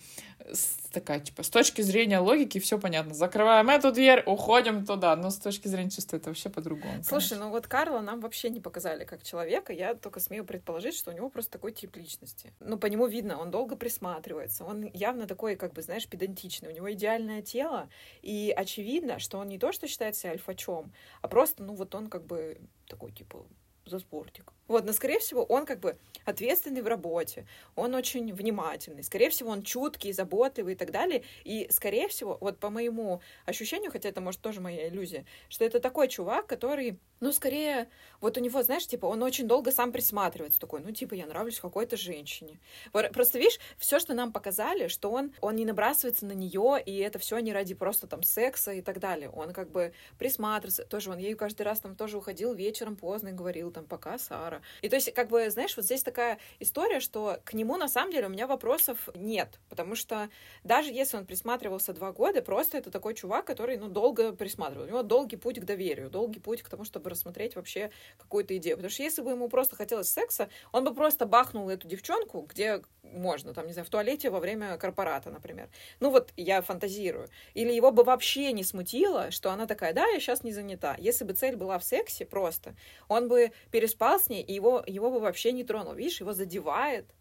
такая, 0.92 1.20
типа, 1.20 1.42
с 1.42 1.48
точки 1.48 1.80
зрения 1.80 2.18
логики 2.18 2.58
все 2.58 2.78
понятно. 2.78 3.14
Закрываем 3.14 3.68
эту 3.70 3.92
дверь, 3.92 4.22
уходим 4.26 4.84
туда. 4.84 5.16
Но 5.16 5.30
с 5.30 5.38
точки 5.38 5.68
зрения 5.68 5.90
чувства 5.90 6.16
это 6.16 6.28
вообще 6.28 6.50
по-другому. 6.50 7.02
Слушай, 7.02 7.30
конечно. 7.30 7.46
ну 7.46 7.50
вот 7.50 7.66
Карла 7.66 8.00
нам 8.00 8.20
вообще 8.20 8.50
не 8.50 8.60
показали 8.60 9.04
как 9.04 9.22
человека. 9.22 9.72
Я 9.72 9.94
только 9.94 10.20
смею 10.20 10.44
предположить, 10.44 10.94
что 10.94 11.10
у 11.10 11.14
него 11.14 11.30
просто 11.30 11.52
такой 11.52 11.72
тип 11.72 11.96
личности. 11.96 12.52
Ну, 12.60 12.78
по 12.78 12.86
нему 12.86 13.06
видно, 13.06 13.38
он 13.38 13.50
долго 13.50 13.76
присматривается. 13.76 14.64
Он 14.64 14.90
явно 14.92 15.26
такой, 15.26 15.56
как 15.56 15.72
бы, 15.72 15.82
знаешь, 15.82 16.06
педантичный. 16.06 16.70
У 16.70 16.72
него 16.72 16.92
идеальное 16.92 17.42
тело. 17.42 17.88
И 18.20 18.52
очевидно, 18.54 19.18
что 19.18 19.38
он 19.38 19.48
не 19.48 19.58
то, 19.58 19.72
что 19.72 19.88
считает 19.88 20.16
себя 20.16 20.32
альфачом, 20.32 20.92
а 21.22 21.28
просто, 21.28 21.62
ну, 21.62 21.74
вот 21.74 21.94
он 21.94 22.08
как 22.08 22.26
бы 22.26 22.58
такой, 22.86 23.12
типа, 23.12 23.46
за 23.88 23.98
спортик. 23.98 24.52
Вот, 24.68 24.84
но, 24.84 24.92
скорее 24.92 25.18
всего, 25.18 25.42
он 25.42 25.66
как 25.66 25.80
бы 25.80 25.96
ответственный 26.24 26.82
в 26.82 26.86
работе, 26.86 27.46
он 27.74 27.94
очень 27.94 28.32
внимательный, 28.32 29.02
скорее 29.02 29.30
всего, 29.30 29.50
он 29.50 29.62
чуткий, 29.62 30.12
заботливый 30.12 30.74
и 30.74 30.76
так 30.76 30.90
далее. 30.90 31.24
И, 31.44 31.68
скорее 31.70 32.08
всего, 32.08 32.36
вот 32.40 32.58
по 32.58 32.68
моему 32.70 33.20
ощущению, 33.46 33.90
хотя 33.90 34.10
это, 34.10 34.20
может, 34.20 34.40
тоже 34.40 34.60
моя 34.60 34.88
иллюзия, 34.88 35.24
что 35.48 35.64
это 35.64 35.80
такой 35.80 36.08
чувак, 36.08 36.46
который, 36.46 36.98
ну, 37.20 37.32
скорее, 37.32 37.88
вот 38.20 38.36
у 38.36 38.40
него, 38.40 38.62
знаешь, 38.62 38.86
типа, 38.86 39.06
он 39.06 39.22
очень 39.22 39.48
долго 39.48 39.72
сам 39.72 39.90
присматривается, 39.90 40.60
такой, 40.60 40.80
ну, 40.80 40.92
типа, 40.92 41.14
я 41.14 41.26
нравлюсь 41.26 41.60
какой-то 41.60 41.96
женщине. 41.96 42.60
Просто, 42.92 43.38
видишь, 43.38 43.58
все, 43.78 43.98
что 43.98 44.12
нам 44.12 44.32
показали, 44.32 44.88
что 44.88 45.10
он, 45.10 45.32
он 45.40 45.56
не 45.56 45.64
набрасывается 45.64 46.26
на 46.26 46.32
нее, 46.32 46.82
и 46.84 46.98
это 46.98 47.18
все 47.18 47.38
не 47.38 47.52
ради 47.52 47.74
просто 47.74 48.06
там 48.06 48.22
секса 48.22 48.72
и 48.72 48.82
так 48.82 49.00
далее. 49.00 49.30
Он 49.30 49.52
как 49.52 49.70
бы 49.70 49.94
присматривается, 50.18 50.84
тоже 50.84 51.10
он 51.10 51.18
ею 51.18 51.38
каждый 51.38 51.62
раз 51.62 51.80
там 51.80 51.96
тоже 51.96 52.18
уходил 52.18 52.52
вечером 52.52 52.96
поздно 52.96 53.28
и 53.28 53.32
говорил 53.32 53.70
там, 53.70 53.86
пока, 53.86 54.18
Сара, 54.18 54.57
партнера. 54.58 54.62
И 54.82 54.88
то 54.88 54.96
есть, 54.96 55.12
как 55.12 55.28
бы, 55.28 55.50
знаешь, 55.50 55.76
вот 55.76 55.84
здесь 55.84 56.02
такая 56.02 56.38
история, 56.60 57.00
что 57.00 57.40
к 57.44 57.54
нему 57.54 57.76
на 57.76 57.88
самом 57.88 58.12
деле 58.12 58.26
у 58.26 58.30
меня 58.30 58.46
вопросов 58.46 59.08
нет, 59.14 59.58
потому 59.68 59.94
что 59.94 60.28
даже 60.64 60.90
если 60.90 61.16
он 61.16 61.26
присматривался 61.26 61.92
два 61.92 62.12
года, 62.12 62.42
просто 62.42 62.78
это 62.78 62.90
такой 62.90 63.14
чувак, 63.14 63.44
который, 63.46 63.76
ну, 63.78 63.88
долго 63.88 64.32
присматривал. 64.32 64.84
У 64.84 64.88
него 64.88 65.02
долгий 65.02 65.36
путь 65.36 65.60
к 65.60 65.64
доверию, 65.64 66.10
долгий 66.10 66.40
путь 66.40 66.62
к 66.62 66.68
тому, 66.68 66.84
чтобы 66.84 67.10
рассмотреть 67.10 67.56
вообще 67.56 67.90
какую-то 68.18 68.56
идею. 68.56 68.76
Потому 68.76 68.90
что 68.90 69.02
если 69.02 69.22
бы 69.22 69.30
ему 69.30 69.48
просто 69.48 69.76
хотелось 69.76 70.08
секса, 70.10 70.48
он 70.72 70.84
бы 70.84 70.94
просто 70.94 71.26
бахнул 71.26 71.68
эту 71.68 71.88
девчонку, 71.88 72.42
где 72.42 72.82
можно, 73.02 73.54
там, 73.54 73.66
не 73.66 73.72
знаю, 73.72 73.86
в 73.86 73.90
туалете 73.90 74.30
во 74.30 74.40
время 74.40 74.76
корпората, 74.76 75.30
например. 75.30 75.68
Ну 76.00 76.10
вот 76.10 76.32
я 76.36 76.60
фантазирую. 76.62 77.28
Или 77.54 77.72
его 77.72 77.90
бы 77.90 78.04
вообще 78.04 78.52
не 78.52 78.64
смутило, 78.64 79.30
что 79.30 79.50
она 79.50 79.66
такая, 79.66 79.92
да, 79.92 80.06
я 80.06 80.20
сейчас 80.20 80.44
не 80.44 80.52
занята. 80.52 80.94
Если 80.98 81.24
бы 81.24 81.32
цель 81.32 81.56
была 81.56 81.78
в 81.78 81.84
сексе 81.84 82.26
просто, 82.26 82.74
он 83.08 83.28
бы 83.28 83.52
переспал 83.70 84.20
с 84.20 84.28
ней, 84.28 84.42
и 84.48 84.54
его, 84.54 84.82
его 84.86 85.10
бы 85.10 85.20
вообще 85.20 85.52
не 85.52 85.62
тронул. 85.62 85.92
Видишь, 85.92 86.20
его 86.20 86.32
задевает, 86.32 87.14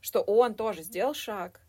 что 0.00 0.20
он 0.22 0.54
тоже 0.54 0.82
сделал 0.82 1.14
шаг. 1.14 1.60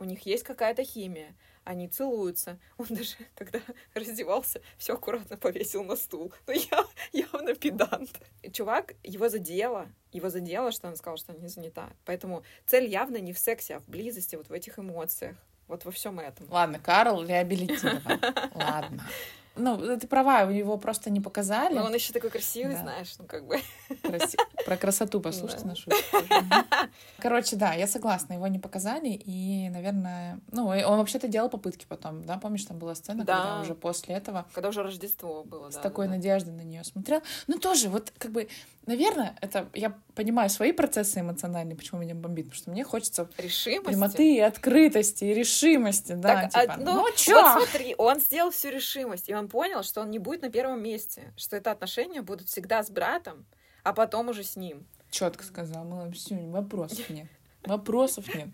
У 0.00 0.04
них 0.04 0.26
есть 0.26 0.42
какая-то 0.42 0.82
химия. 0.82 1.36
Они 1.62 1.86
целуются. 1.86 2.58
Он 2.76 2.86
даже, 2.88 3.14
когда 3.36 3.60
раздевался, 3.94 4.60
все 4.76 4.94
аккуратно 4.94 5.36
повесил 5.36 5.84
на 5.84 5.94
стул. 5.94 6.32
Но 6.48 6.52
ну, 6.52 6.60
я 6.70 6.84
явно 7.12 7.54
педант. 7.54 8.10
Чувак, 8.52 8.94
его 9.04 9.28
задело. 9.28 9.88
Его 10.10 10.30
задело, 10.30 10.72
что 10.72 10.88
он 10.88 10.96
сказал, 10.96 11.16
что 11.16 11.32
она 11.32 11.42
не 11.42 11.48
занята. 11.48 11.90
Поэтому 12.04 12.42
цель 12.66 12.88
явно 12.88 13.18
не 13.18 13.32
в 13.32 13.38
сексе, 13.38 13.76
а 13.76 13.80
в 13.80 13.88
близости, 13.88 14.34
вот 14.34 14.48
в 14.48 14.52
этих 14.52 14.80
эмоциях. 14.80 15.36
Вот 15.68 15.84
во 15.84 15.92
всем 15.92 16.18
этом. 16.18 16.50
Ладно, 16.50 16.80
Карл 16.80 17.24
реабилитирован. 17.24 18.20
Ладно. 18.54 19.06
Ну, 19.56 19.98
ты 19.98 20.06
права, 20.06 20.50
его 20.50 20.78
просто 20.78 21.10
не 21.10 21.20
показали. 21.20 21.74
Но 21.74 21.84
он 21.84 21.94
еще 21.94 22.12
такой 22.12 22.30
красивый, 22.30 22.74
да. 22.74 22.82
знаешь, 22.82 23.14
ну 23.18 23.24
как 23.26 23.46
бы. 23.46 23.58
Краси... 24.02 24.38
Про 24.64 24.76
красоту 24.76 25.20
послушайте 25.20 25.64
да. 25.64 25.68
нашу. 25.68 25.90
Короче, 27.18 27.56
да, 27.56 27.74
я 27.74 27.86
согласна, 27.86 28.34
его 28.34 28.46
не 28.46 28.58
показали, 28.58 29.08
и, 29.08 29.68
наверное, 29.70 30.40
ну, 30.52 30.68
он 30.68 30.98
вообще-то 30.98 31.28
делал 31.28 31.48
попытки 31.48 31.84
потом, 31.88 32.24
да, 32.24 32.38
помнишь, 32.38 32.64
там 32.64 32.78
была 32.78 32.94
сцена, 32.94 33.24
да. 33.24 33.36
когда 33.36 33.60
уже 33.60 33.74
после 33.74 34.14
этого... 34.14 34.46
Когда 34.54 34.68
уже 34.68 34.82
Рождество 34.82 35.42
было, 35.44 35.70
С 35.70 35.74
да, 35.74 35.80
такой 35.80 36.06
да. 36.06 36.14
надеждой 36.14 36.52
на 36.52 36.62
нее 36.62 36.84
смотрел. 36.84 37.22
Ну, 37.46 37.58
тоже, 37.58 37.88
вот, 37.88 38.12
как 38.18 38.30
бы, 38.30 38.48
наверное, 38.86 39.36
это, 39.40 39.68
я 39.74 39.96
понимаю 40.14 40.48
свои 40.50 40.72
процессы 40.72 41.20
эмоциональные, 41.20 41.76
почему 41.76 42.00
меня 42.00 42.14
бомбит, 42.14 42.46
потому 42.46 42.62
что 42.62 42.70
мне 42.70 42.84
хочется 42.84 43.28
решимости. 43.36 43.88
прямоты 43.88 44.36
и 44.36 44.40
открытости, 44.40 45.24
и 45.24 45.34
решимости, 45.34 46.12
да, 46.12 46.48
так, 46.48 46.50
типа, 46.50 46.74
а, 46.74 46.76
ну, 46.78 46.94
ну, 46.96 47.08
чё? 47.16 47.42
Вот 47.42 47.64
смотри, 47.64 47.94
он 47.98 48.20
сделал 48.20 48.50
всю 48.50 48.68
решимость, 48.68 49.28
и 49.28 49.34
он 49.34 49.39
понял, 49.48 49.82
что 49.82 50.00
он 50.00 50.10
не 50.10 50.18
будет 50.18 50.42
на 50.42 50.50
первом 50.50 50.82
месте, 50.82 51.32
что 51.36 51.56
это 51.56 51.70
отношения 51.70 52.22
будут 52.22 52.48
всегда 52.48 52.82
с 52.82 52.90
братом, 52.90 53.46
а 53.82 53.92
потом 53.92 54.28
уже 54.28 54.44
с 54.44 54.56
ним. 54.56 54.86
Четко 55.10 55.44
сказал, 55.44 55.84
мы 55.84 56.12
все, 56.12 56.36
вопросов 56.48 57.08
нет. 57.10 57.28
Вопросов 57.64 58.34
нет. 58.34 58.48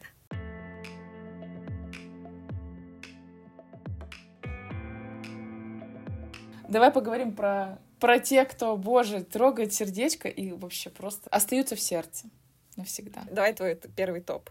Давай 6.68 6.90
поговорим 6.90 7.34
про, 7.34 7.78
про 8.00 8.18
тех, 8.18 8.48
кто, 8.48 8.76
боже, 8.76 9.22
трогает 9.22 9.72
сердечко 9.72 10.28
и 10.28 10.52
вообще 10.52 10.90
просто 10.90 11.30
остаются 11.30 11.76
в 11.76 11.80
сердце 11.80 12.28
навсегда. 12.76 13.22
Давай 13.30 13.54
твой 13.54 13.74
первый 13.74 14.20
топ. 14.20 14.50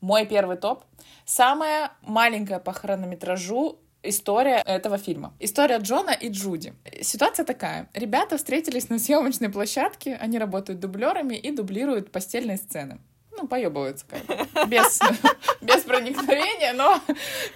Мой 0.00 0.26
первый 0.26 0.56
топ. 0.56 0.84
Самая 1.24 1.92
маленькая 2.02 2.60
по 2.60 2.72
хронометражу 2.72 3.80
история 4.08 4.62
этого 4.64 4.98
фильма. 4.98 5.34
История 5.40 5.78
Джона 5.78 6.10
и 6.10 6.28
Джуди. 6.28 6.74
Ситуация 7.02 7.44
такая. 7.44 7.88
Ребята 7.94 8.36
встретились 8.36 8.88
на 8.88 8.98
съемочной 8.98 9.48
площадке, 9.48 10.16
они 10.16 10.38
работают 10.38 10.80
дублерами 10.80 11.34
и 11.34 11.50
дублируют 11.50 12.10
постельные 12.10 12.56
сцены. 12.56 12.98
Ну, 13.32 13.46
поебываются 13.46 14.06
как 14.08 14.24
бы. 14.24 14.34
Без, 14.66 14.98
без 15.60 15.82
проникновения, 15.82 16.72
но 16.72 17.00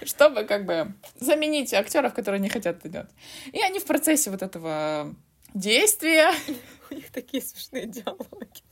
чтобы 0.05 0.45
как 0.45 0.67
бы 0.67 0.93
заменить 1.19 1.73
актеров, 1.73 2.13
которые 2.13 2.41
не 2.41 2.49
хотят 2.49 2.81
делать. 2.85 3.09
И 3.53 3.61
они 3.61 3.79
в 3.79 3.85
процессе 3.85 4.31
вот 4.31 4.43
этого 4.43 5.15
действия... 5.55 6.33
У 6.91 6.95
них 6.95 7.11
такие 7.11 7.43
смешные 7.43 7.87
диалоги. 7.87 8.63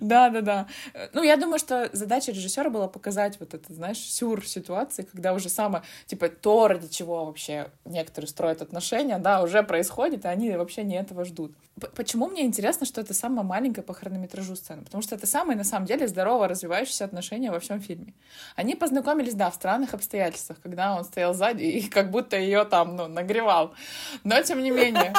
Да, 0.00 0.30
да, 0.30 0.40
да. 0.40 0.66
Ну, 1.12 1.22
я 1.22 1.36
думаю, 1.36 1.58
что 1.58 1.88
задача 1.92 2.32
режиссера 2.32 2.70
была 2.70 2.88
показать 2.88 3.38
вот 3.40 3.54
это, 3.54 3.72
знаешь, 3.72 3.98
сюр 3.98 4.46
ситуации, 4.46 5.02
когда 5.02 5.32
уже 5.32 5.48
самое, 5.48 5.84
типа, 6.06 6.28
то, 6.28 6.68
ради 6.68 6.88
чего 6.88 7.24
вообще 7.24 7.70
некоторые 7.84 8.28
строят 8.28 8.62
отношения, 8.62 9.18
да, 9.18 9.42
уже 9.42 9.62
происходит, 9.62 10.24
и 10.24 10.28
они 10.28 10.50
вообще 10.52 10.84
не 10.84 10.96
этого 10.96 11.24
ждут. 11.24 11.52
Почему 11.96 12.28
мне 12.28 12.42
интересно, 12.42 12.86
что 12.86 13.00
это 13.00 13.14
самая 13.14 13.44
маленькая 13.44 13.82
по 13.82 13.94
хронометражу 13.94 14.54
сцена? 14.54 14.84
Потому 14.84 15.02
что 15.02 15.16
это 15.16 15.26
самые, 15.26 15.56
на 15.56 15.64
самом 15.64 15.86
деле, 15.86 16.06
здорово 16.06 16.46
развивающиеся 16.46 17.04
отношения 17.04 17.50
во 17.50 17.58
всем 17.58 17.80
фильме. 17.80 18.14
Они 18.54 18.76
познакомились, 18.76 19.34
да, 19.34 19.50
в 19.50 19.54
странных 19.54 19.94
обстоятельствах, 19.94 20.58
когда 20.62 20.96
он 20.96 21.04
стоял 21.04 21.34
сзади 21.34 21.64
и 21.64 21.88
как 21.88 22.10
будто 22.10 22.36
ее 22.36 22.64
там, 22.64 22.96
ну, 22.96 23.08
нагревал. 23.08 23.74
Но, 24.22 24.40
тем 24.42 24.62
не 24.62 24.70
менее... 24.70 25.12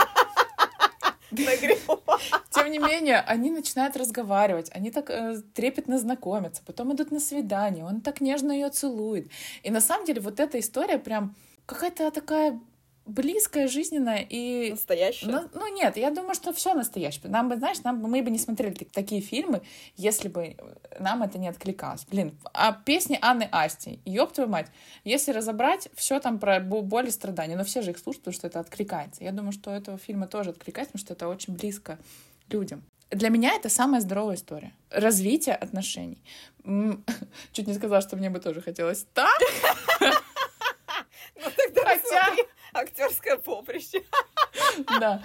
Тем 2.50 2.72
не 2.72 2.80
менее, 2.80 3.20
они 3.20 3.52
начинают 3.52 3.98
разговаривать, 3.98 4.70
они 4.74 4.92
так 4.92 5.10
э, 5.10 5.42
трепетно 5.54 6.00
знакомятся, 6.00 6.62
потом 6.66 6.94
идут 6.94 7.12
на 7.12 7.20
свидание, 7.20 7.86
он 7.86 8.02
так 8.02 8.22
нежно 8.22 8.52
ее 8.52 8.70
целует. 8.70 9.30
И 9.64 9.72
на 9.72 9.82
самом 9.82 10.06
деле 10.06 10.22
вот 10.22 10.40
эта 10.40 10.60
история 10.60 10.98
прям 10.98 11.36
какая-то 11.66 12.12
такая 12.12 12.60
близкая, 13.06 13.68
жизненная 13.68 14.26
и... 14.28 14.72
Настоящая? 14.72 15.28
Ну, 15.28 15.50
ну 15.54 15.74
нет, 15.74 15.98
я 15.98 16.12
думаю, 16.12 16.36
что 16.36 16.54
все 16.54 16.74
настоящее. 16.74 17.30
Нам 17.30 17.50
бы, 17.50 17.58
знаешь, 17.58 17.82
нам 17.84 18.02
бы, 18.02 18.08
мы 18.08 18.22
бы 18.22 18.32
не 18.32 18.40
смотрели 18.40 18.74
такие 18.74 19.22
фильмы, 19.22 19.62
если 19.96 20.28
бы 20.28 20.56
нам 21.00 21.24
это 21.24 21.38
не 21.38 21.48
откликалось. 21.48 22.06
Блин, 22.06 22.38
а 22.54 22.74
песни 22.74 23.18
Анны 23.22 23.48
Асти, 23.52 24.00
ёб 24.06 24.34
твою 24.34 24.50
мать, 24.50 24.68
если 25.04 25.32
разобрать, 25.32 25.88
все 25.96 26.20
там 26.20 26.40
про 26.40 26.60
боль 26.60 27.08
и 27.08 27.12
страдания, 27.12 27.56
но 27.56 27.64
все 27.64 27.82
же 27.82 27.92
их 27.92 28.00
слушают, 28.00 28.24
потому 28.24 28.36
что 28.36 28.48
это 28.48 28.60
откликается. 28.60 29.24
Я 29.24 29.32
думаю, 29.32 29.52
что 29.52 29.72
этого 29.72 29.98
фильма 29.98 30.28
тоже 30.28 30.50
откликается, 30.52 30.94
потому 30.94 31.06
что 31.06 31.14
это 31.14 31.28
очень 31.28 31.54
близко 31.56 32.00
людям. 32.50 32.84
Для 33.12 33.30
меня 33.30 33.54
это 33.54 33.70
самая 33.70 34.02
здоровая 34.02 34.36
история. 34.36 34.74
Развитие 34.90 35.56
отношений. 35.56 36.24
Чуть 37.52 37.68
не 37.68 37.74
сказала, 37.74 38.02
что 38.02 38.18
мне 38.18 38.30
бы 38.30 38.40
тоже 38.40 38.62
хотелось 38.62 39.06
так. 39.14 39.40
Ну, 41.38 41.52
Хотя 41.84 42.34
актерское 42.76 43.38
поприще. 43.38 44.04
Да. 45.00 45.24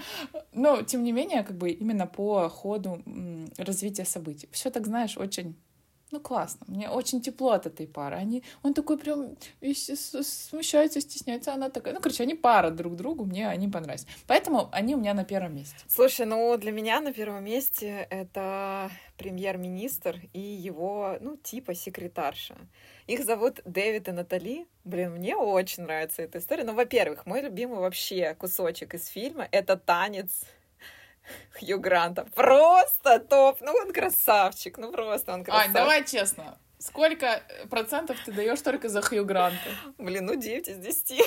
Но, 0.53 0.83
тем 0.83 1.03
не 1.03 1.13
менее, 1.13 1.43
как 1.43 1.57
бы 1.57 1.71
именно 1.71 2.07
по 2.07 2.49
ходу 2.49 3.03
развития 3.59 4.05
событий. 4.05 4.49
Все 4.53 4.71
так, 4.71 4.87
знаешь, 4.87 5.17
очень 5.19 5.57
ну, 6.11 6.21
классно. 6.21 6.67
Мне 6.69 6.89
очень 6.89 7.21
тепло 7.21 7.53
от 7.53 7.67
этой 7.67 7.87
пары. 7.87 8.17
Они, 8.17 8.43
он 8.63 8.75
такой 8.75 8.99
прям 8.99 9.37
смущается, 9.73 11.01
стесняется, 11.01 11.55
она 11.55 11.71
такая. 11.71 11.95
Ну, 11.95 12.01
короче, 12.01 12.23
они 12.25 12.35
пара 12.35 12.71
друг 12.71 12.97
другу, 12.97 13.25
мне 13.25 13.49
они 13.49 13.69
понравились. 13.69 14.07
Поэтому 14.27 14.69
они 14.73 14.95
у 14.95 14.99
меня 14.99 15.15
на 15.15 15.25
первом 15.25 15.55
месте. 15.55 15.77
Слушай, 15.89 16.27
ну, 16.27 16.57
для 16.57 16.73
меня 16.73 17.01
на 17.01 17.13
первом 17.13 17.45
месте 17.45 18.07
это 18.11 18.91
премьер-министр 19.19 20.21
и 20.33 20.41
его, 20.41 21.17
ну, 21.21 21.37
типа 21.37 21.75
секретарша. 21.75 22.57
Их 23.07 23.25
зовут 23.25 23.61
Дэвид 23.65 24.09
и 24.09 24.13
Натали. 24.13 24.67
Блин, 24.85 25.13
мне 25.13 25.37
очень 25.37 25.83
нравится 25.83 26.23
эта 26.23 26.39
история. 26.39 26.65
Ну, 26.65 26.75
во-первых, 26.75 27.27
мой 27.27 27.43
любимый 27.43 27.81
вообще 27.81 28.35
кусочек 28.35 28.95
из 28.95 29.07
фильма— 29.07 29.47
это 29.51 29.77
танец 29.77 30.45
Хью 31.59 31.79
Гранта. 31.79 32.27
Просто 32.35 33.19
топ. 33.19 33.61
Ну, 33.61 33.73
он 33.73 33.93
красавчик. 33.93 34.79
Ну, 34.79 34.93
просто 34.93 35.33
он 35.33 35.45
красавчик. 35.45 35.69
Ань, 35.69 35.75
давай 35.75 36.05
честно. 36.05 36.59
Сколько 36.79 37.43
процентов 37.69 38.17
ты 38.25 38.33
даешь 38.33 38.61
только 38.63 38.89
за 38.89 39.03
Хью 39.03 39.25
Гранта? 39.25 39.69
Блин, 39.99 40.27
ну 40.27 40.35
9 40.35 40.69
из 40.69 40.77
10. 40.79 41.23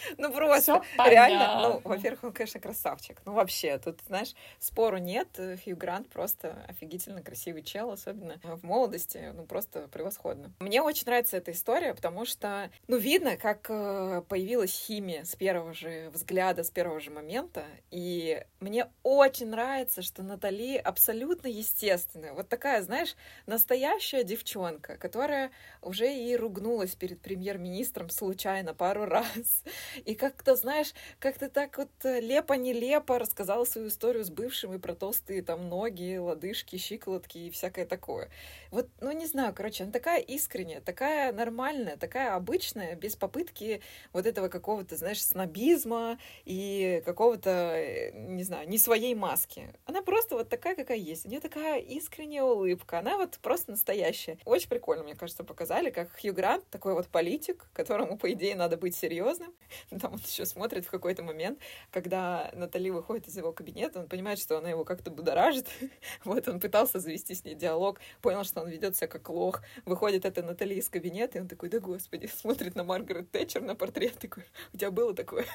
Ну, 0.18 0.32
просто 0.32 0.82
реально, 1.04 1.60
ну, 1.60 1.80
во-первых, 1.84 2.24
он, 2.24 2.32
конечно, 2.32 2.60
красавчик. 2.60 3.20
Ну, 3.24 3.32
вообще, 3.32 3.78
тут, 3.78 4.00
знаешь, 4.06 4.34
спору 4.58 4.98
нет. 4.98 5.28
Хью 5.64 5.76
Грант 5.76 6.08
просто 6.08 6.64
офигительно 6.68 7.22
красивый 7.22 7.62
чел, 7.62 7.90
особенно 7.90 8.40
в 8.42 8.64
молодости. 8.64 9.32
Ну, 9.34 9.44
просто 9.44 9.88
превосходно. 9.88 10.52
Мне 10.60 10.82
очень 10.82 11.04
нравится 11.06 11.36
эта 11.36 11.52
история, 11.52 11.94
потому 11.94 12.24
что, 12.24 12.70
ну, 12.88 12.96
видно, 12.96 13.36
как 13.36 13.66
э, 13.68 14.22
появилась 14.28 14.72
химия 14.72 15.24
с 15.24 15.34
первого 15.34 15.72
же 15.74 16.10
взгляда, 16.10 16.62
с 16.62 16.70
первого 16.70 17.00
же 17.00 17.10
момента. 17.10 17.64
И 17.90 18.44
мне 18.60 18.88
очень 19.02 19.48
нравится, 19.48 20.02
что 20.02 20.22
Натали 20.22 20.76
абсолютно 20.76 21.48
естественная. 21.48 22.32
Вот 22.32 22.48
такая, 22.48 22.82
знаешь, 22.82 23.16
настоящая 23.46 24.24
девчонка, 24.24 24.96
которая 24.96 25.50
уже 25.80 26.12
и 26.12 26.36
ругнулась 26.36 26.94
перед 26.94 27.20
премьер-министром 27.20 28.10
случайно 28.10 28.74
пару 28.74 29.04
раз. 29.06 29.64
И 30.04 30.14
как-то, 30.14 30.56
знаешь, 30.56 30.92
как-то 31.18 31.48
так 31.48 31.78
вот 31.78 31.90
э, 32.04 32.20
лепо-нелепо 32.20 33.18
рассказала 33.18 33.64
свою 33.64 33.88
историю 33.88 34.24
с 34.24 34.30
бывшим 34.30 34.74
и 34.74 34.78
про 34.78 34.94
толстые 34.94 35.42
там 35.42 35.68
ноги, 35.68 36.16
лодыжки, 36.16 36.76
щиколотки 36.76 37.38
и 37.38 37.50
всякое 37.50 37.86
такое. 37.86 38.30
Вот, 38.70 38.88
ну, 39.00 39.12
не 39.12 39.26
знаю, 39.26 39.54
короче, 39.54 39.84
она 39.84 39.92
такая 39.92 40.20
искренняя, 40.20 40.80
такая 40.80 41.32
нормальная, 41.32 41.96
такая 41.96 42.34
обычная, 42.34 42.96
без 42.96 43.16
попытки 43.16 43.82
вот 44.12 44.26
этого 44.26 44.48
какого-то, 44.48 44.96
знаешь, 44.96 45.22
снобизма 45.22 46.18
и 46.44 47.02
какого-то, 47.04 47.50
э, 47.50 48.12
не 48.12 48.44
знаю, 48.44 48.68
не 48.68 48.78
своей 48.78 49.14
маски. 49.14 49.72
Она 49.84 50.02
просто 50.02 50.36
вот 50.36 50.48
такая, 50.48 50.74
какая 50.74 50.98
есть. 50.98 51.26
У 51.26 51.28
нее 51.28 51.40
такая 51.40 51.80
искренняя 51.80 52.42
улыбка. 52.42 52.98
Она 52.98 53.16
вот 53.16 53.38
просто 53.42 53.72
настоящая. 53.72 54.38
Очень 54.44 54.68
прикольно, 54.68 55.04
мне 55.04 55.14
кажется, 55.14 55.44
показали, 55.44 55.90
как 55.90 56.10
Хью 56.20 56.32
Грант, 56.32 56.64
такой 56.70 56.94
вот 56.94 57.08
политик, 57.08 57.66
которому, 57.72 58.16
по 58.16 58.32
идее, 58.32 58.54
надо 58.56 58.76
быть 58.76 58.96
серьезным, 58.96 59.52
Там 60.00 60.14
он 60.14 60.18
еще 60.18 60.46
смотрит 60.46 60.86
в 60.86 60.90
какой-то 60.90 61.22
момент, 61.22 61.58
когда 61.90 62.50
Натали 62.54 62.90
выходит 62.90 63.28
из 63.28 63.36
его 63.36 63.52
кабинета, 63.52 64.00
он 64.00 64.08
понимает, 64.08 64.38
что 64.38 64.58
она 64.58 64.70
его 64.70 64.84
как-то 64.84 65.10
будоражит. 65.10 65.68
вот 66.24 66.48
он 66.48 66.60
пытался 66.60 67.00
завести 67.00 67.34
с 67.34 67.44
ней 67.44 67.54
диалог, 67.54 68.00
понял, 68.20 68.44
что 68.44 68.60
он 68.60 68.68
ведет 68.68 68.96
себя 68.96 69.08
как 69.08 69.28
лох. 69.28 69.62
Выходит 69.84 70.24
эта 70.24 70.42
Натали 70.42 70.74
из 70.74 70.88
кабинета, 70.88 71.38
и 71.38 71.40
он 71.40 71.48
такой, 71.48 71.68
да 71.68 71.80
господи, 71.80 72.26
смотрит 72.34 72.74
на 72.74 72.84
Маргарет 72.84 73.30
Тэтчер 73.30 73.62
на 73.62 73.74
портрет, 73.74 74.18
такой, 74.18 74.44
у 74.72 74.76
тебя 74.76 74.90
было 74.90 75.14
такое? 75.14 75.46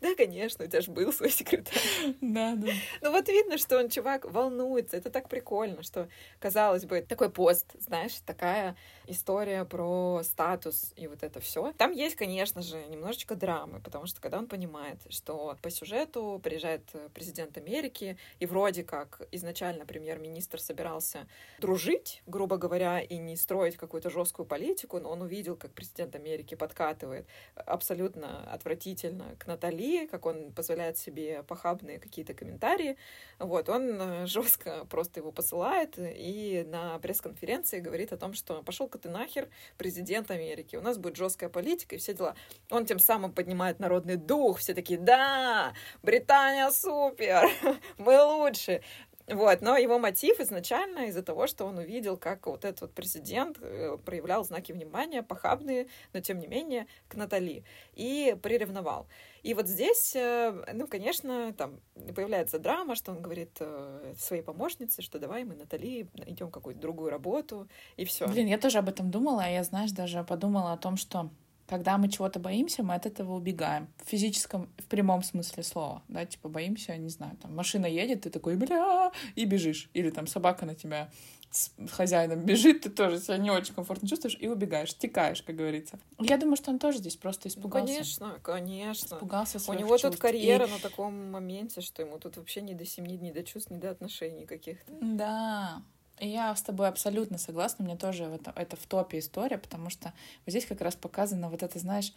да, 0.00 0.14
конечно, 0.14 0.64
у 0.64 0.68
тебя 0.68 0.80
же 0.80 0.90
был 0.90 1.12
свой 1.12 1.30
секретарь. 1.30 1.74
да, 2.20 2.54
да. 2.56 2.72
Ну 3.00 3.12
вот 3.12 3.28
видно, 3.28 3.58
что 3.58 3.78
он, 3.78 3.88
чувак, 3.88 4.24
волнуется. 4.24 4.96
Это 4.96 5.10
так 5.10 5.28
прикольно, 5.28 5.82
что, 5.82 6.08
казалось 6.38 6.84
бы, 6.84 7.02
такой 7.02 7.30
пост, 7.30 7.66
знаешь, 7.78 8.14
такая 8.24 8.76
история 9.06 9.64
про 9.64 10.22
статус 10.22 10.92
и 10.96 11.06
вот 11.06 11.22
это 11.22 11.40
все. 11.40 11.72
Там 11.76 11.92
есть, 11.92 12.16
конечно 12.16 12.62
же, 12.62 12.84
немножечко 12.88 13.34
драма 13.34 13.65
драмы, 13.66 13.80
потому 13.80 14.06
что 14.06 14.20
когда 14.20 14.38
он 14.38 14.46
понимает, 14.46 14.98
что 15.08 15.56
по 15.62 15.70
сюжету 15.70 16.40
приезжает 16.42 16.82
президент 17.14 17.58
Америки, 17.58 18.16
и 18.40 18.46
вроде 18.46 18.84
как 18.84 19.20
изначально 19.32 19.86
премьер-министр 19.86 20.60
собирался 20.60 21.26
дружить, 21.60 22.22
грубо 22.26 22.56
говоря, 22.56 23.00
и 23.00 23.18
не 23.18 23.36
строить 23.36 23.76
какую-то 23.76 24.10
жесткую 24.10 24.46
политику, 24.46 25.00
но 25.00 25.10
он 25.10 25.22
увидел, 25.22 25.56
как 25.56 25.72
президент 25.72 26.14
Америки 26.14 26.54
подкатывает 26.54 27.26
абсолютно 27.54 28.50
отвратительно 28.52 29.36
к 29.38 29.46
Натали, 29.46 30.06
как 30.06 30.26
он 30.26 30.52
позволяет 30.52 30.98
себе 30.98 31.42
похабные 31.42 31.98
какие-то 31.98 32.34
комментарии. 32.34 32.96
Вот, 33.38 33.68
он 33.68 34.26
жестко 34.26 34.86
просто 34.90 35.20
его 35.20 35.32
посылает 35.32 35.94
и 35.98 36.64
на 36.66 36.98
пресс-конференции 36.98 37.80
говорит 37.80 38.12
о 38.12 38.16
том, 38.16 38.34
что 38.34 38.62
пошел-ка 38.62 38.98
ты 38.98 39.08
нахер, 39.08 39.48
президент 39.78 40.30
Америки, 40.30 40.76
у 40.76 40.82
нас 40.82 40.98
будет 40.98 41.16
жесткая 41.16 41.50
политика 41.50 41.94
и 41.94 41.98
все 41.98 42.14
дела. 42.14 42.34
Он 42.70 42.86
тем 42.86 42.98
самым 42.98 43.32
поднимает 43.32 43.55
народный 43.78 44.16
дух, 44.16 44.58
все 44.58 44.74
такие, 44.74 44.98
да, 44.98 45.72
Британия 46.02 46.70
супер, 46.70 47.48
мы 47.98 48.22
лучше. 48.22 48.82
Вот, 49.28 49.60
но 49.60 49.76
его 49.76 49.98
мотив 49.98 50.38
изначально 50.38 51.06
из-за 51.06 51.22
того, 51.22 51.48
что 51.48 51.64
он 51.64 51.78
увидел, 51.78 52.16
как 52.16 52.46
вот 52.46 52.64
этот 52.64 52.82
вот 52.82 52.94
президент 52.94 53.58
э, 53.60 53.98
проявлял 54.04 54.44
знаки 54.44 54.70
внимания, 54.70 55.22
похабные, 55.22 55.88
но 56.12 56.20
тем 56.20 56.38
не 56.38 56.46
менее, 56.46 56.86
к 57.08 57.16
Натали, 57.16 57.64
и 57.94 58.36
приревновал. 58.40 59.08
И 59.42 59.54
вот 59.54 59.66
здесь, 59.66 60.14
э, 60.14 60.52
ну, 60.72 60.86
конечно, 60.86 61.52
там 61.54 61.80
появляется 62.14 62.60
драма, 62.60 62.94
что 62.94 63.10
он 63.10 63.20
говорит 63.20 63.56
э, 63.58 64.14
своей 64.16 64.42
помощнице, 64.42 65.02
что 65.02 65.18
давай 65.18 65.42
мы 65.42 65.56
Натали 65.56 66.08
найдем 66.14 66.52
какую-то 66.52 66.80
другую 66.80 67.10
работу, 67.10 67.68
и 67.96 68.04
все. 68.04 68.28
Блин, 68.28 68.46
я 68.46 68.58
тоже 68.58 68.78
об 68.78 68.88
этом 68.88 69.10
думала, 69.10 69.42
а 69.42 69.48
я, 69.48 69.64
знаешь, 69.64 69.90
даже 69.90 70.22
подумала 70.22 70.72
о 70.72 70.76
том, 70.76 70.96
что 70.96 71.30
когда 71.66 71.98
мы 71.98 72.08
чего-то 72.08 72.38
боимся, 72.38 72.82
мы 72.82 72.94
от 72.94 73.06
этого 73.06 73.34
убегаем. 73.34 73.88
В 74.04 74.08
физическом, 74.08 74.68
в 74.78 74.84
прямом 74.84 75.22
смысле 75.22 75.62
слова. 75.62 76.02
Да, 76.08 76.24
типа 76.24 76.48
боимся, 76.48 76.96
не 76.96 77.08
знаю, 77.08 77.36
там 77.36 77.54
машина 77.54 77.86
едет, 77.86 78.22
ты 78.22 78.30
такой, 78.30 78.56
бля, 78.56 79.12
и 79.34 79.44
бежишь. 79.44 79.90
Или 79.92 80.10
там 80.10 80.26
собака 80.26 80.66
на 80.66 80.74
тебя 80.74 81.10
с 81.50 81.72
хозяином 81.90 82.44
бежит, 82.44 82.82
ты 82.82 82.90
тоже 82.90 83.18
себя 83.18 83.38
не 83.38 83.50
очень 83.50 83.74
комфортно 83.74 84.08
чувствуешь 84.08 84.36
и 84.38 84.48
убегаешь, 84.48 84.94
текаешь, 84.94 85.42
как 85.42 85.56
говорится. 85.56 85.98
Я 86.18 86.36
думаю, 86.36 86.56
что 86.56 86.70
он 86.70 86.78
тоже 86.78 86.98
здесь 86.98 87.16
просто 87.16 87.48
испугался. 87.48 87.86
Ну, 87.86 87.94
конечно, 87.94 88.38
конечно. 88.42 89.14
Испугался 89.14 89.58
У 89.70 89.74
него 89.74 89.96
чувств. 89.96 90.10
тут 90.10 90.18
карьера 90.18 90.66
и... 90.66 90.70
на 90.70 90.78
таком 90.78 91.30
моменте, 91.30 91.80
что 91.80 92.02
ему 92.02 92.18
тут 92.18 92.36
вообще 92.36 92.60
не 92.60 92.74
до 92.74 92.84
семьи, 92.84 93.16
не 93.16 93.32
до 93.32 93.42
чувств, 93.42 93.70
не 93.70 93.78
до 93.78 93.90
отношений 93.90 94.44
каких-то. 94.44 94.92
Да, 95.00 95.82
я 96.18 96.54
с 96.54 96.62
тобой 96.62 96.88
абсолютно 96.88 97.38
согласна, 97.38 97.84
мне 97.84 97.96
тоже 97.96 98.24
это, 98.24 98.52
это 98.54 98.76
в 98.76 98.86
топе 98.86 99.18
история, 99.18 99.58
потому 99.58 99.90
что 99.90 100.12
вот 100.44 100.50
здесь 100.50 100.66
как 100.66 100.80
раз 100.80 100.94
показана 100.94 101.48
вот 101.50 101.62
это, 101.62 101.78
знаешь, 101.78 102.12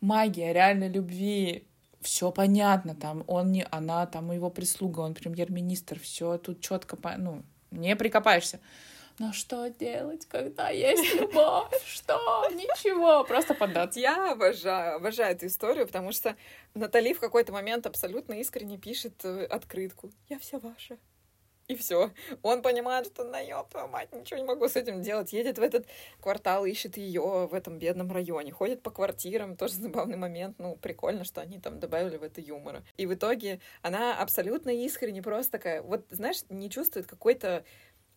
магия 0.00 0.52
реальной 0.52 0.88
любви, 0.88 1.66
все 2.00 2.30
понятно, 2.30 2.94
там 2.94 3.24
он 3.26 3.52
не, 3.52 3.66
она, 3.70 4.06
там 4.06 4.30
его 4.32 4.50
прислуга, 4.50 5.00
он 5.00 5.14
премьер-министр, 5.14 5.98
все 5.98 6.38
тут 6.38 6.60
четко, 6.60 6.96
ну, 7.16 7.42
не 7.70 7.96
прикопаешься. 7.96 8.60
Но 9.18 9.32
что 9.32 9.68
делать, 9.68 10.26
когда 10.26 10.68
есть 10.68 11.14
любовь? 11.14 11.72
Что? 11.86 12.48
Ничего, 12.50 13.24
просто 13.24 13.54
поддаться. 13.54 13.98
Я 13.98 14.32
обожаю, 14.32 14.96
обожаю 14.96 15.34
эту 15.34 15.46
историю, 15.46 15.86
потому 15.86 16.12
что 16.12 16.36
Натали 16.74 17.14
в 17.14 17.20
какой-то 17.20 17.50
момент 17.50 17.86
абсолютно 17.86 18.34
искренне 18.34 18.76
пишет 18.76 19.24
э, 19.24 19.46
открытку. 19.46 20.10
Я 20.28 20.38
вся 20.38 20.58
ваша. 20.58 20.98
И 21.68 21.74
все. 21.74 22.12
Он 22.42 22.62
понимает, 22.62 23.06
что 23.06 23.24
на 23.24 23.40
ёб 23.40 23.74
мать, 23.90 24.12
ничего 24.12 24.38
не 24.38 24.44
могу 24.44 24.68
с 24.68 24.76
этим 24.76 25.02
делать. 25.02 25.32
Едет 25.32 25.58
в 25.58 25.62
этот 25.62 25.86
квартал, 26.20 26.64
ищет 26.64 26.96
ее 26.96 27.48
в 27.50 27.54
этом 27.54 27.78
бедном 27.78 28.12
районе. 28.12 28.52
Ходит 28.52 28.82
по 28.82 28.90
квартирам, 28.90 29.56
тоже 29.56 29.74
забавный 29.80 30.16
момент. 30.16 30.58
Ну, 30.58 30.76
прикольно, 30.76 31.24
что 31.24 31.40
они 31.40 31.58
там 31.58 31.80
добавили 31.80 32.18
в 32.18 32.22
это 32.22 32.40
юмора. 32.40 32.84
И 32.96 33.06
в 33.06 33.14
итоге 33.14 33.60
она 33.82 34.20
абсолютно 34.20 34.70
искренне 34.70 35.22
просто 35.22 35.52
такая, 35.52 35.82
вот, 35.82 36.06
знаешь, 36.10 36.42
не 36.48 36.70
чувствует 36.70 37.06
какой-то 37.06 37.64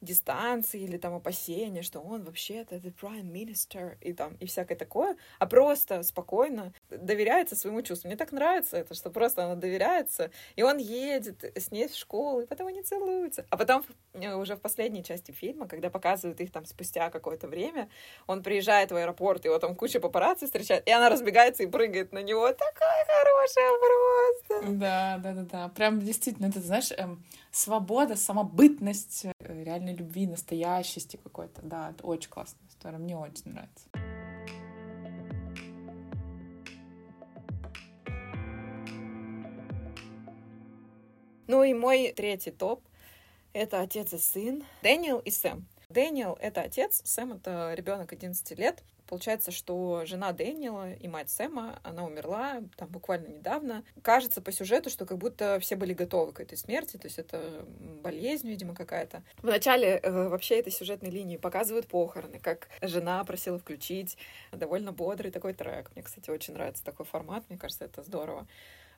дистанции 0.01 0.81
или 0.81 0.97
там 0.97 1.13
опасения, 1.15 1.81
что 1.81 1.99
он 1.99 2.23
вообще-то 2.23 2.75
the 2.75 2.93
prime 2.93 3.31
minister 3.31 3.97
и 4.01 4.13
там 4.13 4.35
и 4.39 4.45
всякое 4.45 4.75
такое, 4.75 5.17
а 5.39 5.45
просто 5.45 6.03
спокойно 6.03 6.73
доверяется 6.89 7.55
своему 7.55 7.81
чувству. 7.81 8.07
Мне 8.07 8.17
так 8.17 8.31
нравится 8.31 8.77
это, 8.77 8.93
что 8.93 9.09
просто 9.09 9.45
она 9.45 9.55
доверяется, 9.55 10.31
и 10.55 10.63
он 10.63 10.77
едет 10.77 11.43
с 11.57 11.71
ней 11.71 11.87
в 11.87 11.95
школу, 11.95 12.41
и 12.41 12.45
потом 12.45 12.67
они 12.67 12.81
целуются. 12.81 13.45
А 13.49 13.57
потом 13.57 13.83
э, 14.13 14.33
уже 14.33 14.55
в 14.55 14.61
последней 14.61 15.03
части 15.03 15.31
фильма, 15.31 15.67
когда 15.67 15.89
показывают 15.89 16.39
их 16.41 16.51
там 16.51 16.65
спустя 16.65 17.09
какое-то 17.09 17.47
время, 17.47 17.89
он 18.27 18.43
приезжает 18.43 18.91
в 18.91 18.95
аэропорт, 18.95 19.45
его 19.45 19.59
там 19.59 19.75
куча 19.75 19.99
папарацци 19.99 20.45
встречает, 20.45 20.87
и 20.87 20.91
она 20.91 21.09
разбегается 21.09 21.63
и 21.63 21.67
прыгает 21.67 22.13
на 22.13 22.21
него. 22.23 22.47
Такая 22.53 23.05
хорошая 23.05 23.69
просто! 23.79 24.71
Да, 24.79 25.19
да, 25.21 25.33
да, 25.33 25.43
да. 25.43 25.67
Прям 25.69 25.99
действительно, 25.99 26.47
это, 26.47 26.59
знаешь, 26.59 26.91
эм, 26.91 27.23
свобода, 27.51 28.15
самобытность 28.15 29.25
э, 29.25 29.31
реальной 29.63 29.95
любви, 29.95 30.27
настоящести 30.27 31.17
какой-то. 31.17 31.61
Да, 31.61 31.91
это 31.91 32.05
очень 32.05 32.29
классная 32.29 32.67
история, 32.69 32.97
мне 32.97 33.17
очень 33.17 33.51
нравится. 33.51 33.87
Ну 41.47 41.63
и 41.63 41.73
мой 41.73 42.13
третий 42.15 42.51
топ— 42.51 42.83
это 43.53 43.81
отец 43.81 44.13
и 44.13 44.19
сын 44.19 44.63
Дэниел 44.83 45.17
и 45.17 45.31
Сэм. 45.31 45.67
Дэниел— 45.89 46.37
это 46.39 46.61
отец, 46.61 47.01
Сэм— 47.03 47.33
это 47.33 47.73
ребенок 47.75 48.13
11 48.13 48.59
лет. 48.59 48.83
Получается, 49.09 49.49
что 49.49 50.05
жена 50.05 50.31
Дэниела 50.33 50.93
и 50.93 51.07
мать 51.07 51.31
Сэма, 51.31 51.79
она 51.81 52.05
умерла 52.05 52.61
там 52.77 52.89
буквально 52.89 53.29
недавно. 53.29 53.83
Кажется 54.03 54.39
по 54.39 54.51
сюжету, 54.51 54.91
что 54.91 55.07
как 55.07 55.17
будто 55.17 55.59
все 55.59 55.75
были 55.75 55.93
готовы 55.93 56.31
к 56.31 56.39
этой 56.39 56.59
смерти, 56.59 56.97
то 56.97 57.07
есть 57.07 57.17
это 57.17 57.65
болезнь, 58.03 58.47
видимо, 58.47 58.75
какая-то. 58.75 59.23
В 59.37 59.47
начале 59.47 59.97
э, 59.97 60.27
вообще 60.27 60.59
этой 60.59 60.71
сюжетной 60.71 61.09
линии 61.09 61.37
показывают 61.37 61.87
похороны, 61.87 62.37
как 62.37 62.67
жена 62.83 63.23
просила 63.23 63.57
включить 63.57 64.15
довольно 64.51 64.91
бодрый 64.91 65.31
такой 65.31 65.53
трек. 65.53 65.89
Мне, 65.95 66.03
кстати, 66.03 66.29
очень 66.29 66.53
нравится 66.53 66.83
такой 66.83 67.07
формат, 67.07 67.43
мне 67.49 67.57
кажется, 67.57 67.85
это 67.85 68.03
здорово. 68.03 68.47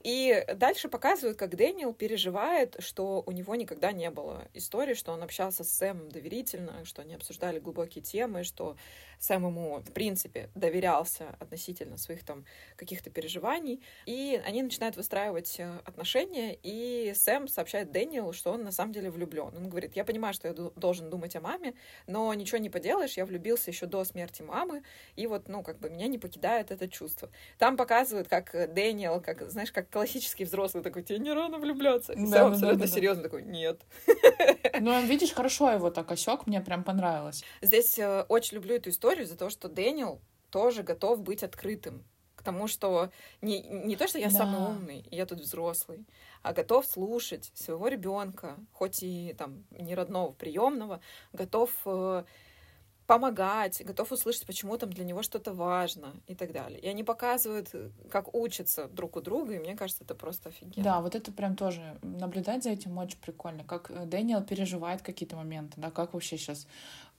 И 0.04 0.46
дальше 0.56 0.90
показывают, 0.90 1.38
как 1.38 1.56
Дэниел 1.56 1.94
переживает, 1.94 2.76
что 2.80 3.24
у 3.26 3.32
него 3.32 3.56
никогда 3.56 3.92
не 3.92 4.10
было 4.10 4.48
истории, 4.54 4.94
что 4.96 5.12
он 5.12 5.22
общался 5.22 5.64
с 5.64 5.72
Сэмом 5.72 6.10
доверительно, 6.10 6.84
что 6.86 7.04
они 7.04 7.14
обсуждали 7.14 7.60
глубокие 7.60 8.04
темы, 8.04 8.44
что 8.44 8.76
Сэм 9.20 9.46
ему, 9.46 9.78
в 9.80 9.92
принципе, 9.92 10.50
доверялся 10.56 11.36
относительно 11.40 11.98
своих 11.98 12.24
там 12.26 12.44
каких-то 12.76 13.12
переживаний. 13.12 13.84
И 14.08 14.42
они 14.46 14.64
начинают 14.64 14.98
выстраивать 14.98 15.60
э, 15.60 15.80
отношения, 15.86 16.58
и 16.64 17.14
Сэм 17.14 17.48
сообщает 17.48 17.92
Дэниелу, 17.92 18.34
что 18.34 18.52
он 18.52 18.64
на 18.64 18.72
самом 18.72 18.94
деле 18.94 19.12
влюблен. 19.12 19.56
Он 19.56 19.70
говорит, 19.70 19.96
я 19.96 20.04
понимаю, 20.04 20.34
что 20.34 20.48
я 20.48 20.54
должен 20.54 21.12
думать 21.12 21.36
о 21.36 21.42
маме, 21.42 21.76
но 22.08 22.34
ничего 22.34 22.58
не 22.58 22.72
поделаешь, 22.72 23.18
я 23.18 23.28
влюбился 23.28 23.70
еще 23.70 23.86
до 23.86 24.04
смерти 24.06 24.42
мамы, 24.42 24.82
и 25.16 25.28
вот, 25.28 25.48
ну, 25.48 25.62
как 25.62 25.78
бы 25.78 25.92
меня 25.92 26.08
не 26.08 26.18
покидает 26.18 26.72
это 26.72 26.88
чувство. 26.88 27.30
Там 27.60 27.78
показывают, 27.78 28.28
как 28.28 28.74
Дэниел, 28.74 29.22
как, 29.22 29.48
знаешь, 29.52 29.72
как 29.72 29.91
классический 29.92 30.46
взрослый 30.46 30.84
такой, 30.84 31.04
тебе 31.04 31.20
не 31.20 31.32
рано 31.32 31.60
влюбляться. 31.60 32.14
И 32.14 32.16
да, 32.18 32.26
Сэм 32.26 32.30
да, 32.30 32.48
абсолютно 32.48 32.80
да, 32.80 32.86
да, 32.86 32.92
серьезно 32.92 33.24
такой, 33.24 33.44
нет. 33.44 33.82
Ну, 34.80 35.06
видишь, 35.06 35.34
хорошо 35.34 35.70
его 35.70 35.92
так 35.92 36.12
осек, 36.12 36.48
мне 36.48 36.60
прям 36.62 36.84
понравилось. 36.84 37.44
Здесь 37.62 38.00
э, 38.00 38.26
очень 38.30 38.56
люблю 38.56 38.76
эту 38.76 38.90
историю, 38.90 39.12
историю 39.12 39.28
за 39.28 39.36
то, 39.36 39.50
что 39.50 39.68
Дэниел 39.68 40.22
тоже 40.50 40.84
готов 40.84 41.22
быть 41.22 41.44
открытым 41.44 42.04
к 42.36 42.44
тому, 42.44 42.68
что 42.68 43.10
не, 43.42 43.62
не 43.62 43.96
то, 43.96 44.08
что 44.08 44.20
я 44.20 44.30
да. 44.30 44.38
самый 44.38 44.62
умный, 44.62 45.06
я 45.12 45.26
тут 45.26 45.40
взрослый, 45.40 46.06
а 46.42 46.54
готов 46.54 46.86
слушать 46.86 47.52
своего 47.54 47.88
ребенка, 47.88 48.58
хоть 48.72 49.04
и 49.04 49.36
там 49.38 49.64
не 49.72 49.96
родного, 49.96 50.32
приемного, 50.32 51.02
готов 51.34 51.72
э, 51.86 52.24
помогать, 53.12 53.84
готов 53.84 54.14
услышать, 54.14 54.46
почему 54.46 54.78
там 54.78 54.94
для 54.94 55.04
него 55.04 55.22
что-то 55.22 55.52
важно 55.52 56.14
и 56.28 56.34
так 56.34 56.54
далее. 56.54 56.80
И 56.80 56.88
они 56.88 57.04
показывают, 57.04 57.70
как 58.10 58.34
учатся 58.34 58.88
друг 58.88 59.18
у 59.18 59.22
друга, 59.22 59.56
и 59.56 59.60
мне 59.60 59.76
кажется, 59.76 60.06
это 60.06 60.16
просто 60.16 60.48
офигенно. 60.48 60.82
Да, 60.82 61.02
вот 61.02 61.14
это 61.14 61.34
прям 61.34 61.58
тоже, 61.58 62.00
наблюдать 62.04 62.64
за 62.64 62.70
этим 62.70 62.98
очень 62.98 63.18
прикольно, 63.18 63.66
как 63.66 63.92
э, 63.92 64.06
Дэниел 64.06 64.42
переживает 64.44 65.02
какие-то 65.02 65.36
моменты, 65.36 65.74
да, 65.82 65.92
как 65.92 66.14
вообще 66.14 66.38
сейчас 66.38 66.68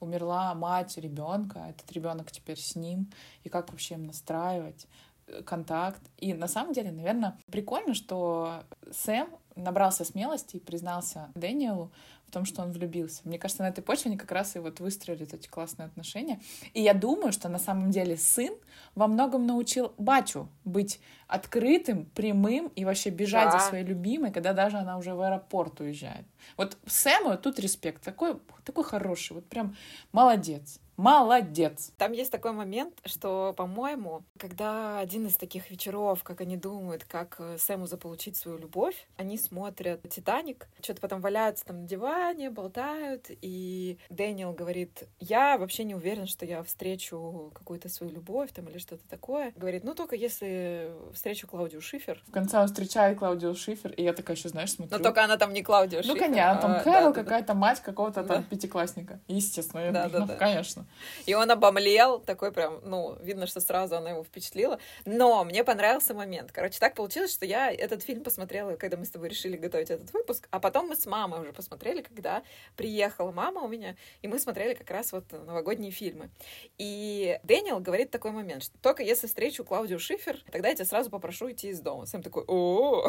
умерла 0.00 0.54
мать 0.54 0.96
ребенка, 0.96 1.66
этот 1.68 1.92
ребенок 1.92 2.32
теперь 2.32 2.58
с 2.58 2.74
ним, 2.74 3.10
и 3.44 3.50
как 3.50 3.68
вообще 3.70 3.96
им 3.96 4.06
настраивать 4.06 4.86
э, 5.26 5.42
контакт. 5.42 6.00
И 6.16 6.32
на 6.32 6.48
самом 6.48 6.72
деле, 6.72 6.90
наверное, 6.90 7.38
прикольно, 7.50 7.92
что 7.92 8.64
Сэм 8.90 9.28
набрался 9.56 10.06
смелости 10.06 10.56
и 10.56 10.60
признался 10.60 11.30
Дэниелу 11.34 11.92
потому 12.32 12.46
что 12.46 12.62
он 12.62 12.72
влюбился. 12.72 13.20
Мне 13.24 13.38
кажется, 13.38 13.62
на 13.62 13.68
этой 13.68 13.82
почве 13.82 14.08
они 14.08 14.16
как 14.16 14.32
раз 14.32 14.56
и 14.56 14.58
вот 14.58 14.80
выстроили 14.80 15.28
эти 15.30 15.48
классные 15.48 15.84
отношения. 15.84 16.40
И 16.72 16.80
я 16.80 16.94
думаю, 16.94 17.30
что 17.30 17.50
на 17.50 17.58
самом 17.58 17.90
деле 17.90 18.16
сын 18.16 18.54
во 18.94 19.06
многом 19.06 19.46
научил 19.46 19.92
батю 19.98 20.48
быть 20.64 20.98
открытым, 21.26 22.06
прямым 22.06 22.68
и 22.68 22.86
вообще 22.86 23.10
бежать 23.10 23.52
да. 23.52 23.58
за 23.58 23.66
своей 23.66 23.84
любимой, 23.84 24.32
когда 24.32 24.54
даже 24.54 24.78
она 24.78 24.96
уже 24.96 25.12
в 25.12 25.20
аэропорт 25.20 25.78
уезжает. 25.80 26.24
Вот 26.56 26.78
Сэму 26.86 27.36
тут 27.36 27.58
респект, 27.58 28.02
такой, 28.02 28.38
такой 28.64 28.84
хороший, 28.84 29.34
вот 29.34 29.46
прям 29.46 29.76
молодец. 30.12 30.80
Молодец. 31.02 31.90
Там 31.98 32.12
есть 32.12 32.30
такой 32.30 32.52
момент, 32.52 32.94
что, 33.06 33.52
по-моему, 33.56 34.22
когда 34.38 35.00
один 35.00 35.26
из 35.26 35.34
таких 35.36 35.68
вечеров, 35.68 36.22
как 36.22 36.40
они 36.40 36.56
думают, 36.56 37.02
как 37.02 37.34
э, 37.40 37.58
Сэму 37.58 37.88
заполучить 37.88 38.36
свою 38.36 38.56
любовь, 38.56 39.08
они 39.16 39.36
смотрят 39.36 40.00
«Титаник», 40.08 40.68
что-то 40.80 41.00
потом 41.00 41.20
валяются 41.20 41.64
там 41.64 41.82
на 41.82 41.88
диване, 41.88 42.50
болтают, 42.50 43.26
и 43.30 43.98
Дэниел 44.10 44.52
говорит, 44.52 45.08
я 45.18 45.58
вообще 45.58 45.82
не 45.82 45.96
уверен, 45.96 46.28
что 46.28 46.46
я 46.46 46.62
встречу 46.62 47.50
какую-то 47.52 47.88
свою 47.88 48.12
любовь 48.12 48.52
там 48.52 48.68
или 48.68 48.78
что-то 48.78 49.02
такое. 49.08 49.52
Говорит, 49.56 49.82
ну 49.82 49.96
только 49.96 50.14
если 50.14 50.92
встречу 51.12 51.48
Клаудию 51.48 51.80
Шифер. 51.80 52.22
В 52.28 52.30
конце 52.30 52.60
он 52.60 52.68
встречает 52.68 53.18
Клаудию 53.18 53.56
Шифер, 53.56 53.90
и 53.90 54.04
я 54.04 54.12
такая 54.12 54.36
еще, 54.36 54.50
знаешь, 54.50 54.70
смотрю. 54.70 54.96
Но 54.96 55.02
только 55.02 55.24
она 55.24 55.36
там 55.36 55.52
не 55.52 55.64
Клаудия 55.64 55.98
ну, 55.98 56.14
Шифер. 56.14 56.14
Ну, 56.14 56.20
конечно, 56.20 56.60
там 56.62 56.70
а, 56.70 56.80
Кэрол 56.84 57.12
да, 57.12 57.24
какая-то 57.24 57.48
да. 57.48 57.54
мать 57.54 57.80
какого-то 57.80 58.22
там 58.22 58.42
да. 58.42 58.42
пятиклассника. 58.48 59.18
Естественно, 59.26 59.80
я 59.80 59.90
да, 59.90 60.08
да, 60.08 60.20
ну, 60.20 60.26
да. 60.26 60.36
конечно. 60.36 60.86
И 61.26 61.34
он 61.34 61.50
обомлел, 61.50 62.20
такой 62.20 62.52
прям, 62.52 62.80
ну, 62.84 63.16
видно, 63.20 63.46
что 63.46 63.60
сразу 63.60 63.96
она 63.96 64.10
его 64.10 64.24
впечатлила. 64.24 64.78
Но 65.04 65.44
мне 65.44 65.64
понравился 65.64 66.14
момент. 66.14 66.52
Короче, 66.52 66.78
так 66.78 66.94
получилось, 66.94 67.32
что 67.32 67.46
я 67.46 67.70
этот 67.70 68.02
фильм 68.02 68.22
посмотрела, 68.22 68.76
когда 68.76 68.96
мы 68.96 69.04
с 69.04 69.10
тобой 69.10 69.28
решили 69.28 69.56
готовить 69.56 69.90
этот 69.90 70.12
выпуск, 70.12 70.48
а 70.50 70.60
потом 70.60 70.88
мы 70.88 70.96
с 70.96 71.06
мамой 71.06 71.40
уже 71.40 71.52
посмотрели, 71.52 72.02
когда 72.02 72.42
приехала 72.76 73.32
мама 73.32 73.62
у 73.62 73.68
меня, 73.68 73.96
и 74.22 74.28
мы 74.28 74.38
смотрели 74.38 74.74
как 74.74 74.90
раз 74.90 75.12
вот 75.12 75.30
новогодние 75.32 75.90
фильмы. 75.90 76.30
И 76.78 77.38
Дэниел 77.42 77.80
говорит 77.80 78.10
такой 78.10 78.30
момент, 78.30 78.64
что 78.64 78.78
только 78.78 79.02
если 79.02 79.26
встречу 79.26 79.64
Клаудию 79.64 79.98
Шифер, 79.98 80.42
тогда 80.50 80.68
я 80.68 80.74
тебя 80.74 80.84
сразу 80.84 81.10
попрошу 81.10 81.50
идти 81.50 81.68
из 81.68 81.80
дома. 81.80 82.06
Сэм 82.06 82.22
такой, 82.22 82.44
о 82.46 83.08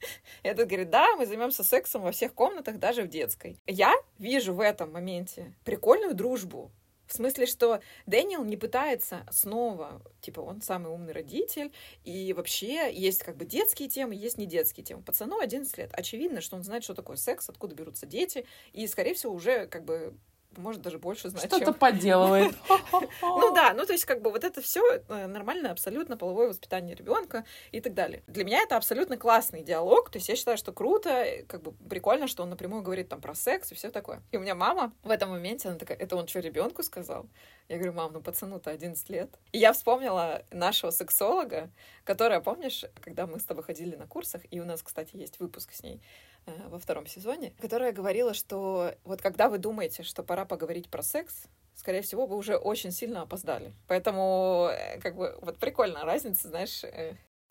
Этот 0.42 0.68
говорит, 0.68 0.90
да, 0.90 1.16
мы 1.16 1.26
займемся 1.26 1.64
сексом 1.64 2.02
во 2.02 2.12
всех 2.12 2.34
комнатах, 2.34 2.78
даже 2.78 3.02
в 3.02 3.08
детской. 3.08 3.56
Я 3.66 3.94
вижу 4.18 4.54
в 4.54 4.60
этом 4.60 4.92
моменте 4.92 5.54
прикольную 5.64 6.14
дружбу 6.14 6.70
в 7.08 7.14
смысле, 7.14 7.46
что 7.46 7.80
Дэниел 8.06 8.44
не 8.44 8.56
пытается 8.56 9.26
снова, 9.30 10.02
типа, 10.20 10.40
он 10.40 10.60
самый 10.62 10.92
умный 10.92 11.12
родитель, 11.12 11.72
и 12.04 12.32
вообще 12.34 12.92
есть 12.92 13.22
как 13.22 13.36
бы 13.36 13.44
детские 13.44 13.88
темы, 13.88 14.14
есть 14.14 14.38
не 14.38 14.46
детские 14.46 14.84
темы. 14.84 15.02
Пацану 15.02 15.38
11 15.40 15.76
лет. 15.78 15.90
Очевидно, 15.92 16.40
что 16.40 16.56
он 16.56 16.62
знает, 16.62 16.84
что 16.84 16.94
такое 16.94 17.16
секс, 17.16 17.48
откуда 17.48 17.74
берутся 17.74 18.06
дети, 18.06 18.46
и, 18.72 18.86
скорее 18.86 19.14
всего, 19.14 19.32
уже 19.32 19.66
как 19.66 19.84
бы 19.84 20.14
может 20.56 20.82
даже 20.82 20.98
больше 20.98 21.28
знать. 21.28 21.46
Что-то 21.46 21.66
чем... 21.66 21.74
поделывает. 21.74 22.54
Ну 23.20 23.54
да, 23.54 23.72
ну 23.74 23.84
то 23.86 23.92
есть 23.92 24.04
как 24.04 24.22
бы 24.22 24.30
вот 24.30 24.44
это 24.44 24.60
все 24.60 24.82
э, 25.08 25.26
нормальное 25.26 25.70
абсолютно 25.70 26.16
половое 26.16 26.48
воспитание 26.48 26.94
ребенка 26.94 27.44
и 27.72 27.80
так 27.80 27.94
далее. 27.94 28.22
Для 28.26 28.44
меня 28.44 28.62
это 28.62 28.76
абсолютно 28.76 29.16
классный 29.16 29.62
диалог, 29.62 30.10
то 30.10 30.18
есть 30.18 30.28
я 30.28 30.36
считаю, 30.36 30.56
что 30.56 30.72
круто, 30.72 31.26
как 31.46 31.62
бы 31.62 31.72
прикольно, 31.88 32.26
что 32.26 32.42
он 32.42 32.50
напрямую 32.50 32.82
говорит 32.82 33.08
там 33.08 33.20
про 33.20 33.34
секс 33.34 33.72
и 33.72 33.74
все 33.74 33.90
такое. 33.90 34.22
И 34.32 34.36
у 34.36 34.40
меня 34.40 34.54
мама 34.54 34.92
в 35.02 35.10
этом 35.10 35.30
моменте, 35.30 35.68
она 35.68 35.78
такая, 35.78 35.96
это 35.96 36.16
он 36.16 36.26
что, 36.28 36.40
ребенку 36.40 36.82
сказал? 36.82 37.26
Я 37.68 37.76
говорю, 37.76 37.92
мам, 37.92 38.12
ну 38.12 38.20
пацану-то 38.20 38.70
11 38.70 39.10
лет. 39.10 39.30
И 39.52 39.58
я 39.58 39.72
вспомнила 39.72 40.42
нашего 40.50 40.90
сексолога, 40.90 41.70
которая, 42.04 42.40
помнишь, 42.40 42.84
когда 43.00 43.26
мы 43.26 43.38
с 43.38 43.44
тобой 43.44 43.62
ходили 43.62 43.94
на 43.94 44.06
курсах, 44.06 44.42
и 44.50 44.60
у 44.60 44.64
нас, 44.64 44.82
кстати, 44.82 45.16
есть 45.16 45.38
выпуск 45.38 45.72
с 45.72 45.82
ней, 45.82 46.00
во 46.68 46.78
втором 46.78 47.06
сезоне, 47.06 47.52
которая 47.60 47.92
говорила, 47.92 48.34
что 48.34 48.94
вот 49.04 49.20
когда 49.22 49.48
вы 49.48 49.58
думаете, 49.58 50.02
что 50.02 50.22
пора 50.22 50.44
поговорить 50.44 50.90
про 50.90 51.02
секс, 51.02 51.46
скорее 51.74 52.02
всего, 52.02 52.26
вы 52.26 52.36
уже 52.36 52.56
очень 52.56 52.90
сильно 52.90 53.22
опоздали. 53.22 53.72
Поэтому, 53.86 54.68
э, 54.70 54.98
как 55.00 55.16
бы, 55.16 55.38
вот 55.40 55.58
прикольная 55.58 56.04
разница, 56.04 56.48
знаешь, 56.48 56.84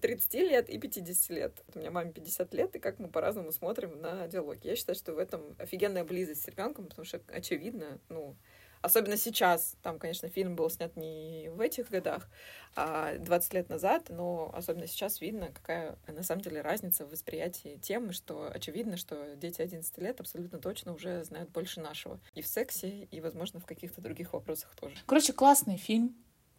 30 0.02 0.36
э, 0.36 0.40
лет 0.40 0.70
и 0.70 0.78
50 0.78 1.30
лет. 1.30 1.64
У 1.74 1.80
меня 1.80 1.92
маме 1.92 2.12
50 2.12 2.54
лет, 2.54 2.76
и 2.76 2.80
как 2.80 3.00
мы 3.00 3.08
по-разному 3.08 3.52
смотрим 3.52 4.02
на 4.02 4.28
диалог. 4.28 4.58
Я 4.64 4.76
считаю, 4.76 4.96
что 4.96 5.14
в 5.14 5.18
этом 5.18 5.56
офигенная 5.58 6.04
близость 6.04 6.44
с 6.44 6.48
ребенком, 6.48 6.88
потому 6.88 7.06
что, 7.06 7.22
очевидно, 7.28 8.00
ну, 8.10 8.36
Особенно 8.82 9.18
сейчас. 9.18 9.76
Там, 9.82 10.00
конечно, 10.00 10.30
фильм 10.30 10.56
был 10.56 10.70
снят 10.70 10.96
не 10.96 11.50
в 11.50 11.60
этих 11.62 11.90
годах, 11.90 12.30
а 12.76 13.18
20 13.18 13.54
лет 13.54 13.70
назад, 13.70 14.08
но 14.10 14.52
особенно 14.54 14.88
сейчас 14.88 15.22
видно, 15.22 15.50
какая 15.52 15.98
на 16.08 16.24
самом 16.24 16.42
деле 16.42 16.62
разница 16.62 17.06
в 17.06 17.12
восприятии 17.12 17.78
темы, 17.82 18.14
что 18.14 18.50
очевидно, 18.54 18.98
что 18.98 19.36
дети 19.36 19.62
11 19.62 19.98
лет 19.98 20.20
абсолютно 20.20 20.60
точно 20.60 20.94
уже 20.94 21.24
знают 21.24 21.50
больше 21.50 21.82
нашего. 21.82 22.20
И 22.34 22.42
в 22.42 22.48
сексе, 22.48 23.08
и, 23.12 23.22
возможно, 23.22 23.60
в 23.60 23.66
каких-то 23.66 24.02
других 24.02 24.34
вопросах 24.34 24.76
тоже. 24.76 24.96
Короче, 25.06 25.34
классный 25.34 25.78
фильм. 25.78 26.16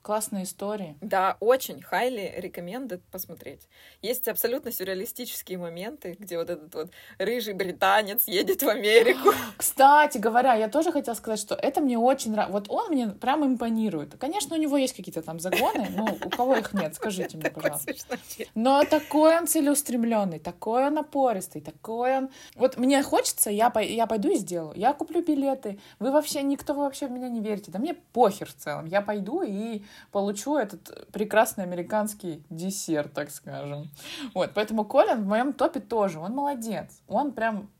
Классная 0.08 0.44
история. 0.44 0.96
Да, 1.02 1.36
очень 1.38 1.84
highly 1.92 2.40
recommended 2.40 3.02
посмотреть. 3.12 3.68
Есть 4.00 4.26
абсолютно 4.26 4.72
сюрреалистические 4.72 5.58
моменты, 5.58 6.16
где 6.18 6.38
вот 6.38 6.48
этот 6.48 6.74
вот 6.74 6.90
рыжий 7.18 7.52
британец 7.52 8.26
едет 8.26 8.62
в 8.62 8.68
Америку. 8.70 9.34
Кстати 9.58 10.16
говоря, 10.16 10.54
я 10.54 10.68
тоже 10.68 10.92
хотела 10.92 11.14
сказать, 11.14 11.38
что 11.38 11.54
это 11.54 11.82
мне 11.82 11.98
очень 11.98 12.32
нравится. 12.32 12.54
Вот 12.54 12.70
он 12.70 12.88
мне 12.88 13.08
прям 13.08 13.44
импонирует. 13.44 14.16
Конечно, 14.18 14.56
у 14.56 14.58
него 14.58 14.78
есть 14.78 14.96
какие-то 14.96 15.20
там 15.20 15.40
загоны, 15.40 15.88
но 15.94 16.16
у 16.24 16.30
кого 16.30 16.56
их 16.56 16.72
нет, 16.72 16.94
скажите 16.94 17.36
мне, 17.36 17.50
пожалуйста. 17.54 18.16
Но 18.54 18.84
такой 18.84 19.36
он 19.36 19.46
целеустремленный, 19.46 20.38
такой 20.38 20.86
он 20.86 20.94
напористый, 20.94 21.60
такой 21.60 22.16
он... 22.16 22.30
Вот 22.54 22.78
мне 22.78 23.02
хочется, 23.02 23.50
я, 23.50 23.70
я 23.78 24.06
пойду 24.06 24.30
и 24.30 24.36
сделаю. 24.36 24.72
Я 24.74 24.94
куплю 24.94 25.22
билеты. 25.22 25.78
Вы 25.98 26.12
вообще, 26.12 26.40
никто 26.42 26.72
вообще 26.72 27.08
в 27.08 27.10
меня 27.10 27.28
не 27.28 27.42
верите. 27.42 27.70
Да 27.70 27.78
мне 27.78 27.92
похер 27.92 28.48
в 28.48 28.54
целом. 28.54 28.86
Я 28.86 29.02
пойду 29.02 29.42
и 29.42 29.82
получу 30.12 30.56
этот 30.56 31.10
прекрасный 31.12 31.64
американский 31.64 32.44
десерт, 32.50 33.12
так 33.12 33.30
скажем. 33.30 33.90
Вот, 34.34 34.50
поэтому 34.54 34.84
Колин 34.84 35.22
в 35.22 35.26
моем 35.26 35.52
топе 35.52 35.80
тоже, 35.80 36.18
он 36.18 36.32
молодец. 36.32 37.00
Он 37.06 37.32
прям 37.32 37.70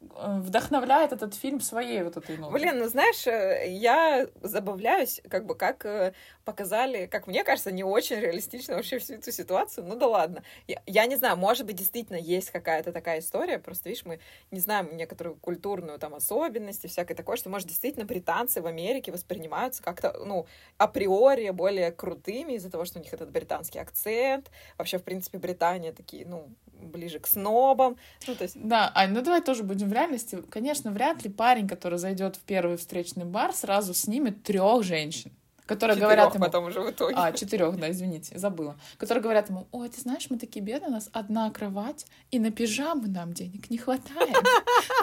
вдохновляет 0.00 1.12
этот 1.12 1.34
фильм 1.34 1.60
своей 1.60 2.02
вот 2.02 2.16
этой 2.16 2.36
нотой. 2.38 2.58
Блин, 2.58 2.78
ну 2.78 2.88
знаешь, 2.88 3.26
э, 3.26 3.66
я 3.68 4.26
забавляюсь, 4.40 5.20
как 5.28 5.44
бы 5.44 5.54
как 5.54 5.84
э, 5.84 6.14
показали, 6.44 7.06
как 7.06 7.26
мне 7.26 7.44
кажется, 7.44 7.70
не 7.70 7.84
очень 7.84 8.16
реалистично 8.16 8.76
вообще 8.76 8.98
всю 8.98 9.14
эту 9.14 9.30
ситуацию. 9.30 9.86
Ну 9.86 9.96
да 9.96 10.06
ладно. 10.06 10.42
Я, 10.66 10.82
я 10.86 11.06
не 11.06 11.16
знаю, 11.16 11.36
может 11.36 11.66
быть, 11.66 11.76
действительно 11.76 12.16
есть 12.16 12.50
какая-то 12.50 12.92
такая 12.92 13.20
история, 13.20 13.58
просто, 13.58 13.88
видишь, 13.88 14.04
мы 14.04 14.20
не 14.50 14.60
знаем 14.60 14.96
некоторую 14.96 15.36
культурную 15.36 15.98
там 15.98 16.14
особенность 16.14 16.84
и 16.84 16.88
всякое 16.88 17.14
такое, 17.14 17.36
что, 17.36 17.50
может, 17.50 17.68
действительно 17.68 18.06
британцы 18.06 18.62
в 18.62 18.66
Америке 18.66 19.12
воспринимаются 19.12 19.82
как-то, 19.82 20.16
ну, 20.24 20.46
априори 20.78 21.50
более 21.50 21.92
крутыми 21.92 22.54
из-за 22.54 22.70
того, 22.70 22.84
что 22.84 22.98
у 22.98 23.02
них 23.02 23.12
этот 23.12 23.30
британский 23.30 23.78
акцент. 23.78 24.50
Вообще, 24.78 24.98
в 24.98 25.02
принципе, 25.02 25.38
Британия 25.38 25.92
такие, 25.92 26.26
ну, 26.26 26.48
ближе 26.80 27.18
к 27.18 27.26
снобам. 27.26 27.96
Ну, 28.26 28.34
то 28.34 28.44
есть... 28.44 28.56
Да, 28.60 28.90
Ань, 28.94 29.12
ну 29.12 29.22
давай 29.22 29.42
тоже 29.42 29.62
будем 29.62 29.89
в 29.90 29.92
реальности. 29.92 30.42
Конечно, 30.48 30.90
вряд 30.90 31.22
ли 31.24 31.30
парень, 31.30 31.68
который 31.68 31.98
зайдет 31.98 32.36
в 32.36 32.40
первый 32.40 32.76
встречный 32.76 33.24
бар, 33.24 33.52
сразу 33.52 33.94
снимет 33.94 34.42
трех 34.42 34.82
женщин 34.82 35.32
которые 35.70 35.94
четырех 35.94 36.08
говорят 36.08 36.34
ему... 36.34 36.44
потом 36.44 36.64
уже 36.64 36.80
в 36.80 36.90
итоге. 36.90 37.14
А, 37.16 37.30
четырех, 37.32 37.78
да, 37.78 37.92
извините, 37.92 38.36
забыла. 38.36 38.76
Которые 38.98 39.22
говорят 39.22 39.50
ему, 39.50 39.68
ой, 39.70 39.88
ты 39.88 40.00
знаешь, 40.00 40.26
мы 40.28 40.36
такие 40.36 40.64
бедные, 40.64 40.88
у 40.88 40.92
нас 40.92 41.08
одна 41.12 41.48
кровать, 41.50 42.06
и 42.32 42.40
на 42.40 42.50
пижаму 42.50 43.06
нам 43.06 43.32
денег 43.32 43.70
не 43.70 43.78
хватает. 43.78 44.34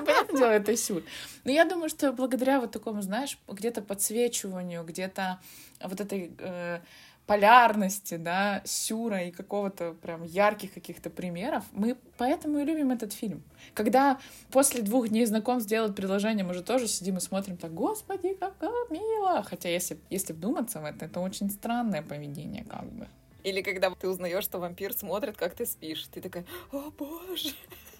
Понятное 0.05 0.37
дело, 0.37 0.51
это 0.51 0.75
сюр. 0.75 1.03
Но 1.45 1.51
я 1.51 1.63
думаю, 1.63 1.87
что 1.87 2.11
благодаря 2.11 2.59
вот 2.59 2.71
такому, 2.71 3.01
знаешь, 3.01 3.39
где-то 3.47 3.81
подсвечиванию, 3.81 4.83
где-то 4.83 5.39
вот 5.81 6.01
этой 6.01 6.33
э, 6.37 6.79
полярности, 7.27 8.15
да, 8.15 8.61
сюра 8.65 9.23
и 9.23 9.31
какого-то 9.31 9.93
прям 10.01 10.23
ярких 10.23 10.73
каких-то 10.73 11.09
примеров. 11.09 11.65
Мы 11.73 11.97
поэтому 12.17 12.59
и 12.59 12.63
любим 12.63 12.91
этот 12.91 13.13
фильм. 13.13 13.43
Когда 13.73 14.17
после 14.49 14.81
двух 14.81 15.09
дней 15.09 15.25
знакомств 15.25 15.69
делают 15.69 15.95
предложение, 15.95 16.45
мы 16.45 16.53
же 16.53 16.63
тоже 16.63 16.87
сидим 16.87 17.17
и 17.17 17.19
смотрим 17.19 17.57
так, 17.57 17.73
господи, 17.73 18.33
как 18.33 18.53
мило. 18.89 19.43
Хотя 19.43 19.69
если, 19.69 19.97
если 20.09 20.33
вдуматься 20.33 20.79
в 20.79 20.85
это, 20.85 21.05
это 21.05 21.19
очень 21.19 21.49
странное 21.51 22.01
поведение 22.01 22.63
как 22.63 22.85
бы. 22.85 23.07
Или 23.43 23.61
когда 23.61 23.89
ты 23.91 24.07
узнаешь, 24.07 24.43
что 24.43 24.59
вампир 24.59 24.93
смотрит, 24.93 25.37
как 25.37 25.53
ты 25.53 25.65
спишь, 25.65 26.07
ты 26.13 26.21
такая, 26.21 26.45
о 26.71 26.91
боже. 26.91 27.49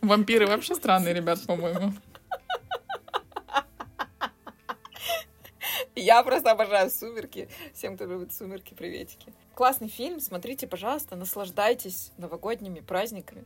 Вампиры 0.02 0.48
вообще 0.48 0.76
странные 0.76 1.14
ребят, 1.14 1.46
по-моему. 1.46 1.94
Я 5.98 6.22
просто 6.22 6.52
обожаю 6.52 6.92
«Сумерки». 6.92 7.50
Всем, 7.74 7.96
кто 7.96 8.06
любит 8.06 8.32
«Сумерки», 8.32 8.76
приветики. 8.76 9.34
Классный 9.56 9.88
фильм, 9.88 10.20
смотрите, 10.20 10.68
пожалуйста, 10.68 11.16
наслаждайтесь 11.16 12.12
новогодними 12.18 12.82
праздниками. 12.82 13.46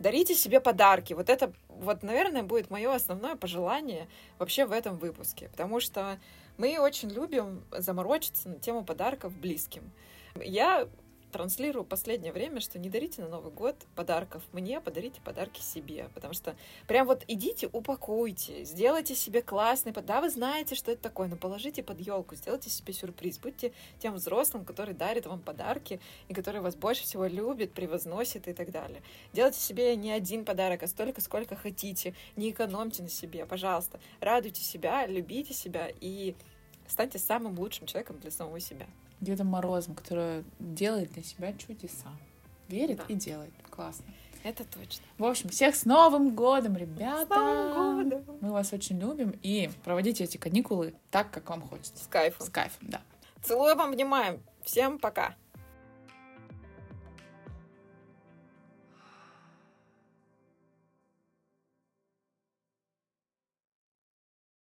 Дарите 0.00 0.34
себе 0.34 0.58
подарки. 0.60 1.12
Вот 1.12 1.30
это, 1.30 1.52
вот, 1.68 2.02
наверное, 2.02 2.42
будет 2.42 2.70
мое 2.70 2.92
основное 2.92 3.36
пожелание 3.36 4.08
вообще 4.40 4.66
в 4.66 4.72
этом 4.72 4.96
выпуске. 4.96 5.48
Потому 5.50 5.78
что 5.78 6.18
мы 6.58 6.76
очень 6.80 7.08
любим 7.08 7.62
заморочиться 7.70 8.48
на 8.48 8.58
тему 8.58 8.84
подарков 8.84 9.32
близким. 9.32 9.92
Я 10.34 10.88
транслирую 11.32 11.84
последнее 11.84 12.32
время, 12.32 12.60
что 12.60 12.78
не 12.78 12.88
дарите 12.88 13.22
на 13.22 13.28
Новый 13.28 13.52
год 13.52 13.74
подарков 13.96 14.42
мне, 14.52 14.80
подарите 14.80 15.20
подарки 15.22 15.60
себе. 15.60 16.08
Потому 16.14 16.34
что 16.34 16.54
прям 16.86 17.06
вот 17.06 17.24
идите, 17.26 17.68
упакуйте, 17.72 18.64
сделайте 18.64 19.14
себе 19.14 19.42
классный 19.42 19.92
подарок. 19.92 20.12
Да, 20.12 20.20
вы 20.20 20.30
знаете, 20.30 20.74
что 20.74 20.90
это 20.92 21.00
такое, 21.00 21.26
но 21.28 21.36
положите 21.36 21.82
под 21.82 22.00
елку, 22.00 22.34
сделайте 22.34 22.68
себе 22.68 22.92
сюрприз. 22.92 23.38
Будьте 23.38 23.72
тем 23.98 24.14
взрослым, 24.14 24.64
который 24.64 24.94
дарит 24.94 25.26
вам 25.26 25.40
подарки 25.40 26.00
и 26.28 26.34
который 26.34 26.60
вас 26.60 26.76
больше 26.76 27.04
всего 27.04 27.26
любит, 27.26 27.72
превозносит 27.72 28.46
и 28.46 28.52
так 28.52 28.70
далее. 28.70 29.00
Делайте 29.32 29.58
себе 29.58 29.96
не 29.96 30.12
один 30.12 30.44
подарок, 30.44 30.82
а 30.82 30.86
столько, 30.86 31.20
сколько 31.20 31.56
хотите. 31.56 32.14
Не 32.36 32.50
экономьте 32.50 33.02
на 33.02 33.08
себе, 33.08 33.46
пожалуйста. 33.46 34.00
Радуйте 34.20 34.62
себя, 34.62 35.06
любите 35.06 35.54
себя 35.54 35.90
и 36.00 36.34
станьте 36.86 37.18
самым 37.18 37.58
лучшим 37.58 37.86
человеком 37.86 38.18
для 38.18 38.30
самого 38.30 38.60
себя. 38.60 38.86
Дедом 39.22 39.46
Морозом, 39.46 39.94
который 39.94 40.44
делает 40.58 41.12
для 41.12 41.22
себя 41.22 41.52
чудеса. 41.54 42.10
Верит 42.68 42.98
да. 42.98 43.04
и 43.08 43.14
делает. 43.14 43.52
Классно. 43.70 44.04
Это 44.42 44.64
точно. 44.64 45.04
В 45.18 45.24
общем, 45.24 45.48
всех 45.48 45.76
с 45.76 45.84
Новым 45.84 46.34
годом, 46.34 46.76
ребята! 46.76 47.26
С 47.26 47.38
Новым 47.38 48.10
годом! 48.10 48.38
Мы 48.40 48.50
вас 48.50 48.72
очень 48.72 48.98
любим 48.98 49.38
и 49.42 49.70
проводите 49.84 50.24
эти 50.24 50.36
каникулы 50.36 50.94
так, 51.10 51.30
как 51.30 51.48
вам 51.48 51.62
хочется. 51.62 52.02
С 52.02 52.08
кайфом. 52.08 52.46
С 52.46 52.50
кайфом, 52.50 52.88
да. 52.90 53.00
Целуем, 53.42 53.80
обнимаем. 53.80 54.42
Всем 54.64 54.98
пока! 54.98 55.36